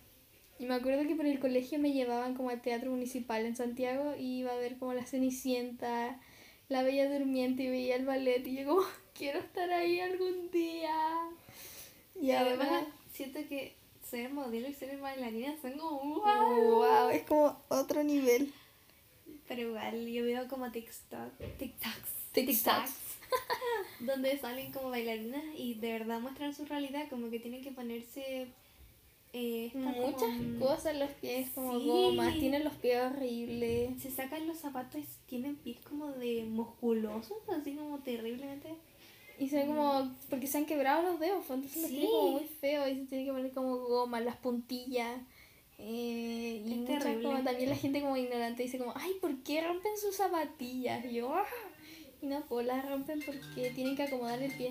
y 0.60 0.66
me 0.66 0.76
acuerdo 0.76 1.08
que 1.08 1.16
por 1.16 1.26
el 1.26 1.40
colegio 1.40 1.80
me 1.80 1.92
llevaban 1.92 2.36
como 2.36 2.50
al 2.50 2.62
teatro 2.62 2.92
municipal 2.92 3.46
en 3.46 3.56
Santiago 3.56 4.16
y 4.18 4.40
iba 4.40 4.52
a 4.52 4.58
ver 4.58 4.78
como 4.78 4.94
la 4.94 5.06
Cenicienta, 5.06 6.20
la 6.70 6.84
Bella 6.84 7.12
Durmiente 7.12 7.64
y 7.64 7.70
veía 7.70 7.96
el 7.96 8.06
ballet 8.06 8.46
y 8.46 8.58
yo 8.58 8.68
como, 8.68 8.82
quiero 9.18 9.40
estar 9.40 9.72
ahí 9.72 10.00
algún 10.00 10.52
día. 10.52 10.96
Y 12.20 12.32
además 12.32 12.86
siento 13.12 13.40
que 13.50 13.76
ser 14.08 14.32
modelo 14.32 14.68
y 14.68 14.74
ser 14.74 15.00
bailarina 15.00 15.56
son 15.62 15.78
como 15.78 16.22
wow. 16.22 16.76
wow, 16.76 17.10
es 17.10 17.24
como 17.24 17.58
otro 17.70 18.04
nivel. 18.04 18.54
Pero 19.48 19.62
igual, 19.62 20.08
yo 20.08 20.24
veo 20.24 20.48
como 20.48 20.72
TikTok, 20.72 21.38
TikToks, 21.58 22.10
TikToks, 22.34 22.92
donde 24.00 24.38
salen 24.40 24.72
como 24.72 24.90
bailarinas 24.90 25.44
y 25.58 25.76
de 25.76 25.94
verdad 25.94 26.20
muestran 26.20 26.54
su 26.54 26.66
realidad, 26.66 27.08
como 27.10 27.30
que 27.30 27.40
tienen 27.40 27.62
que 27.64 27.72
ponerse 27.72 28.48
eh, 29.34 29.72
muchas 29.74 30.22
como- 30.24 30.60
cosas 30.60 30.88
en 30.94 31.00
los 31.00 31.12
pies 31.12 31.50
como 31.52 31.80
Sí. 31.80 31.88
gomas, 31.88 32.34
tienen 32.38 32.64
los 32.66 32.74
pies 32.74 33.02
horribles. 33.02 34.02
Se 34.02 34.12
sacan 34.12 34.46
los 34.46 34.58
zapatos 34.58 35.00
y 35.02 35.06
tienen 35.28 35.56
pies 35.56 35.80
como 35.88 36.12
de 36.12 36.44
musculosos, 36.44 37.38
así 37.58 37.74
como 37.76 38.00
terriblemente. 38.00 38.70
Y 39.40 39.48
se 39.48 39.56
ve 39.56 39.68
como, 39.68 40.12
porque 40.30 40.48
se 40.48 40.58
han 40.58 40.66
quebrado 40.66 41.02
los 41.04 41.20
dedos, 41.20 41.46
pues, 41.48 41.58
entonces 41.60 41.82
los 41.82 41.90
Sí. 41.90 41.96
tiene 41.98 42.12
como 42.12 42.32
muy 42.34 42.44
feo 42.60 42.88
y 42.90 42.96
se 42.96 43.06
tiene 43.06 43.26
que 43.26 43.32
poner 43.32 43.52
como 43.54 43.78
goma, 43.78 44.20
las 44.20 44.36
puntillas. 44.36 45.20
Eh, 45.80 46.62
y 46.64 46.76
muchas 46.76 47.04
como 47.24 47.42
también 47.42 47.70
la 47.70 47.76
gente 47.76 48.02
como 48.02 48.16
ignorante 48.18 48.62
dice 48.64 48.78
como, 48.78 48.94
ay, 48.96 49.14
¿por 49.20 49.36
qué 49.44 49.66
rompen 49.66 49.98
sus 49.98 50.16
zapatillas? 50.16 51.04
Y 51.06 51.14
yo, 51.16 51.34
"Ah". 51.34 51.44
Y 52.22 52.28
no, 52.28 52.42
pues 52.48 52.66
las 52.68 52.88
rompen 52.88 53.22
porque 53.26 53.72
tienen 53.72 53.96
que 53.96 54.04
acomodar 54.04 54.42
el 54.42 54.52
pie. 54.52 54.70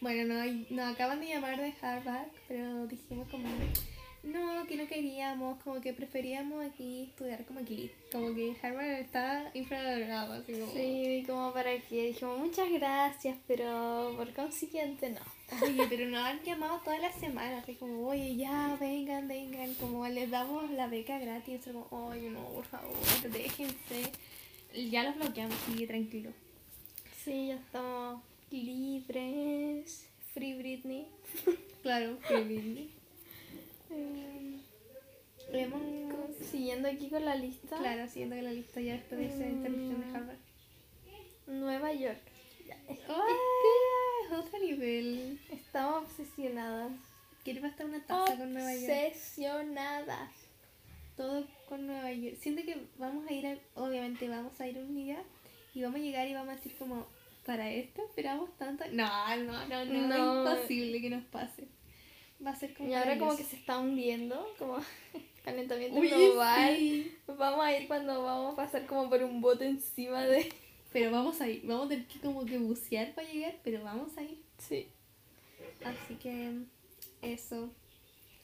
Bueno, 0.00 0.34
no, 0.34 0.44
nos 0.70 0.94
acaban 0.94 1.20
de 1.20 1.28
llamar 1.28 1.60
de 1.60 1.72
Harvard, 1.80 2.28
pero 2.46 2.86
dijimos 2.86 3.28
como, 3.30 3.48
no, 4.22 4.66
que 4.66 4.76
no 4.76 4.86
queríamos, 4.86 5.62
como 5.62 5.80
que 5.80 5.92
preferíamos 5.92 6.64
aquí 6.64 7.04
estudiar 7.10 7.44
como 7.46 7.60
aquí. 7.60 7.90
Como 8.12 8.34
que 8.34 8.54
Harvard 8.62 8.90
está 8.90 9.50
infravalorado, 9.54 10.34
así 10.34 10.52
como... 10.52 10.72
Sí, 10.72 11.24
como 11.26 11.52
para 11.52 11.78
que 11.78 12.08
dijimos 12.08 12.38
muchas 12.38 12.70
gracias, 12.70 13.38
pero 13.46 14.12
por 14.16 14.32
consiguiente 14.34 15.10
no. 15.10 15.20
Oye, 15.64 15.86
pero 15.88 16.06
nos 16.08 16.24
han 16.24 16.42
llamado 16.42 16.80
todas 16.84 17.00
las 17.00 17.14
semanas, 17.14 17.62
así 17.62 17.74
como, 17.76 18.06
oye, 18.08 18.36
ya, 18.36 18.76
vengan, 18.80 19.28
vengan, 19.28 19.72
como 19.74 20.06
les 20.08 20.28
damos 20.30 20.70
la 20.72 20.88
beca 20.88 21.18
gratis, 21.18 21.62
como, 21.64 21.86
oye, 21.90 22.30
no, 22.30 22.40
por 22.48 22.64
favor, 22.64 22.94
déjense. 23.30 24.12
Ya 24.76 25.04
los 25.04 25.16
bloqueamos, 25.16 25.56
sigue 25.66 25.86
tranquilo. 25.86 26.30
Sí, 27.24 27.48
ya 27.48 27.54
estamos 27.54 28.22
libres. 28.50 30.08
Free 30.34 30.54
Britney. 30.54 31.06
Claro, 31.82 32.18
Britney. 32.28 32.90
Eh, 33.90 34.58
Hemos, 35.52 35.80
Siguiendo 36.50 36.88
aquí 36.88 37.08
con 37.08 37.24
la 37.24 37.36
lista. 37.36 37.76
claro, 37.78 38.08
siguiendo 38.08 38.34
con 38.34 38.44
la 38.44 38.50
lista 38.52 38.80
ya 38.80 38.94
después 38.94 39.20
de 39.20 39.26
esa 39.26 39.46
interrupción 39.48 40.00
de 40.00 40.16
Harvard. 40.16 40.36
Nueva 41.46 41.92
York. 41.92 42.18
Ya, 42.66 42.74
es-. 42.88 42.98
Otro 44.36 44.58
nivel. 44.58 45.38
Estamos 45.52 46.04
obsesionadas. 46.10 46.90
Quiero 47.44 47.60
pasar 47.62 47.86
una 47.86 48.04
taza 48.04 48.36
con 48.36 48.52
Nueva 48.52 48.74
York. 48.74 49.12
Obsesionadas. 49.14 50.30
Todo 51.16 51.46
con 51.68 51.86
Nueva 51.86 52.12
York. 52.12 52.36
Siento 52.40 52.62
que 52.62 52.86
vamos 52.98 53.28
a 53.28 53.32
ir, 53.32 53.46
a- 53.46 53.58
obviamente 53.74 54.28
vamos 54.28 54.60
a 54.60 54.66
ir 54.68 54.78
un 54.78 54.94
día 54.94 55.22
y 55.74 55.82
vamos 55.82 55.96
a 56.00 56.02
llegar 56.02 56.26
y 56.28 56.34
vamos 56.34 56.52
a 56.52 56.56
decir 56.56 56.74
como, 56.78 57.06
para 57.44 57.70
esto 57.70 58.02
esperamos 58.06 58.56
tanto. 58.56 58.84
No, 58.92 59.36
no, 59.36 59.66
no, 59.68 59.84
no, 59.84 60.06
No. 60.08 60.50
es 60.52 60.54
imposible 60.58 61.00
que 61.00 61.10
nos 61.10 61.24
pase. 61.24 61.68
Va 62.44 62.50
a 62.50 62.56
ser 62.56 62.74
como... 62.74 62.88
Y 62.88 62.94
ahora 62.94 63.18
como 63.18 63.36
que 63.36 63.44
se 63.44 63.56
está 63.56 63.78
hundiendo, 63.78 64.46
como 64.58 64.78
calentamiento 65.44 66.00
global. 66.00 66.76
sí. 66.76 67.16
Vamos 67.26 67.64
a 67.64 67.76
ir 67.78 67.86
cuando 67.88 68.22
vamos 68.22 68.52
a 68.52 68.56
pasar 68.56 68.86
como 68.86 69.08
por 69.08 69.22
un 69.22 69.40
bote 69.40 69.66
encima 69.66 70.24
de... 70.26 70.52
Pero 70.92 71.10
vamos 71.10 71.40
a 71.42 71.48
ir, 71.48 71.62
vamos 71.66 71.86
a 71.86 71.88
tener 71.90 72.06
que 72.06 72.18
como 72.20 72.44
que 72.46 72.56
bucear 72.58 73.14
para 73.14 73.28
llegar, 73.30 73.56
pero 73.62 73.82
vamos 73.82 74.16
a 74.16 74.22
ir. 74.22 74.40
Sí. 74.56 74.86
Así 75.84 76.14
que 76.14 76.52
eso. 77.20 77.70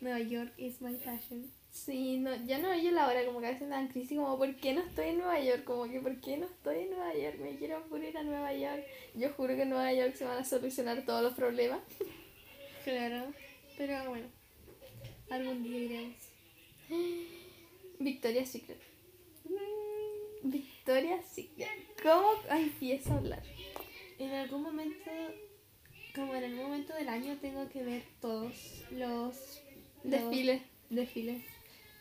Nueva 0.00 0.18
York 0.20 0.52
is 0.58 0.82
my 0.82 0.92
passion. 0.96 1.50
Sí, 1.72 2.18
no, 2.18 2.30
ya 2.44 2.58
no 2.58 2.70
oye 2.70 2.92
la 2.92 3.08
hora, 3.08 3.24
como 3.24 3.40
que 3.40 3.46
a 3.46 3.50
veces 3.52 3.66
me 3.66 3.74
dan 3.74 3.88
crisis, 3.88 4.18
como 4.18 4.36
¿por 4.36 4.54
qué 4.56 4.74
no 4.74 4.82
estoy 4.82 5.08
en 5.08 5.18
Nueva 5.18 5.40
York? 5.40 5.64
Como 5.64 5.90
que 5.90 6.00
¿por 6.00 6.20
qué 6.20 6.36
no 6.36 6.44
estoy 6.44 6.80
en 6.80 6.90
Nueva 6.90 7.14
York? 7.14 7.38
Me 7.40 7.56
quiero 7.56 7.82
ir 7.96 8.18
a 8.18 8.22
Nueva 8.22 8.52
York. 8.52 8.84
Yo 9.14 9.30
juro 9.30 9.56
que 9.56 9.62
en 9.62 9.70
Nueva 9.70 9.90
York 9.92 10.14
se 10.14 10.26
van 10.26 10.38
a 10.38 10.44
solucionar 10.44 11.04
todos 11.04 11.22
los 11.22 11.34
problemas. 11.34 11.80
Claro. 12.84 13.32
Pero 13.78 14.08
bueno. 14.08 14.26
Algún 15.30 15.62
día 15.62 15.78
iremos. 15.78 16.16
Victoria's 18.00 18.48
Secret. 18.48 18.80
Victoria's 20.42 21.24
Secret. 21.26 21.68
¿Cómo 22.02 22.32
empiezo 22.50 23.12
a 23.12 23.18
hablar? 23.18 23.42
En 24.18 24.32
algún 24.32 24.62
momento, 24.62 25.10
como 26.12 26.34
en 26.34 26.42
algún 26.42 26.62
momento 26.64 26.92
del 26.94 27.08
año, 27.08 27.38
tengo 27.40 27.68
que 27.68 27.84
ver 27.84 28.02
todos 28.20 28.84
los 28.90 29.62
los 30.02 30.10
Desfile. 30.10 30.62
desfiles 30.90 31.51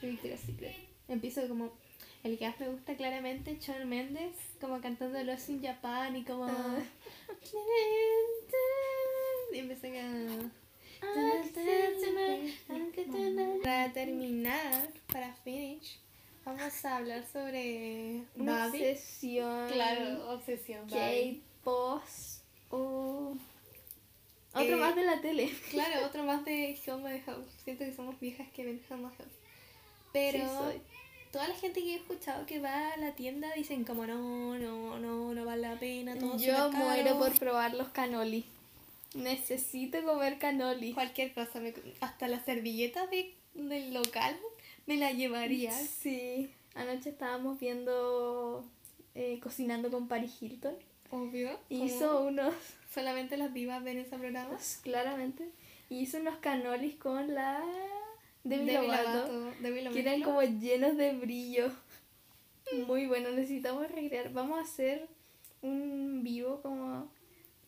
de 0.01 0.09
Victoria's 0.09 0.39
Secret. 0.41 0.75
Empiezo 1.07 1.47
como 1.47 1.71
el 2.23 2.37
que 2.37 2.47
más 2.47 2.59
me 2.59 2.69
gusta 2.69 2.95
claramente, 2.95 3.57
Shawn 3.59 3.87
Mendes, 3.89 4.35
como 4.59 4.79
cantando 4.81 5.21
Lost 5.23 5.49
in 5.49 5.61
Japan 5.61 6.15
y 6.15 6.23
como. 6.23 6.45
Ah. 6.45 6.79
Y 9.53 9.59
empecé 9.59 9.99
a. 9.99 10.09
Para 13.63 13.91
terminar, 13.93 14.89
para 15.11 15.33
finish, 15.33 15.99
vamos 16.45 16.85
a 16.85 16.97
hablar 16.97 17.25
sobre 17.31 18.21
Una 18.35 18.67
obsesión. 18.67 19.69
Claro, 19.69 20.29
obsesión. 20.31 20.87
Barbie. 20.89 21.41
K-Boss. 21.63 22.43
o 22.69 23.35
Otro 24.53 24.61
Eh, 24.61 24.75
más 24.75 24.95
de 24.95 25.03
la 25.03 25.21
tele. 25.21 25.51
Claro, 25.69 26.05
otro 26.05 26.23
más 26.23 26.45
de 26.45 26.79
Home 26.87 27.11
and 27.15 27.25
House. 27.25 27.47
Siento 27.63 27.83
que 27.83 27.93
somos 27.93 28.19
viejas 28.19 28.47
que 28.53 28.63
ven 28.63 28.81
Home 28.89 29.07
and 29.07 29.17
House. 29.17 29.40
Pero 30.13 30.39
Sí, 30.39 30.45
soy. 30.57 30.81
toda 31.31 31.47
la 31.47 31.55
gente 31.55 31.81
que 31.81 31.93
he 31.93 31.95
escuchado 31.95 32.45
que 32.45 32.59
va 32.59 32.89
a 32.93 32.97
la 32.97 33.13
tienda 33.15 33.53
dicen 33.55 33.83
como 33.85 34.05
no, 34.05 34.57
no, 34.57 34.99
no, 34.99 35.33
no 35.33 35.45
vale 35.45 35.61
la 35.61 35.79
pena. 35.79 36.15
Todo 36.15 36.37
Yo 36.37 36.55
súper 36.55 36.71
caro". 36.71 36.85
muero 36.85 37.17
por 37.19 37.37
probar 37.39 37.73
los 37.73 37.89
cannoli. 37.89 38.45
Necesito 39.13 40.03
comer 40.03 40.37
cannoli. 40.39 40.93
cualquier 40.93 41.33
cosa. 41.33 41.59
me- 41.59 41.73
hasta 41.99 42.27
la 42.27 42.43
servilleta 42.43 43.07
de, 43.07 43.33
del 43.53 43.93
local 43.93 44.37
me 44.87 44.97
la 44.97 45.11
llevaría. 45.11 45.71
Sí. 45.71 46.49
Anoche 46.75 47.09
estábamos 47.09 47.59
viendo 47.59 48.63
eh, 49.15 49.39
Cocinando 49.43 49.91
con 49.91 50.07
Paris 50.07 50.31
Hilton. 50.41 50.75
Obvio. 51.11 51.59
Hizo 51.69 52.21
unos, 52.23 52.53
Solamente 52.93 53.35
las 53.37 53.53
divas 53.53 53.83
ven 53.83 53.97
ese 53.97 54.17
programa. 54.17 54.57
claramente, 54.81 55.49
hizo 55.89 56.17
unos 56.17 56.37
canolis 56.37 56.95
con 56.95 57.33
la 57.33 57.61
Demi 58.43 58.65
Demi 58.65 58.87
Lovato, 58.87 59.31
Lovato, 59.31 59.61
Demi 59.61 59.89
que 59.89 59.99
eran 59.99 60.19
Lovato. 60.19 60.37
como 60.37 60.59
llenos 60.59 60.97
de 60.97 61.13
brillo. 61.13 61.71
Muy 62.87 63.05
bueno, 63.05 63.31
necesitamos 63.31 63.89
recrear. 63.91 64.31
Vamos 64.31 64.57
a 64.59 64.63
hacer 64.63 65.07
un 65.61 66.21
vivo 66.23 66.61
como 66.61 67.11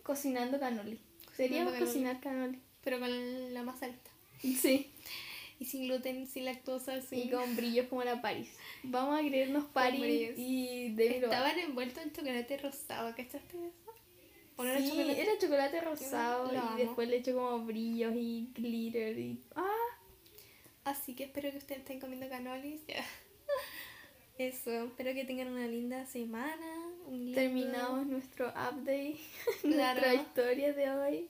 cocinando 0.01 0.59
canoli. 0.59 0.99
Seríamos 1.35 1.73
cocinar 1.75 2.19
canoli. 2.19 2.59
Pero 2.83 2.99
con 2.99 3.53
la 3.53 3.63
masa 3.63 3.85
alta. 3.85 4.11
Sí. 4.41 4.91
Y 5.59 5.65
sin 5.65 5.83
gluten, 5.85 6.27
sin 6.27 6.45
lactosa, 6.45 7.01
sin... 7.01 7.19
Y 7.19 7.29
con 7.29 7.55
brillos 7.55 7.87
como 7.87 8.03
la 8.03 8.21
Paris. 8.21 8.49
Vamos 8.83 9.17
a 9.17 9.25
creernos 9.25 9.65
Paris 9.65 10.33
y 10.37 10.93
Demi 10.95 11.19
Lovato. 11.19 11.33
Estaban 11.33 11.59
envueltos 11.59 12.03
en 12.03 12.11
chocolate 12.11 12.57
rosado, 12.57 13.15
¿cachaste 13.15 13.57
eso? 13.67 13.93
¿O 14.55 14.63
no 14.63 14.69
era 14.69 14.83
chocolate? 14.83 15.21
era 15.21 15.37
chocolate 15.39 15.81
rosado 15.81 16.51
y 16.53 16.81
después 16.81 17.07
le 17.07 17.17
echo 17.17 17.33
como 17.33 17.65
brillos 17.65 18.13
y 18.15 18.49
glitter 18.53 19.17
y... 19.17 19.39
¡Ah! 19.55 19.82
Así 20.85 21.15
que 21.15 21.23
espero 21.25 21.51
que 21.51 21.57
ustedes 21.57 21.81
estén 21.81 21.99
comiendo 21.99 22.27
canolis. 22.29 22.81
Eso, 24.37 24.85
espero 24.85 25.13
que 25.13 25.25
tengan 25.25 25.49
una 25.49 25.67
linda 25.67 26.05
semana. 26.05 26.77
Un 27.07 27.25
lindo- 27.25 27.35
Terminamos 27.35 28.07
nuestro 28.07 28.47
update, 28.49 29.17
Claro. 29.61 30.01
nuestra 30.01 30.13
historia 30.15 30.73
de 30.73 30.89
hoy. 30.89 31.29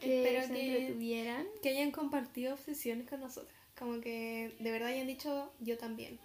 Que 0.00 0.24
Espero 0.24 0.46
se 0.48 0.52
que- 0.54 0.76
entretuvieran. 0.78 1.46
Que 1.62 1.68
hayan 1.70 1.90
compartido 1.92 2.54
obsesiones 2.54 3.08
con 3.08 3.20
nosotras. 3.20 3.56
Como 3.78 4.00
que 4.00 4.54
de 4.58 4.70
verdad 4.70 4.88
hayan 4.88 5.06
dicho 5.06 5.52
yo 5.60 5.76
también. 5.78 6.18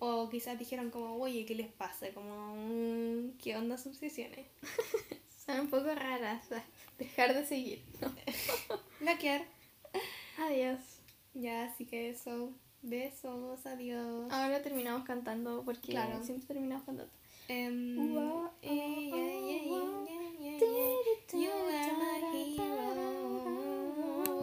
O 0.00 0.28
quizás 0.28 0.58
dijeron 0.58 0.90
como, 0.90 1.16
oye, 1.16 1.44
¿qué 1.46 1.54
les 1.56 1.68
pasa? 1.68 2.12
Como, 2.12 2.54
mm, 2.54 3.38
¿qué 3.42 3.56
onda 3.56 3.76
sus 3.78 3.94
obsesiones? 3.94 4.46
Son 5.46 5.60
un 5.60 5.68
poco 5.70 5.92
raras. 5.94 6.46
Dejar 6.98 7.34
de 7.34 7.44
seguir. 7.46 7.82
¿no? 8.00 8.14
Laquear. 9.00 9.44
Adiós. 10.38 10.78
Ya, 11.34 11.64
así 11.64 11.84
que 11.86 12.10
eso. 12.10 12.52
Besos, 12.82 13.66
adiós. 13.66 14.30
Ahora 14.30 14.62
terminamos 14.62 15.04
cantando 15.04 15.62
porque 15.64 15.98
siempre 16.22 16.46
terminamos 16.46 16.84
cantando. 16.84 17.10